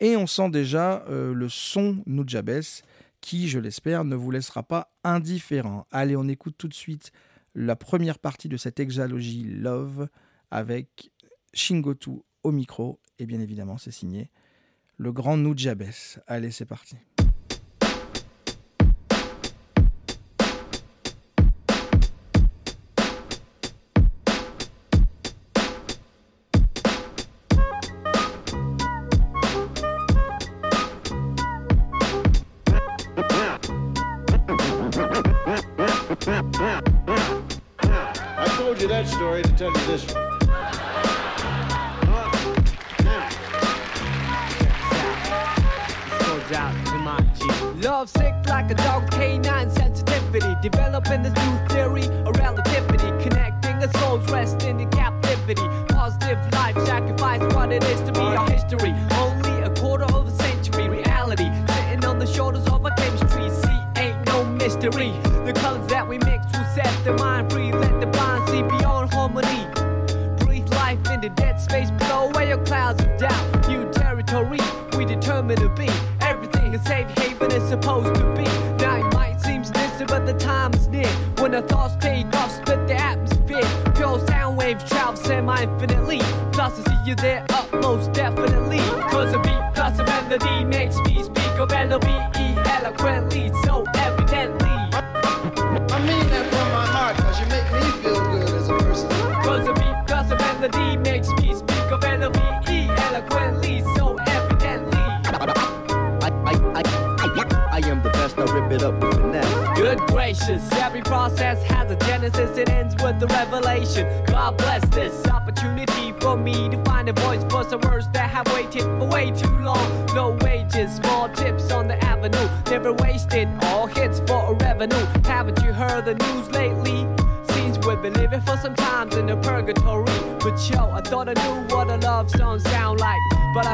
Et 0.00 0.16
on 0.16 0.26
sent 0.26 0.48
déjà 0.48 1.04
le 1.10 1.48
son 1.50 2.02
Nujabes 2.06 2.62
qui, 3.24 3.48
je 3.48 3.58
l'espère, 3.58 4.04
ne 4.04 4.14
vous 4.14 4.30
laissera 4.30 4.62
pas 4.62 4.92
indifférent. 5.02 5.86
Allez, 5.90 6.14
on 6.14 6.28
écoute 6.28 6.56
tout 6.58 6.68
de 6.68 6.74
suite 6.74 7.10
la 7.54 7.74
première 7.74 8.18
partie 8.18 8.50
de 8.50 8.58
cette 8.58 8.78
hexalogie 8.80 9.44
Love 9.44 10.08
avec 10.50 11.10
Shingotu 11.54 12.20
au 12.42 12.52
micro. 12.52 13.00
Et 13.18 13.24
bien 13.24 13.40
évidemment, 13.40 13.78
c'est 13.78 13.92
signé 13.92 14.28
le 14.98 15.10
grand 15.10 15.38
Nujabes. 15.38 15.84
Allez, 16.26 16.50
c'est 16.50 16.66
parti. 16.66 16.96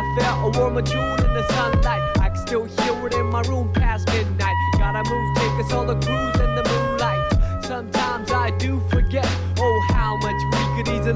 I 0.01 0.17
felt 0.19 0.57
a 0.57 0.59
warmer 0.59 0.81
tune 0.81 1.21
in 1.21 1.35
the 1.35 1.47
sunlight. 1.53 2.01
I 2.19 2.31
can 2.31 2.37
still 2.39 2.65
hear 2.65 3.07
it 3.07 3.13
in 3.13 3.27
my 3.27 3.43
room 3.43 3.71
past 3.75 4.09
midnight. 4.09 4.57
Gotta 4.79 5.05
move, 5.11 5.37
take 5.37 5.67
us 5.67 5.73
all 5.75 5.91
a 5.91 5.95
cruise 5.95 6.41
in 6.41 6.55
the 6.55 6.65
moonlight. 6.67 7.63
Sometimes 7.63 8.31
I 8.31 8.49
do 8.57 8.81
forget, 8.89 9.29
oh, 9.59 9.87
how 9.91 10.17
much 10.17 10.41
we 10.53 10.83
could 10.83 10.89
easily 10.89 11.13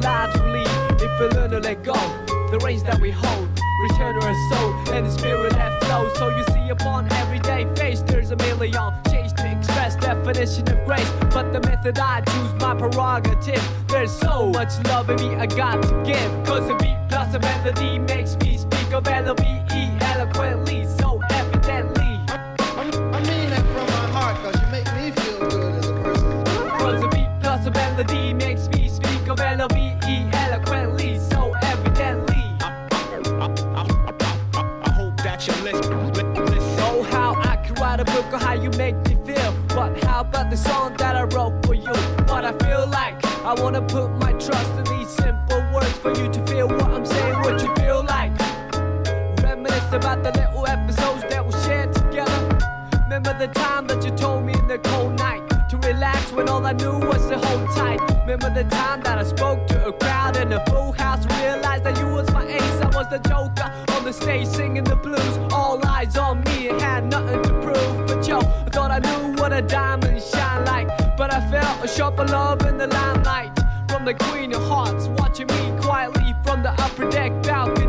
leave 0.53 1.01
if 1.01 1.19
we 1.19 1.27
learn 1.29 1.53
to 1.53 1.61
let 1.61 1.83
go. 1.83 1.95
The 2.51 2.61
reins 2.63 2.83
that 2.83 3.01
we 3.01 3.11
hold, 3.11 3.49
return 3.89 4.21
to 4.21 4.27
our 4.27 4.35
soul 4.53 4.95
and 4.95 5.07
the 5.07 5.11
spirit 5.11 5.55
that 5.55 5.83
flows. 5.85 6.15
So 6.19 6.29
you 6.29 6.45
see, 6.53 6.69
upon 6.69 7.11
everyday 7.15 7.67
face, 7.77 8.03
there's 8.03 8.33
a 8.33 8.37
million 8.37 8.93
change 9.11 9.33
to 9.33 9.51
express 9.51 9.97
definition 9.97 10.69
of 10.69 10.85
grace. 10.85 11.11
But 11.33 11.55
the 11.55 11.61
method 11.61 11.99
I 11.99 12.21
choose, 12.21 12.53
my 12.61 12.75
prerogative. 12.75 13.65
There's 13.89 14.13
so 14.13 14.51
much 14.51 14.73
love 14.85 15.09
in 15.09 15.17
me 15.17 15.37
I 15.37 15.47
got 15.47 15.83
to 15.85 16.03
give. 16.05 16.31
Cause 16.45 16.69
a 16.69 16.77
beat 16.77 16.99
plus 17.09 17.35
a 17.35 17.39
melody 17.39 17.99
makes 17.99 18.37
me 18.37 18.59
speak 18.59 18.74
of 18.93 19.07
L-O-V-E 19.07 19.99
eloquently, 20.01 20.85
so 20.99 21.21
evidently. 21.31 22.21
I 22.29 22.91
I 23.13 23.21
mean 23.21 23.51
that 23.51 23.65
from 23.73 23.87
my 23.87 24.07
heart, 24.17 24.37
cause 24.37 24.61
you 24.61 24.69
make 24.71 24.87
me 24.95 25.11
feel 25.11 25.39
good 25.49 25.75
as 25.75 25.89
a 25.89 25.93
person. 26.03 26.69
Cause 26.79 27.03
a 27.03 27.09
beat 27.09 27.29
plus 27.41 27.67
a 27.67 27.71
melody 27.71 28.35
makes 28.35 28.69
me 28.69 28.89
speak 28.89 29.29
of 29.29 29.41
L-O-V-E 29.41 30.29
eloquently, 30.33 31.19
so 31.19 31.55
evidently. 31.63 32.45
I 34.85 34.91
hope 34.93 35.17
that 35.19 35.47
you 35.47 35.55
listen. 35.63 36.13
listen. 36.13 36.77
Know 36.77 37.03
how 37.05 37.35
I 37.35 37.57
can 37.57 37.75
write 37.77 38.01
a 38.01 38.05
book 38.05 38.27
on 38.33 38.41
how 38.41 38.55
you 38.55 38.71
make 38.71 38.97
me 39.09 39.17
feel. 39.25 39.55
But 39.69 40.03
how 40.05 40.21
about 40.21 40.51
the 40.51 40.57
song 40.57 40.95
that 40.99 41.17
I 41.17 41.25
wrote 41.25 41.65
for 41.67 41.75
you? 41.75 41.95
What 42.29 42.45
I 42.45 42.53
feel 42.65 42.87
like. 42.89 43.25
I 43.45 43.55
wanna 43.55 43.83
put 43.83 44.09
my 44.19 44.33
trust 44.33 44.73
in 44.73 44.85
these 44.99 45.09
simple 45.09 45.63
words 45.73 45.93
for 45.99 46.13
you 46.19 46.31
to 46.31 46.47
feel 46.47 46.69
what 46.69 46.85
I'm 46.85 47.05
saying, 47.05 47.35
what 47.41 47.53
you 47.63 47.67
feel 47.75 47.77
like. 47.77 47.84
Reminisce 47.84 47.84
about 49.95 50.25
the 50.25 50.33
little 50.33 50.67
episodes 50.67 51.23
that 51.31 51.45
we 51.45 51.53
shared 51.63 51.93
together. 51.95 52.59
Remember 53.05 53.37
the 53.39 53.47
time 53.55 53.87
that 53.87 54.05
you 54.05 54.11
told 54.11 54.45
me 54.45 54.53
in 54.53 54.67
the 54.67 54.79
cold 54.79 55.17
night 55.19 55.43
to 55.71 55.77
relax 55.79 56.33
when 56.33 56.49
all 56.49 56.67
I 56.67 56.73
knew 56.73 56.99
was 56.99 57.29
to 57.29 57.39
hold 57.39 57.69
tight. 57.77 58.01
Remember 58.23 58.51
the 58.51 58.65
time 58.65 59.03
that 59.03 59.19
I 59.19 59.23
spoke 59.23 59.67
to 59.69 59.87
a 59.87 59.93
crowd 59.93 60.37
in 60.37 60.53
a 60.53 60.65
full 60.67 60.93
house, 60.93 61.25
realized 61.41 61.85
that 61.85 61.97
you 62.01 62.07
was 62.07 62.29
my 62.33 62.45
ace. 62.45 62.81
I 62.81 62.89
was 62.89 63.09
the 63.09 63.21
joker 63.21 63.71
on 63.95 64.05
the 64.05 64.13
stage 64.13 64.49
singing 64.49 64.83
the 64.83 64.97
blues. 64.97 65.39
All 65.53 65.81
eyes 65.87 66.17
on 66.17 66.43
me 66.43 66.69
and 66.69 66.81
had 66.81 67.09
nothing 67.09 67.43
to 67.43 67.53
prove. 67.61 68.07
But 68.09 68.27
yo, 68.27 68.39
I 68.39 68.71
thought 68.71 68.91
I 68.91 68.99
knew 68.99 69.41
what 69.41 69.53
a 69.53 69.63
diamond 69.63 70.21
shine 70.21 70.65
like. 70.65 70.89
But 71.17 71.33
I 71.33 71.41
felt 71.51 71.85
a 71.85 71.89
sharper 71.89 72.27
love 72.27 72.67
in 72.67 72.79
the 72.79 72.89
limelight. 72.89 73.53
From 73.89 74.05
the 74.05 74.15
Queen 74.15 74.53
of 74.55 74.63
Hearts, 74.65 75.07
watching 75.19 75.47
me 75.47 75.81
quietly 75.81 76.35
from 76.43 76.65
the 76.65 76.71
upper 76.83 77.09
deck 77.09 77.31
balcony. 77.45 77.84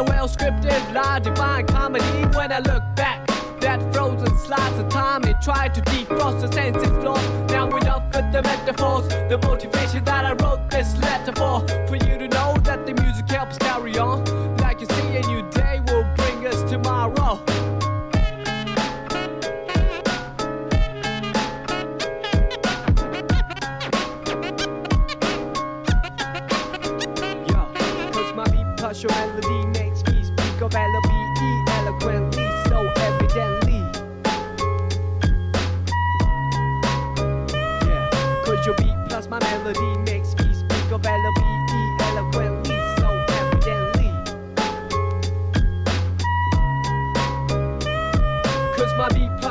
A 0.00 0.04
well 0.04 0.28
scripted, 0.28 0.94
lie, 0.94 1.18
divine 1.18 1.66
comedy. 1.66 2.24
When 2.36 2.50
I 2.52 2.60
look 2.60 2.82
back, 2.96 3.26
that 3.60 3.80
frozen 3.92 4.34
slice 4.38 4.78
of 4.78 4.88
time, 4.88 5.24
it 5.24 5.36
tried 5.42 5.74
to 5.74 5.82
defrost 5.82 6.40
the 6.40 6.50
senses 6.52 6.90
lost. 7.04 7.28
Now 7.50 7.68
up 7.68 8.06
with 8.14 8.32
the 8.32 8.42
metaphors, 8.42 9.08
the 9.28 9.38
motivation 9.42 10.02
that 10.04 10.24
I 10.24 10.32
wrote 10.42 10.70
this 10.70 10.96
letter 10.98 11.32
for. 11.32 11.60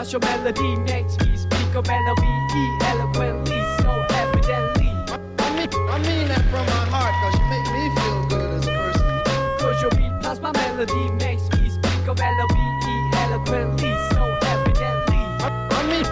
Plus 0.09 0.21
your 0.23 0.37
melody 0.37 0.75
makes 0.91 1.19
me 1.19 1.37
speak 1.37 1.75
of 1.75 1.87
L-O-V-E 1.87 2.77
eloquently, 2.81 3.61
so 3.79 3.91
evidently. 4.09 4.89
I 5.07 5.47
mean, 5.55 5.69
I 5.89 5.97
mean 5.99 6.27
that 6.29 6.41
from 6.49 6.65
my 6.65 6.85
heart, 6.89 7.13
cause 7.21 7.35
you 7.37 7.45
make 7.49 7.69
me 7.73 7.83
feel 8.01 8.25
good 8.27 8.51
as 8.57 8.67
a 8.67 8.71
person. 8.71 9.59
Cause 9.59 9.81
your 9.81 9.91
beat 9.91 10.21
plus 10.21 10.39
my 10.39 10.51
melody 10.51 11.11
makes 11.23 11.43
me 11.51 11.69
speak 11.69 12.07
of 12.07 12.19
L-O-V-E 12.19 13.11
eloquently, 13.17 13.93
so 14.11 14.23
evidently. 14.53 15.21
I 15.41 15.83
mean, 15.89 16.05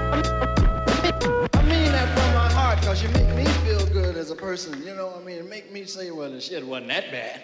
I 1.53 1.61
mean 1.63 1.91
that 1.91 2.07
from 2.15 2.33
my 2.35 2.49
heart, 2.51 2.79
cause 2.83 3.01
you 3.01 3.09
make 3.09 3.35
me 3.35 3.45
feel 3.65 3.85
good 3.87 4.15
as 4.15 4.29
a 4.29 4.35
person. 4.35 4.79
You 4.83 4.95
know 4.95 5.07
what 5.07 5.21
I 5.21 5.23
mean? 5.23 5.49
Make 5.49 5.71
me 5.71 5.85
say, 5.85 6.11
well, 6.11 6.29
the 6.29 6.41
shit 6.41 6.65
wasn't 6.65 6.89
that 6.89 7.11
bad. 7.11 7.41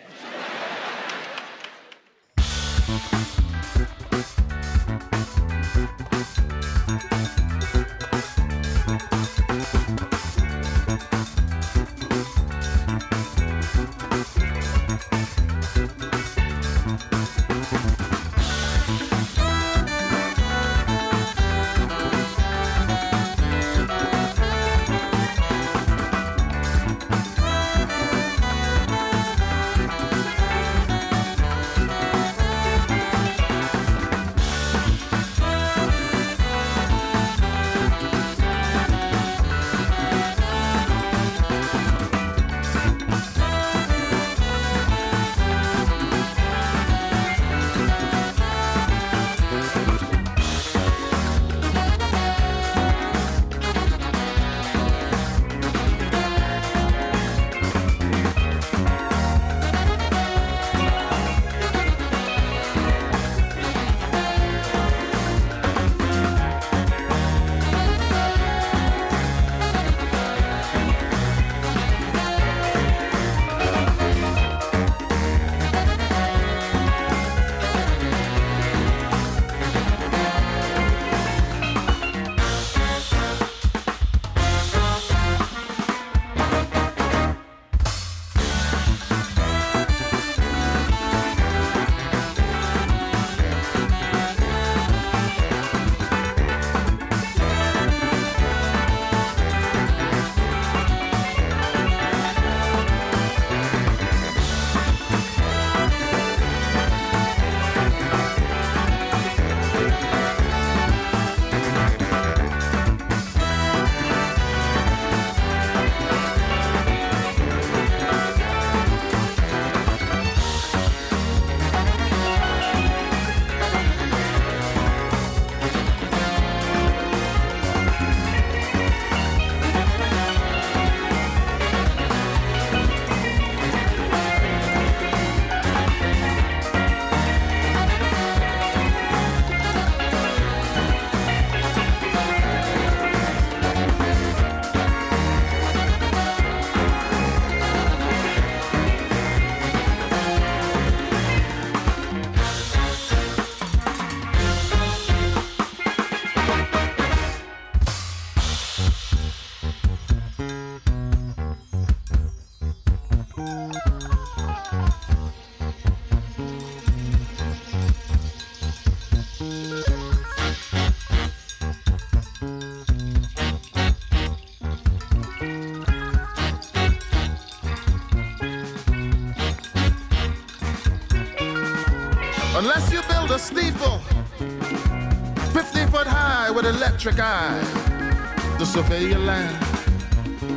Electric 187.06 187.26
eye 187.26 188.58
to 188.58 188.66
survey 188.66 189.08
your 189.10 189.20
land, 189.20 189.60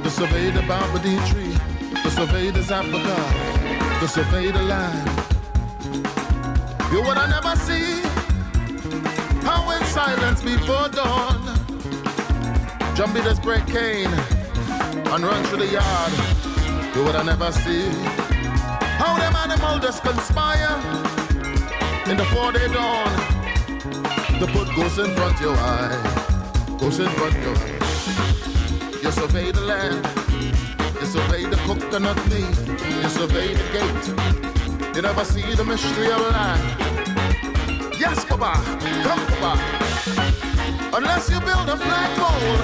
to 0.04 0.10
survey 0.10 0.48
the 0.50 0.60
Barbadine 0.60 1.26
tree, 1.28 1.52
to 2.02 2.10
survey 2.10 2.50
the 2.52 2.60
Zapaga, 2.60 3.98
to 3.98 4.06
survey 4.06 4.52
the 4.52 4.62
land. 4.62 5.08
You 6.92 7.02
would 7.02 7.18
I 7.18 7.26
never 7.28 7.56
see 7.56 8.00
how 9.42 9.68
in 9.72 9.82
silence 9.86 10.40
before 10.40 10.88
dawn, 10.90 11.42
Jumpy 12.94 13.22
just 13.22 13.42
break 13.42 13.66
cane 13.66 14.06
and 14.06 15.24
run 15.24 15.42
through 15.46 15.66
the 15.66 15.72
yard. 15.72 16.12
Do 16.94 17.02
what 17.02 17.16
I 17.16 17.24
never 17.24 17.50
see. 17.50 17.88
How 19.00 19.18
them 19.18 19.34
animals 19.34 19.82
just 19.82 20.00
conspire 20.04 20.78
in 22.08 22.16
the 22.16 22.24
four-day 22.26 22.68
dawn 22.72 23.36
to 24.38 24.46
put 24.52 24.68
ghosts 24.76 24.98
in 24.98 25.12
front 25.16 25.40
your 25.40 25.56
eye. 25.56 26.25
In 26.78 26.90
front 26.92 27.34
your. 27.42 27.56
You 29.02 29.10
survey 29.10 29.50
the 29.50 29.60
land. 29.62 30.06
You 31.00 31.06
survey 31.06 31.44
the 31.44 31.56
coconut 31.66 32.16
leaf. 32.28 32.58
You 33.02 33.08
survey 33.08 33.54
the 33.54 33.64
gate. 33.74 34.06
You 34.94 35.02
never 35.02 35.24
see 35.24 35.54
the 35.54 35.64
mystery 35.64 36.10
of 36.12 36.20
life. 36.20 36.60
Yes, 37.98 38.24
Baba, 38.26 38.52
come, 39.02 39.26
Baba. 39.40 39.60
Unless 40.96 41.30
you 41.30 41.40
build 41.40 41.68
a 41.68 41.76
flagpole, 41.76 42.58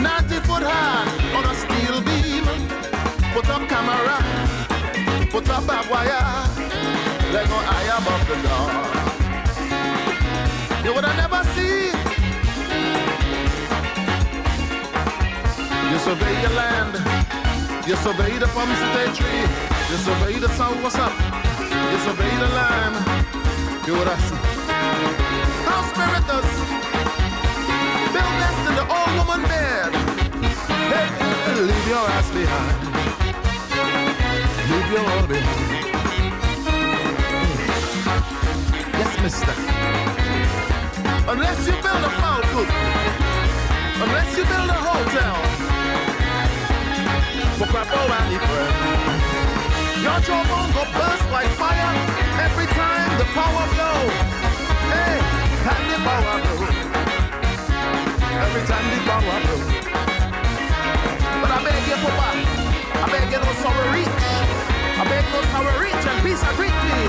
90 0.00 0.40
foot 0.46 0.62
high 0.62 1.06
on 1.36 1.44
a 1.44 1.54
steel 1.54 2.00
beam, 2.02 2.44
put 3.32 3.48
up 3.48 3.66
camera, 3.68 4.18
put 5.30 5.48
a 5.48 5.60
barbed 5.66 5.88
wire, 5.88 6.46
let 7.32 7.48
go 7.48 7.58
high 7.68 7.88
above 7.96 8.26
the 8.28 8.36
door. 8.44 8.70
You 10.84 10.94
would 10.94 11.04
have 11.04 11.16
never 11.16 11.42
see. 11.54 11.75
Survey 16.06 16.40
your 16.40 16.50
land, 16.50 16.94
you 17.84 17.96
survey 17.96 18.38
the 18.38 18.46
palm 18.54 18.70
tree, 19.18 19.42
you 19.90 19.96
survey 20.06 20.38
the 20.38 20.48
sun, 20.50 20.80
what's 20.80 20.94
up? 20.94 21.10
You 21.90 21.98
survey 22.06 22.32
the 22.42 22.48
lime, 22.58 22.96
you 23.86 23.94
would 23.98 24.10
see. 24.26 24.40
How 25.66 25.82
spirit 25.90 26.24
does 26.30 26.50
build 28.14 28.34
nest 28.40 28.62
in 28.70 28.74
the 28.80 28.86
old 28.96 29.12
woman 29.18 29.42
bed. 29.50 29.92
Hey, 30.94 31.08
leave 31.68 31.86
your 31.88 32.04
ass 32.16 32.30
behind. 32.30 32.78
Leave 34.70 34.88
your 34.94 35.04
all 35.10 35.26
behind. 35.26 35.66
Yes, 39.00 39.12
mister. 39.24 39.54
Unless 41.32 41.66
you 41.66 41.74
build 41.82 42.04
a 42.08 42.12
coop, 42.52 42.70
unless 44.04 44.30
you 44.38 44.44
build 44.44 44.70
a 44.70 44.78
hotel, 44.88 45.75
for 47.56 47.64
Crapo 47.72 48.00
Valley. 48.12 48.36
Your 50.04 50.20
jawbone 50.20 50.70
go 50.76 50.84
burst 50.92 51.24
like 51.32 51.48
fire 51.56 51.92
every 52.44 52.68
time 52.76 53.10
the 53.16 53.24
power 53.32 53.64
blow. 53.72 53.98
Hey, 54.92 55.16
and 55.72 55.84
the 55.88 55.98
power 56.04 56.36
blow. 56.44 56.68
Every 58.44 58.62
time 58.68 58.86
the 58.92 59.00
power 59.08 59.36
blow. 59.44 59.62
But 61.40 61.50
I 61.50 61.58
beg 61.64 61.82
you, 61.88 61.96
Papa, 62.04 62.28
I 62.92 63.06
beg 63.08 63.32
you 63.32 63.40
no 63.40 63.52
sorrow 63.64 63.88
reach. 63.88 64.20
I 65.00 65.04
beg 65.08 65.24
no 65.32 65.40
sorrow 65.48 65.80
reach 65.80 66.04
and 66.12 66.20
peace 66.24 66.42
I 66.44 66.52
greet 66.60 66.76
me. 66.84 67.00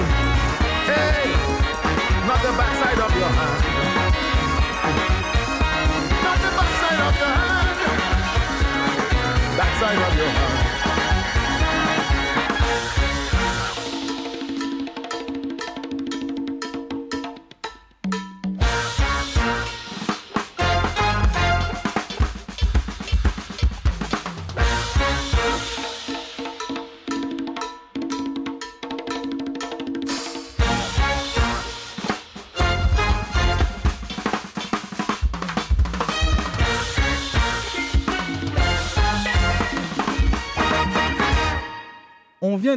Hey, 0.88 1.28
not 2.24 2.40
the 2.40 2.52
backside 2.56 3.00
of 3.04 3.12
your 3.20 3.32
hand. 3.36 3.64
Not 6.24 6.38
the 6.40 6.52
backside 6.56 7.00
of 7.04 7.18
your 7.20 7.36
hand. 7.36 7.77
side. 9.80 10.57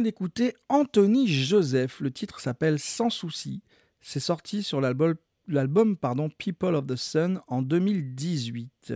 D'écouter 0.01 0.53
Anthony 0.69 1.27
Joseph. 1.27 1.99
Le 1.99 2.11
titre 2.11 2.39
s'appelle 2.39 2.79
Sans 2.79 3.09
souci. 3.09 3.61
C'est 3.99 4.19
sorti 4.19 4.63
sur 4.63 4.81
l'album, 4.81 5.15
People 6.37 6.75
of 6.75 6.87
the 6.87 6.95
Sun 6.95 7.41
en 7.47 7.61
2018. 7.61 8.93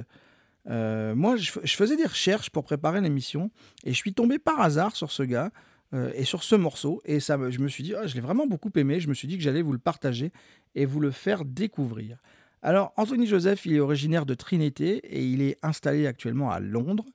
Euh, 0.67 1.15
moi, 1.15 1.35
je, 1.35 1.51
faisais 1.51 1.95
des 1.95 2.05
recherches 2.05 2.49
pour 2.49 2.63
préparer 2.63 3.01
l'émission 3.01 3.51
et 3.83 3.91
je 3.91 3.97
suis 3.97 4.13
tombé 4.13 4.39
par 4.39 4.59
hasard 4.61 4.95
sur 4.95 5.11
ce 5.11 5.23
gars 5.23 5.51
euh, 5.93 6.11
et 6.15 6.23
sur 6.23 6.43
ce 6.43 6.55
morceau. 6.55 7.01
Et 7.05 7.19
ça, 7.19 7.37
je 7.49 7.59
me 7.59 7.67
suis 7.67 7.83
dit, 7.83 7.93
Ah, 7.95 8.07
je 8.07 8.15
l'ai 8.15 8.21
vraiment 8.21 8.47
beaucoup 8.47 8.71
aimé. 8.75 8.99
Je 8.99 9.07
me 9.07 9.13
suis 9.13 9.27
dit 9.27 9.37
que 9.37 9.43
j'allais 9.43 9.61
vous 9.61 9.73
le 9.73 9.79
partager 9.79 10.31
et 10.73 10.85
vous 10.85 10.99
le 10.99 11.11
faire 11.11 11.45
découvrir. 11.45 12.17
Alors, 12.61 12.93
Anthony 12.97 13.27
Joseph, 13.27 13.65
il 13.67 13.75
est 13.75 13.79
originaire 13.79 14.25
de 14.25 14.33
Trinité 14.33 14.97
et 14.97 15.23
il 15.23 15.41
est 15.41 15.57
installé 15.61 16.07
actuellement 16.07 16.49
à 16.49 16.59
Londres. 16.59 17.05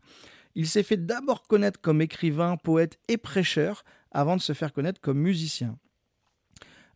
Il 0.54 0.66
s'est 0.66 0.82
fait 0.82 0.96
d'abord 0.96 1.46
connaître 1.46 1.80
comme 1.80 2.02
écrivain, 2.02 2.56
poète 2.56 2.98
et 3.08 3.16
prêcheur 3.16 3.84
avant 4.10 4.36
de 4.36 4.42
se 4.42 4.52
faire 4.52 4.72
connaître 4.72 5.00
comme 5.00 5.18
musicien. 5.18 5.78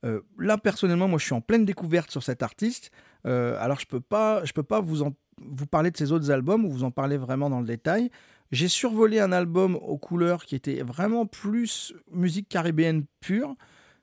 Euh, 0.04 0.20
là, 0.38 0.58
personnellement, 0.58 1.08
moi, 1.08 1.18
je 1.18 1.24
suis 1.24 1.34
en 1.34 1.40
pleine 1.40 1.64
découverte 1.64 2.10
sur 2.10 2.22
cet 2.22 2.42
artiste. 2.42 2.90
Euh, 3.26 3.56
alors, 3.60 3.80
je 3.80 3.86
peux 3.86 4.00
pas, 4.00 4.44
je 4.44 4.52
peux 4.52 4.62
pas 4.62 4.80
vous, 4.80 5.04
vous 5.40 5.66
parler 5.66 5.90
de 5.90 5.96
ses 5.96 6.12
autres 6.12 6.30
albums 6.30 6.64
ou 6.64 6.70
vous 6.70 6.84
en 6.84 6.90
parler 6.90 7.16
vraiment 7.16 7.48
dans 7.48 7.60
le 7.60 7.66
détail. 7.66 8.10
J'ai 8.52 8.68
survolé 8.68 9.20
un 9.20 9.32
album 9.32 9.76
aux 9.76 9.96
couleurs 9.96 10.44
qui 10.44 10.54
était 10.54 10.82
vraiment 10.82 11.26
plus 11.26 11.94
musique 12.12 12.48
caribéenne 12.48 13.04
pure. 13.20 13.56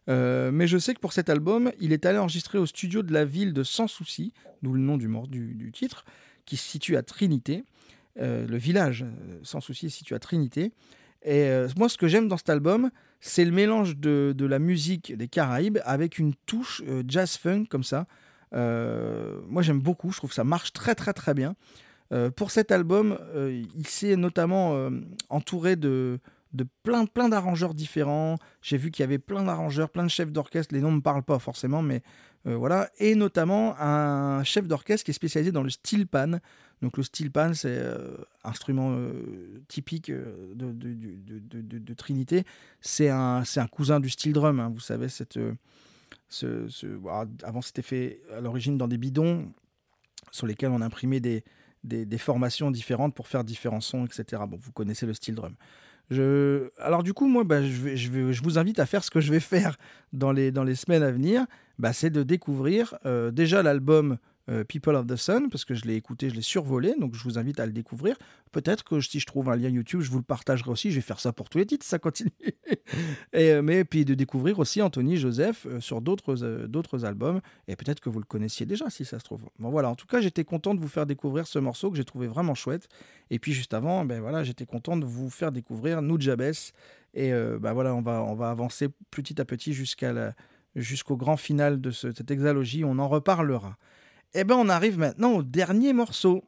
Euh, 0.10 0.52
mais 0.52 0.66
je 0.66 0.80
sais 0.80 0.96
que 0.96 1.00
pour 1.00 1.14
cet 1.14 1.30
album, 1.30 1.72
il 1.80 1.94
est 1.94 2.06
allé 2.06 2.18
enregistrer 2.18 2.58
au 2.58 2.66
studio 2.66 3.04
de 3.04 3.14
la 3.14 3.24
ville 3.24 3.54
de 3.54 3.64
Sans 3.64 3.88
Souci, 3.88 4.34
d'où 4.64 4.74
le 4.74 4.82
nom 4.82 4.98
du, 4.98 5.08
du, 5.30 5.54
du 5.54 5.72
titre, 5.72 6.06
qui 6.46 6.58
se 6.58 6.68
situe 6.68 6.98
à 6.98 7.04
Trinité. 7.04 7.64
Euh, 8.20 8.46
le 8.46 8.58
village, 8.58 9.04
euh, 9.04 9.40
Sans 9.44 9.62
Souci, 9.62 9.90
situé 9.90 10.16
à 10.16 10.20
Trinité. 10.20 10.74
Et 11.24 11.44
euh, 11.46 11.70
moi, 11.78 11.88
ce 11.88 11.98
que 11.98 12.08
j'aime 12.08 12.28
dans 12.28 12.38
cet 12.38 12.50
album, 12.50 12.92
c'est 13.20 13.46
le 13.46 13.52
mélange 13.52 13.98
de, 13.98 14.36
la 14.40 14.60
musique 14.60 15.16
des 15.16 15.28
Caraïbes 15.28 15.80
avec 15.86 16.18
une 16.18 16.34
touche 16.46 16.82
jazz 17.08 17.38
funk 17.38 17.66
comme 17.70 17.84
ça. 17.84 18.08
Moi, 18.52 19.62
j'aime 19.62 19.80
beaucoup. 19.80 20.12
Je 20.12 20.18
trouve 20.18 20.32
que 20.32 20.36
ça 20.36 20.44
marche 20.44 20.74
très, 20.74 20.96
très, 20.96 21.14
très 21.14 21.36
bien. 21.36 21.56
Pour 22.36 22.50
cet 22.50 22.72
album, 22.72 23.20
il 23.36 23.86
s'est 23.86 24.16
notamment 24.16 24.90
entouré 25.30 25.76
de, 25.76 26.20
de 26.54 26.66
plein, 26.84 27.06
plein 27.06 27.30
d'arrangeurs 27.30 27.76
différents. 27.76 28.38
J'ai 28.64 28.78
vu 28.78 28.92
qu'il 28.92 29.04
y 29.04 29.06
avait 29.06 29.20
plein 29.20 29.44
d'arrangeurs, 29.44 29.90
plein 29.90 30.04
de 30.04 30.10
chefs 30.10 30.32
d'orchestre. 30.32 30.74
Les 30.74 30.82
noms 30.82 30.92
ne 30.92 30.98
me 30.98 31.02
parlent 31.02 31.24
pas 31.24 31.40
forcément, 31.40 31.82
mais 31.84 32.02
voilà. 32.46 32.90
Et 33.00 33.16
notamment 33.16 33.76
un 33.80 34.44
chef 34.44 34.68
d'orchestre 34.68 35.06
qui 35.06 35.12
est 35.12 35.14
spécialisé 35.14 35.52
dans 35.52 35.64
le 35.64 35.70
steel 35.70 36.08
pan. 36.08 36.40
Donc 36.82 36.98
le 36.98 37.04
steel 37.04 37.32
pan, 37.32 37.54
c'est 37.54 37.70
euh, 37.70 38.18
instrument 38.44 38.94
euh, 38.96 39.62
typique 39.68 40.10
euh, 40.10 40.54
de, 40.56 41.94
Trinité. 41.94 42.44
C'est 42.80 43.10
un, 43.10 43.44
cousin 43.72 44.00
du 44.00 44.10
steel 44.10 44.34
drum. 44.34 44.60
hein. 44.60 44.72
Vous 44.74 44.80
savez, 44.80 45.08
cette, 45.08 45.38
euh, 45.38 45.54
ce, 46.30 46.68
ce- 46.70 47.00
ah, 47.10 47.26
avant 47.44 47.62
c'était 47.62 47.84
fait 47.84 48.22
à 48.36 48.42
l'origine 48.42 48.78
dans 48.78 48.88
des 48.88 48.98
bidons 48.98 49.52
sur 50.32 50.48
lesquels 50.48 50.72
on 50.72 50.82
imprimait 50.82 51.20
des, 51.20 51.44
des, 51.84 52.06
des 52.06 52.18
formations 52.18 52.72
différentes 52.72 53.14
pour 53.14 53.28
faire 53.28 53.44
différents 53.44 53.82
sons, 53.82 54.06
etc. 54.06 54.44
Bon, 54.48 54.58
vous 54.60 54.72
connaissez 54.72 55.06
le 55.06 55.14
steel 55.14 55.36
drum. 55.36 55.56
Alors 56.12 57.04
du 57.04 57.14
coup, 57.14 57.28
moi, 57.28 57.44
bah, 57.44 57.62
je, 57.64 58.42
vous 58.42 58.60
invite 58.60 58.80
à 58.80 58.86
faire 58.86 59.04
ce 59.04 59.12
que 59.12 59.22
je 59.22 59.32
vais 59.32 59.40
faire 59.40 59.78
dans 60.14 60.32
les, 60.32 60.52
dans 60.52 60.64
les 60.64 60.76
semaines 60.76 61.04
à 61.04 61.12
venir. 61.12 61.46
Bah, 61.80 61.94
c'est 61.94 62.10
de 62.10 62.24
découvrir 62.24 62.96
euh, 63.06 63.32
déjà 63.32 63.64
l'album 63.64 64.18
euh, 64.50 64.64
People 64.64 64.96
of 64.96 65.08
the 65.08 65.16
Sun, 65.16 65.50
parce 65.50 65.66
que 65.66 65.74
je 65.76 65.86
l'ai 65.86 65.96
écouté, 65.96 66.30
je 66.30 66.36
l'ai 66.36 66.42
survolé, 66.42 66.96
donc 67.00 67.16
je 67.16 67.24
vous 67.24 67.38
invite 67.38 67.60
à 67.60 67.66
le 67.66 67.72
découvrir. 67.72 68.18
Peut-être 68.52 68.84
que 68.84 69.00
si 69.00 69.20
je 69.20 69.26
trouve 69.26 69.50
un 69.50 69.56
lien 69.56 69.70
YouTube, 69.70 70.02
je 70.02 70.10
vous 70.10 70.18
le 70.18 70.24
partagerai 70.24 70.72
aussi. 70.72 70.90
Je 70.92 70.96
vais 70.96 71.02
faire 71.02 71.20
ça 71.20 71.32
pour 71.32 71.50
tous 71.50 71.58
les 71.60 71.66
titres, 71.66 71.86
ça 71.86 72.00
continue. 72.00 72.32
euh, 73.36 73.62
mais 73.62 73.84
puis 73.86 74.04
de 74.06 74.14
découvrir 74.14 74.60
aussi 74.60 74.82
Anthony 74.82 75.18
Joseph 75.18 75.66
euh, 75.66 75.80
sur 75.80 76.02
d'autres 76.02 76.36
d'autres 76.66 77.06
albums, 77.06 77.42
et 77.68 77.76
peut-être 77.76 78.00
que 78.00 78.10
vous 78.10 78.20
le 78.20 78.26
connaissiez 78.26 78.66
déjà, 78.66 78.90
si 78.90 79.06
ça 79.06 79.20
se 79.20 79.24
trouve. 79.24 79.44
Bon 79.60 79.70
voilà, 79.70 79.90
en 79.90 79.96
tout 79.96 80.08
cas, 80.08 80.22
j'étais 80.22 80.44
content 80.44 80.74
de 80.74 80.80
vous 80.80 80.88
faire 80.88 81.06
découvrir 81.06 81.48
ce 81.48 81.60
morceau 81.60 81.92
que 81.92 81.98
j'ai 81.98 82.06
trouvé 82.06 82.28
vraiment 82.28 82.56
chouette. 82.56 82.88
Et 83.30 83.40
puis 83.40 83.54
juste 83.54 83.74
avant, 83.74 84.06
ben 84.06 84.22
voilà, 84.22 84.44
j'étais 84.44 84.66
content 84.66 84.98
de 84.98 85.06
vous 85.06 85.30
faire 85.30 85.52
découvrir 85.52 86.02
Nujabes. 86.02 86.42
Et 87.14 87.32
ben 87.32 87.74
voilà, 87.74 87.94
on 87.94 88.02
va, 88.02 88.24
on 88.24 88.36
va 88.36 88.50
avancer 88.50 88.88
petit 89.10 89.40
à 89.40 89.46
petit 89.46 89.74
jusqu'à 89.74 90.34
jusqu'au 90.76 91.18
grand 91.18 91.38
final 91.38 91.82
de 91.82 91.92
ce- 91.92 92.12
cette 92.12 92.32
hexalogie. 92.32 92.84
On 92.86 93.00
en 93.00 93.08
reparlera. 93.08 93.78
Et 94.34 94.46
ben 94.46 94.56
on 94.56 94.70
arrive 94.70 94.98
maintenant 94.98 95.34
au 95.34 95.44
dernier 95.44 95.92
morceau. 95.92 96.44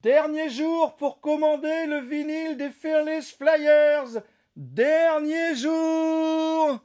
Dernier 0.00 0.48
jour 0.48 0.96
pour 0.96 1.20
commander 1.20 1.86
le 1.86 2.00
vinyle 2.00 2.56
des 2.56 2.70
Fearless 2.70 3.32
Flyers. 3.32 4.22
Dernier 4.56 5.54
jour. 5.54 6.80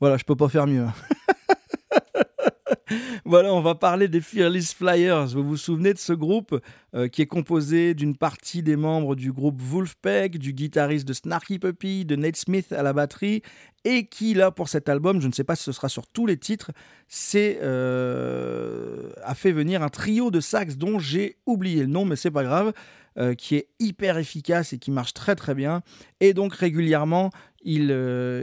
Voilà, 0.00 0.16
je 0.16 0.24
peux 0.24 0.34
pas 0.34 0.48
faire 0.48 0.66
mieux. 0.66 0.86
Voilà, 3.24 3.52
on 3.52 3.60
va 3.60 3.74
parler 3.74 4.08
des 4.08 4.20
Fearless 4.20 4.74
Flyers. 4.74 5.28
Vous 5.28 5.44
vous 5.44 5.56
souvenez 5.56 5.92
de 5.92 5.98
ce 5.98 6.12
groupe 6.12 6.58
euh, 6.94 7.08
qui 7.08 7.22
est 7.22 7.26
composé 7.26 7.94
d'une 7.94 8.16
partie 8.16 8.62
des 8.62 8.76
membres 8.76 9.14
du 9.14 9.32
groupe 9.32 9.60
Wolfpack, 9.60 10.38
du 10.38 10.52
guitariste 10.52 11.06
de 11.06 11.12
Snarky 11.12 11.58
Puppy, 11.58 12.04
de 12.04 12.16
Nate 12.16 12.36
Smith 12.36 12.72
à 12.72 12.82
la 12.82 12.92
batterie, 12.92 13.42
et 13.84 14.06
qui, 14.06 14.34
là, 14.34 14.50
pour 14.50 14.68
cet 14.68 14.88
album, 14.88 15.20
je 15.20 15.26
ne 15.26 15.32
sais 15.32 15.44
pas 15.44 15.56
si 15.56 15.64
ce 15.64 15.72
sera 15.72 15.88
sur 15.88 16.06
tous 16.06 16.26
les 16.26 16.36
titres, 16.36 16.70
c'est, 17.08 17.58
euh, 17.62 19.10
a 19.24 19.34
fait 19.34 19.52
venir 19.52 19.82
un 19.82 19.88
trio 19.88 20.30
de 20.30 20.40
sax 20.40 20.76
dont 20.76 20.98
j'ai 20.98 21.36
oublié 21.46 21.82
le 21.82 21.88
nom, 21.88 22.04
mais 22.04 22.16
c'est 22.16 22.30
pas 22.30 22.44
grave, 22.44 22.72
euh, 23.18 23.34
qui 23.34 23.56
est 23.56 23.68
hyper 23.78 24.18
efficace 24.18 24.72
et 24.72 24.78
qui 24.78 24.90
marche 24.90 25.14
très 25.14 25.34
très 25.34 25.54
bien. 25.54 25.82
Et 26.20 26.32
donc 26.32 26.54
régulièrement, 26.54 27.30
ils, 27.64 27.90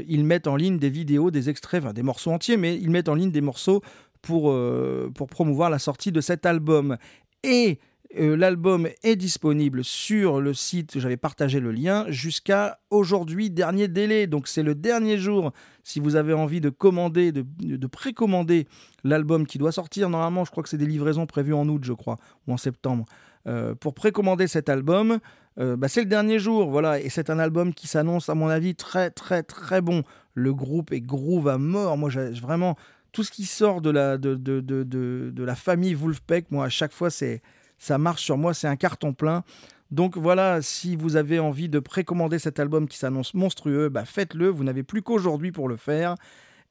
ils 0.07 0.23
mettent 0.23 0.47
en 0.47 0.55
ligne 0.55 0.79
des 0.79 0.89
vidéos, 0.89 1.29
des 1.29 1.49
extraits, 1.49 1.83
enfin 1.83 1.93
des 1.93 2.03
morceaux 2.03 2.31
entiers, 2.31 2.55
mais 2.55 2.77
ils 2.77 2.89
mettent 2.89 3.09
en 3.09 3.15
ligne 3.15 3.31
des 3.31 3.41
morceaux 3.41 3.81
pour, 4.21 4.51
euh, 4.51 5.11
pour 5.13 5.27
promouvoir 5.27 5.69
la 5.69 5.79
sortie 5.79 6.11
de 6.11 6.21
cet 6.21 6.45
album. 6.45 6.97
Et 7.43 7.79
euh, 8.19 8.35
l'album 8.35 8.87
est 9.03 9.15
disponible 9.15 9.83
sur 9.83 10.41
le 10.41 10.53
site, 10.53 10.99
j'avais 10.99 11.17
partagé 11.17 11.59
le 11.59 11.71
lien, 11.71 12.05
jusqu'à 12.09 12.79
aujourd'hui, 12.89 13.49
dernier 13.49 13.87
délai. 13.87 14.27
Donc 14.27 14.47
c'est 14.47 14.63
le 14.63 14.75
dernier 14.75 15.17
jour, 15.17 15.51
si 15.83 15.99
vous 15.99 16.15
avez 16.15 16.33
envie 16.33 16.61
de 16.61 16.69
commander, 16.69 17.31
de, 17.31 17.45
de 17.59 17.87
précommander 17.87 18.67
l'album 19.03 19.45
qui 19.45 19.57
doit 19.57 19.71
sortir. 19.71 20.09
Normalement, 20.09 20.43
je 20.43 20.51
crois 20.51 20.63
que 20.63 20.69
c'est 20.69 20.77
des 20.77 20.87
livraisons 20.87 21.25
prévues 21.25 21.53
en 21.53 21.67
août, 21.69 21.83
je 21.83 21.93
crois, 21.93 22.17
ou 22.47 22.53
en 22.53 22.57
septembre. 22.57 23.05
Euh, 23.47 23.73
pour 23.75 23.93
précommander 23.93 24.47
cet 24.47 24.69
album, 24.69 25.19
bah, 25.57 25.89
c'est 25.89 25.99
le 25.99 26.05
dernier 26.05 26.39
jour, 26.39 26.69
voilà, 26.69 27.01
et 27.01 27.09
c'est 27.09 27.29
un 27.29 27.37
album 27.37 27.73
qui 27.73 27.87
s'annonce, 27.87 28.29
à 28.29 28.33
mon 28.33 28.47
avis, 28.47 28.75
très 28.75 29.09
très 29.09 29.43
très 29.43 29.81
bon. 29.81 30.03
Le 30.33 30.53
groupe 30.53 30.93
est 30.93 31.01
groove 31.01 31.49
à 31.49 31.57
mort. 31.57 31.97
Moi, 31.97 32.09
j'ai 32.09 32.29
vraiment 32.29 32.77
tout 33.11 33.23
ce 33.23 33.31
qui 33.31 33.45
sort 33.45 33.81
de 33.81 33.89
la, 33.89 34.17
de, 34.17 34.35
de, 34.35 34.61
de, 34.61 34.83
de, 34.83 35.43
la 35.43 35.55
famille 35.55 35.93
Wolfpack, 35.93 36.51
moi, 36.51 36.65
à 36.65 36.69
chaque 36.69 36.93
fois, 36.93 37.09
c'est 37.09 37.41
ça 37.77 37.97
marche 37.97 38.23
sur 38.23 38.37
moi, 38.37 38.53
c'est 38.53 38.67
un 38.67 38.75
carton 38.75 39.13
plein. 39.13 39.43
Donc 39.91 40.17
voilà, 40.17 40.61
si 40.61 40.95
vous 40.95 41.15
avez 41.15 41.39
envie 41.39 41.69
de 41.69 41.79
précommander 41.79 42.37
cet 42.37 42.59
album 42.59 42.87
qui 42.87 42.97
s'annonce 42.97 43.33
monstrueux, 43.33 43.89
bah 43.89 44.05
faites-le, 44.05 44.49
vous 44.49 44.63
n'avez 44.63 44.83
plus 44.83 45.01
qu'aujourd'hui 45.01 45.51
pour 45.51 45.67
le 45.67 45.77
faire. 45.77 46.15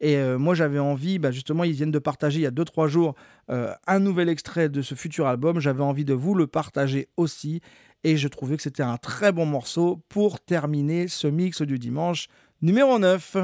Et 0.00 0.16
euh, 0.16 0.38
moi 0.38 0.54
j'avais 0.54 0.78
envie, 0.78 1.18
bah 1.18 1.32
justement 1.32 1.64
ils 1.64 1.72
viennent 1.72 1.90
de 1.90 1.98
partager 1.98 2.38
il 2.38 2.42
y 2.42 2.46
a 2.46 2.52
2-3 2.52 2.86
jours 2.86 3.16
euh, 3.50 3.72
un 3.88 3.98
nouvel 3.98 4.28
extrait 4.28 4.68
de 4.68 4.80
ce 4.82 4.94
futur 4.94 5.26
album, 5.26 5.58
j'avais 5.58 5.82
envie 5.82 6.04
de 6.04 6.14
vous 6.14 6.34
le 6.34 6.46
partager 6.46 7.08
aussi. 7.16 7.60
Et 8.04 8.16
je 8.16 8.28
trouvais 8.28 8.56
que 8.56 8.62
c'était 8.62 8.84
un 8.84 8.96
très 8.96 9.32
bon 9.32 9.44
morceau 9.44 10.00
pour 10.08 10.38
terminer 10.38 11.08
ce 11.08 11.26
mix 11.26 11.62
du 11.62 11.80
dimanche 11.80 12.28
numéro 12.62 13.00
9. 13.00 13.38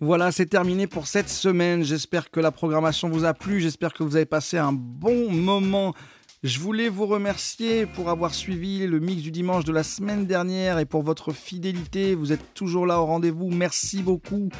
Voilà, 0.00 0.30
c'est 0.30 0.44
terminé 0.44 0.86
pour 0.86 1.06
cette 1.06 1.30
semaine. 1.30 1.82
J'espère 1.82 2.30
que 2.30 2.38
la 2.38 2.50
programmation 2.50 3.08
vous 3.08 3.24
a 3.24 3.32
plu. 3.32 3.60
J'espère 3.60 3.94
que 3.94 4.02
vous 4.02 4.16
avez 4.16 4.26
passé 4.26 4.58
un 4.58 4.72
bon 4.72 5.32
moment. 5.32 5.94
Je 6.42 6.60
voulais 6.60 6.90
vous 6.90 7.06
remercier 7.06 7.86
pour 7.86 8.10
avoir 8.10 8.34
suivi 8.34 8.86
le 8.86 9.00
mix 9.00 9.22
du 9.22 9.30
dimanche 9.30 9.64
de 9.64 9.72
la 9.72 9.82
semaine 9.82 10.26
dernière 10.26 10.78
et 10.78 10.84
pour 10.84 11.02
votre 11.02 11.32
fidélité. 11.32 12.14
Vous 12.14 12.30
êtes 12.30 12.52
toujours 12.52 12.84
là 12.84 13.00
au 13.00 13.06
rendez-vous. 13.06 13.48
Merci 13.50 14.02
beaucoup. 14.02 14.50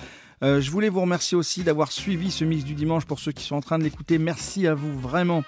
Euh, 0.42 0.62
je 0.62 0.70
voulais 0.70 0.88
vous 0.88 1.02
remercier 1.02 1.36
aussi 1.36 1.62
d'avoir 1.62 1.92
suivi 1.92 2.30
ce 2.30 2.44
mix 2.44 2.64
du 2.64 2.74
dimanche 2.74 3.04
pour 3.04 3.18
ceux 3.18 3.32
qui 3.32 3.44
sont 3.44 3.56
en 3.56 3.60
train 3.60 3.78
de 3.78 3.84
l'écouter. 3.84 4.16
Merci 4.16 4.66
à 4.66 4.74
vous 4.74 4.98
vraiment. 4.98 5.44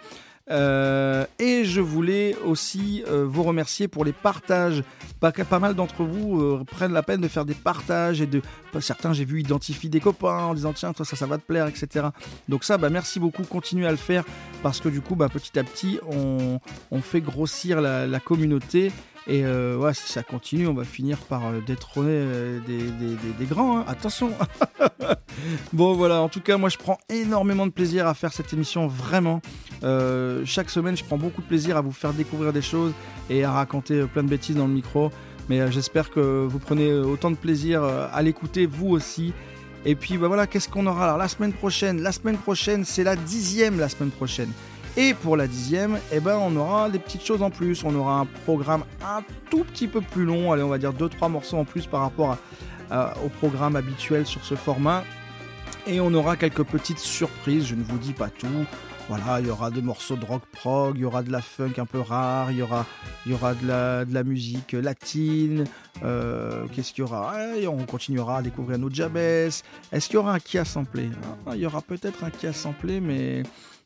Euh, 0.51 1.27
et 1.39 1.65
je 1.65 1.81
voulais 1.81 2.37
aussi 2.45 3.05
euh, 3.07 3.27
vous 3.29 3.43
remercier 3.43 3.89
pour 3.89 4.05
les 4.05 4.13
partages. 4.13 4.83
Pas, 5.21 5.59
mal 5.59 5.75
d'entre 5.75 6.05
vous 6.05 6.41
euh, 6.41 6.65
prennent 6.65 6.93
la 6.93 7.03
peine 7.03 7.21
de 7.21 7.29
faire 7.29 7.45
des 7.45 7.55
partages 7.55 8.21
et 8.21 8.27
de. 8.27 8.41
Certains, 8.81 9.13
j'ai 9.13 9.25
vu, 9.25 9.41
identifient 9.41 9.89
des 9.89 10.01
copains 10.01 10.45
en 10.45 10.55
disant 10.55 10.73
tiens, 10.73 10.93
toi, 10.93 11.05
ça, 11.05 11.17
ça 11.17 11.27
va 11.27 11.39
te 11.39 11.43
plaire, 11.43 11.67
etc. 11.67 12.07
Donc, 12.49 12.65
ça, 12.65 12.79
bah, 12.79 12.91
merci 12.91 13.19
beaucoup. 13.19 13.43
Continuez 13.43 13.87
à 13.87 13.91
le 13.91 13.97
faire 13.97 14.25
parce 14.63 14.81
que 14.81 14.89
du 14.89 15.01
coup, 15.01 15.17
bah, 15.17 15.29
petit 15.29 15.59
à 15.59 15.65
petit, 15.65 15.99
on, 16.09 16.61
fait 17.01 17.21
grossir 17.21 17.81
la, 17.81 18.21
communauté. 18.21 18.93
Et 19.27 19.45
si 19.93 20.13
ça 20.13 20.23
continue, 20.23 20.67
on 20.67 20.75
va 20.75 20.85
finir 20.85 21.19
par 21.19 21.53
détrôner 21.67 22.25
des 22.67 23.47
grands. 23.47 23.79
hein. 23.79 23.85
Attention 23.89 24.33
Bon 25.73 25.95
voilà, 25.95 26.21
en 26.21 26.29
tout 26.29 26.41
cas, 26.41 26.57
moi 26.57 26.69
je 26.69 26.79
prends 26.79 26.99
énormément 27.09 27.67
de 27.67 27.73
plaisir 27.73 28.07
à 28.07 28.15
faire 28.15 28.33
cette 28.33 28.53
émission, 28.53 28.87
vraiment. 28.87 29.41
Euh, 29.85 30.43
chaque 30.45 30.71
semaine, 30.71 30.97
je 30.97 31.05
prends 31.05 31.19
beaucoup 31.19 31.43
de 31.43 31.47
plaisir 31.47 31.77
à 31.77 31.81
vous 31.81 31.93
faire 31.93 32.13
découvrir 32.13 32.53
des 32.53 32.63
choses 32.63 32.93
et 33.31 33.45
à 33.45 33.53
raconter 33.53 33.95
euh, 33.95 34.07
plein 34.07 34.23
de 34.23 34.29
bêtises 34.29 34.57
dans 34.57 34.67
le 34.67 34.73
micro. 34.73 35.11
Mais 35.49 35.61
euh, 35.61 35.71
j'espère 35.71 36.11
que 36.11 36.45
vous 36.47 36.59
prenez 36.59 36.93
autant 36.93 37.31
de 37.31 37.37
plaisir 37.37 37.83
à 37.83 38.23
l'écouter, 38.23 38.67
vous 38.67 38.89
aussi. 38.89 39.33
Et 39.85 39.95
puis 39.95 40.19
bah 40.19 40.27
voilà, 40.27 40.47
qu'est-ce 40.47 40.69
qu'on 40.69 40.87
aura? 40.87 41.05
Alors 41.05 41.19
la 41.19 41.29
semaine 41.29 41.53
prochaine 41.53 42.03
La 42.03 42.13
semaine 42.13 42.37
prochaine, 42.37 42.85
c'est 42.85 43.05
la 43.05 43.17
dixième 43.17 43.79
la 43.79 43.89
semaine 43.89 44.11
prochaine. 44.11 44.51
Et 44.97 45.15
pour 45.15 45.37
la 45.37 45.47
dixième, 45.47 45.99
eh 46.11 46.19
ben, 46.19 46.37
on 46.43 46.57
aura 46.57 46.91
des 46.91 46.99
petites 46.99 47.25
choses 47.25 47.43
en 47.43 47.51
plus. 47.51 47.85
On 47.85 47.95
aura 47.95 48.19
un 48.19 48.27
programme 48.45 48.83
un 49.01 49.23
tout 49.49 49.63
petit 49.63 49.87
peu 49.87 50.01
plus 50.01 50.25
long. 50.25 50.51
Allez, 50.51 50.65
on 50.65 50.69
va 50.69 50.79
dire 50.79 50.93
2-3 50.93 51.31
morceaux 51.31 51.57
en 51.57 51.65
plus 51.65 51.87
par 51.87 52.01
rapport 52.01 52.37
au 53.25 53.29
programme 53.29 53.77
habituel 53.77 54.27
sur 54.27 54.45
ce 54.45 54.57
format. 54.57 55.05
Et 55.89 56.01
on 56.01 56.13
aura 56.15 56.37
quelques 56.37 56.65
petites 56.65 56.99
surprises. 56.99 57.67
Je 57.67 57.75
ne 57.75 57.83
vous 57.83 57.99
dis 57.99 58.13
pas 58.13 58.29
tout. 58.29 58.47
Voilà, 59.09 59.41
il 59.41 59.47
y 59.47 59.51
aura 59.51 59.71
des 59.71 59.81
morceaux 59.81 60.17
de 60.17 60.25
rock 60.27 60.43
prog, 60.53 60.97
il 60.97 61.01
y 61.01 61.05
aura 61.07 61.23
de 61.23 61.33
la 61.33 61.41
funk 61.41 61.73
un 61.79 61.87
peu 61.87 61.99
rare, 61.99 62.53
il 62.53 62.59
y 62.59 62.63
aura, 62.63 62.85
il 63.25 63.33
y 63.33 63.35
aura 63.35 63.55
de, 63.55 63.67
la, 63.67 64.05
de 64.05 64.13
la 64.13 64.23
musique 64.23 64.73
latine. 64.75 65.65
euh, 66.05 66.67
Qu'est-ce 66.75 66.93
qu'il 66.93 67.05
y 67.05 67.07
aura? 67.07 67.33
On 67.71 67.85
continuera 67.87 68.39
à 68.39 68.43
découvrir 68.43 68.79
nos 68.79 68.91
Jabez. 68.91 69.49
Est-ce 69.93 70.09
qu'il 70.09 70.17
y 70.17 70.19
aura 70.19 70.35
un 70.35 70.39
Kia 70.39 70.67
samplé 70.67 71.09
Ah, 71.47 71.53
Il 71.55 71.61
y 71.63 71.67
aura 71.67 71.81
peut-être 71.81 72.23
un 72.23 72.29
Kia 72.31 72.53
samplé, 72.53 73.01
mais 73.01 73.45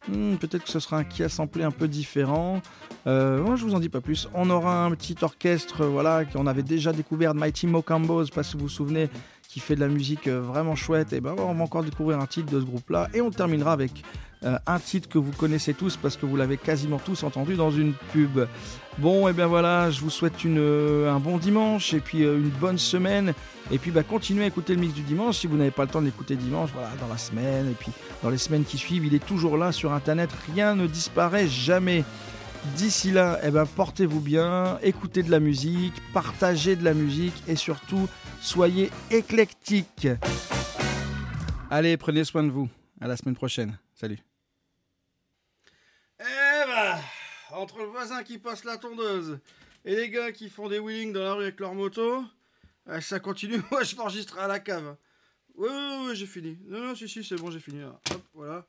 Hmm, 0.09 0.35
peut-être 0.35 0.65
que 0.65 0.69
ce 0.69 0.81
sera 0.81 0.97
un 0.97 1.05
Kia 1.05 1.29
samplé 1.29 1.63
un 1.63 1.71
peu 1.71 1.87
différent. 1.87 2.61
Euh, 3.07 3.41
moi, 3.41 3.55
je 3.55 3.63
vous 3.65 3.73
en 3.77 3.79
dis 3.79 3.89
pas 3.89 4.01
plus. 4.01 4.29
On 4.35 4.51
aura 4.51 4.85
un 4.85 4.91
petit 4.91 5.15
orchestre, 5.23 5.85
voilà, 5.87 6.25
qu'on 6.25 6.49
avait 6.49 6.65
déjà 6.65 6.93
découvert, 6.93 7.37
Mighty 7.37 7.69
Mocambo, 7.69 8.25
je 8.25 8.33
pas 8.33 8.43
si 8.43 8.55
vous 8.57 8.65
vous 8.65 8.69
souvenez, 8.69 9.09
qui 9.53 9.61
fait 9.61 9.75
de 9.75 9.81
la 9.81 9.89
musique 9.89 10.29
euh, 10.29 10.41
vraiment 10.41 10.75
chouette. 10.75 11.13
Et 11.13 11.21
ben, 11.21 11.35
on 11.37 11.53
va 11.53 11.63
encore 11.63 11.85
découvrir 11.85 12.19
un 12.19 12.27
titre 12.27 12.51
de 12.51 12.59
ce 12.59 12.65
groupe-là. 12.65 13.09
Et 13.13 13.21
on 13.21 13.31
terminera 13.31 13.73
avec 13.73 14.03
euh, 14.45 14.59
un 14.67 14.79
titre 14.79 15.11
que 15.11 15.19
vous 15.19 15.31
connaissez 15.33 15.75
tous 15.75 15.99
parce 15.99 16.17
que 16.17 16.25
vous 16.25 16.37
l'avez 16.37 16.57
quasiment 16.57 16.99
tous 16.99 17.23
entendu 17.23 17.55
dans 17.55 17.71
une 17.71 17.93
pub. 18.13 18.47
Bon, 18.97 19.29
et 19.29 19.35
bien 19.35 19.47
voilà, 19.47 19.91
je 19.91 20.01
vous 20.01 20.09
souhaite 20.09 20.47
euh, 20.47 21.13
un 21.13 21.19
bon 21.19 21.37
dimanche 21.37 21.93
et 21.93 22.01
puis 22.01 22.23
une 22.23 22.49
bonne 22.49 22.79
semaine. 22.79 23.35
Et 23.71 23.77
puis 23.79 23.91
bah, 23.91 24.03
continuez 24.03 24.45
à 24.45 24.47
écouter 24.47 24.75
le 24.75 24.81
mix 24.81 24.95
du 24.95 25.03
dimanche 25.03 25.39
si 25.39 25.47
vous 25.47 25.59
n'avez 25.59 25.71
pas 25.71 25.85
le 25.85 25.91
temps 25.91 26.01
de 26.01 26.07
l'écouter 26.07 26.35
dimanche, 26.35 26.71
voilà, 26.73 26.89
dans 26.99 27.09
la 27.09 27.19
semaine. 27.19 27.69
Et 27.71 27.75
puis 27.75 27.93
dans 28.23 28.31
les 28.31 28.39
semaines 28.39 28.65
qui 28.65 28.79
suivent, 28.79 29.05
il 29.05 29.15
est 29.15 29.25
toujours 29.25 29.59
là 29.59 29.71
sur 29.71 29.93
Internet. 29.93 30.31
Rien 30.55 30.75
ne 30.75 30.87
disparaît 30.87 31.47
jamais. 31.47 32.05
D'ici 32.65 33.11
là, 33.11 33.41
eh 33.43 33.51
ben, 33.51 33.67
portez-vous 33.67 34.21
bien, 34.21 34.79
écoutez 34.83 35.25
de 35.25 35.31
la 35.33 35.41
musique, 35.41 35.95
partagez 36.13 36.77
de 36.77 36.85
la 36.85 36.95
musique 36.95 37.35
et 37.49 37.57
surtout, 37.57 38.09
soyez 38.41 38.89
éclectiques. 39.11 40.07
Allez, 41.71 41.97
prenez 41.97 42.23
soin 42.23 42.45
de 42.45 42.51
vous. 42.51 42.69
À 43.01 43.09
la 43.09 43.17
semaine 43.17 43.35
prochaine. 43.35 43.77
Salut. 43.95 44.21
Eh 46.21 46.67
ben, 46.67 46.99
entre 47.51 47.79
le 47.79 47.87
voisin 47.87 48.23
qui 48.23 48.39
passe 48.39 48.63
la 48.63 48.77
tondeuse 48.77 49.41
et 49.85 49.97
les 49.97 50.09
gars 50.09 50.31
qui 50.31 50.49
font 50.49 50.69
des 50.69 50.79
wheelings 50.79 51.13
dans 51.13 51.25
la 51.25 51.35
rue 51.35 51.43
avec 51.43 51.59
leur 51.59 51.75
moto, 51.75 52.23
euh, 52.89 53.01
ça 53.01 53.19
continue. 53.19 53.61
Moi, 53.73 53.83
je 53.83 53.97
m'enregistre 53.97 54.39
à 54.39 54.47
la 54.47 54.61
cave. 54.61 54.97
Ouais, 55.57 55.69
ouais, 55.69 56.07
ouais, 56.07 56.15
j'ai 56.15 56.27
fini. 56.27 56.57
Non, 56.69 56.79
non, 56.79 56.95
si, 56.95 57.09
si, 57.09 57.25
c'est 57.25 57.37
bon, 57.37 57.51
j'ai 57.51 57.59
fini. 57.59 57.83
Hop, 57.83 58.23
voilà. 58.35 58.65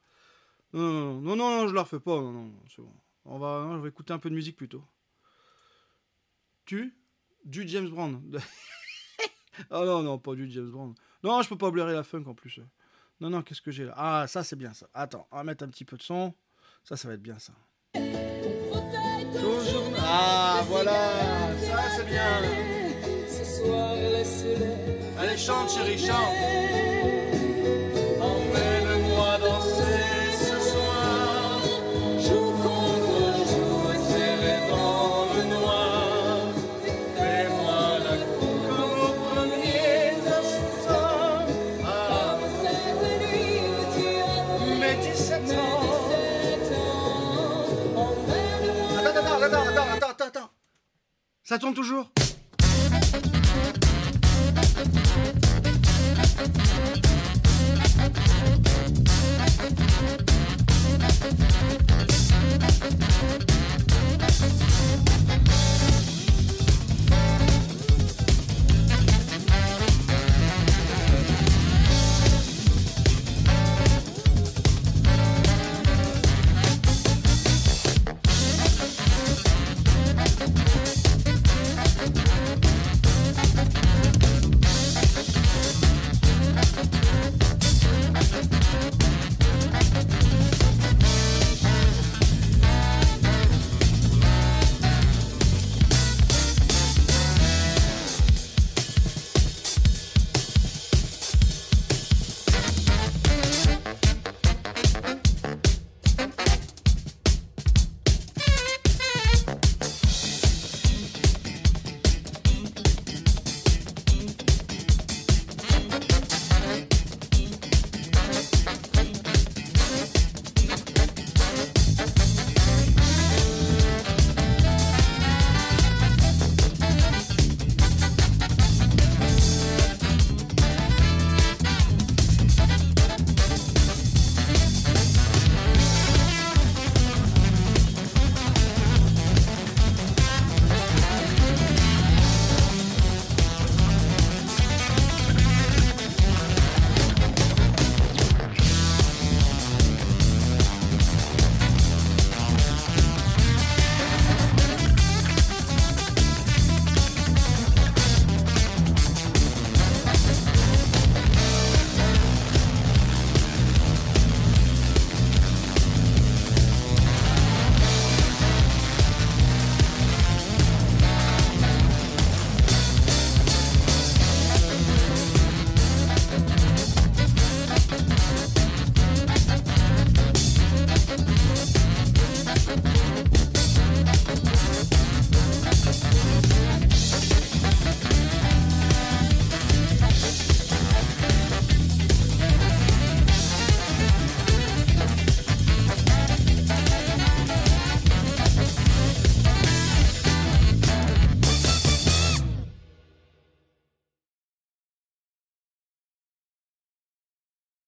Non, 0.74 0.82
non, 0.82 1.22
non, 1.22 1.36
non, 1.36 1.61
non, 1.61 1.68
je 1.68 1.76
la 1.76 1.84
refais 1.84 1.99
pas. 1.99 2.15
Non, 2.15 2.32
non, 2.32 2.52
c'est 2.76 2.82
bon. 2.82 2.91
On 3.25 3.39
va, 3.39 3.69
je 3.73 3.77
vais 3.77 3.89
écouter 3.89 4.13
un 4.13 4.19
peu 4.19 4.29
de 4.29 4.35
musique 4.35 4.57
plutôt. 4.57 4.83
Tu? 6.65 6.95
Du 7.45 7.67
James 7.67 7.89
Brown. 7.89 8.21
ah 9.69 9.83
non, 9.85 10.01
non, 10.01 10.17
pas 10.17 10.35
du 10.35 10.49
James 10.49 10.69
Brown. 10.69 10.93
Non, 11.23 11.41
je 11.41 11.49
peux 11.49 11.57
pas 11.57 11.71
blairer 11.71 11.93
la 11.93 12.03
funk 12.03 12.23
en 12.27 12.33
plus. 12.33 12.59
Non, 13.19 13.29
non, 13.29 13.41
qu'est-ce 13.41 13.61
que 13.61 13.71
j'ai 13.71 13.85
là? 13.85 13.93
Ah, 13.95 14.25
ça, 14.27 14.43
c'est 14.43 14.55
bien 14.55 14.73
ça. 14.73 14.89
Attends, 14.93 15.27
on 15.31 15.37
va 15.37 15.43
mettre 15.43 15.63
un 15.63 15.69
petit 15.69 15.85
peu 15.85 15.97
de 15.97 16.03
son. 16.03 16.33
Ça, 16.83 16.97
ça 16.97 17.07
va 17.07 17.13
être 17.13 17.21
bien 17.21 17.39
ça. 17.39 17.53
Ah, 19.97 20.61
voilà. 20.67 21.55
Ça, 21.59 21.89
c'est 21.95 22.05
bien. 22.05 22.41
Allez, 25.17 25.37
chante, 25.37 25.69
chérie, 25.69 25.97
chante. 25.97 27.12
Ça 51.45 51.60
tourne 51.60 51.74
toujours 51.74 52.10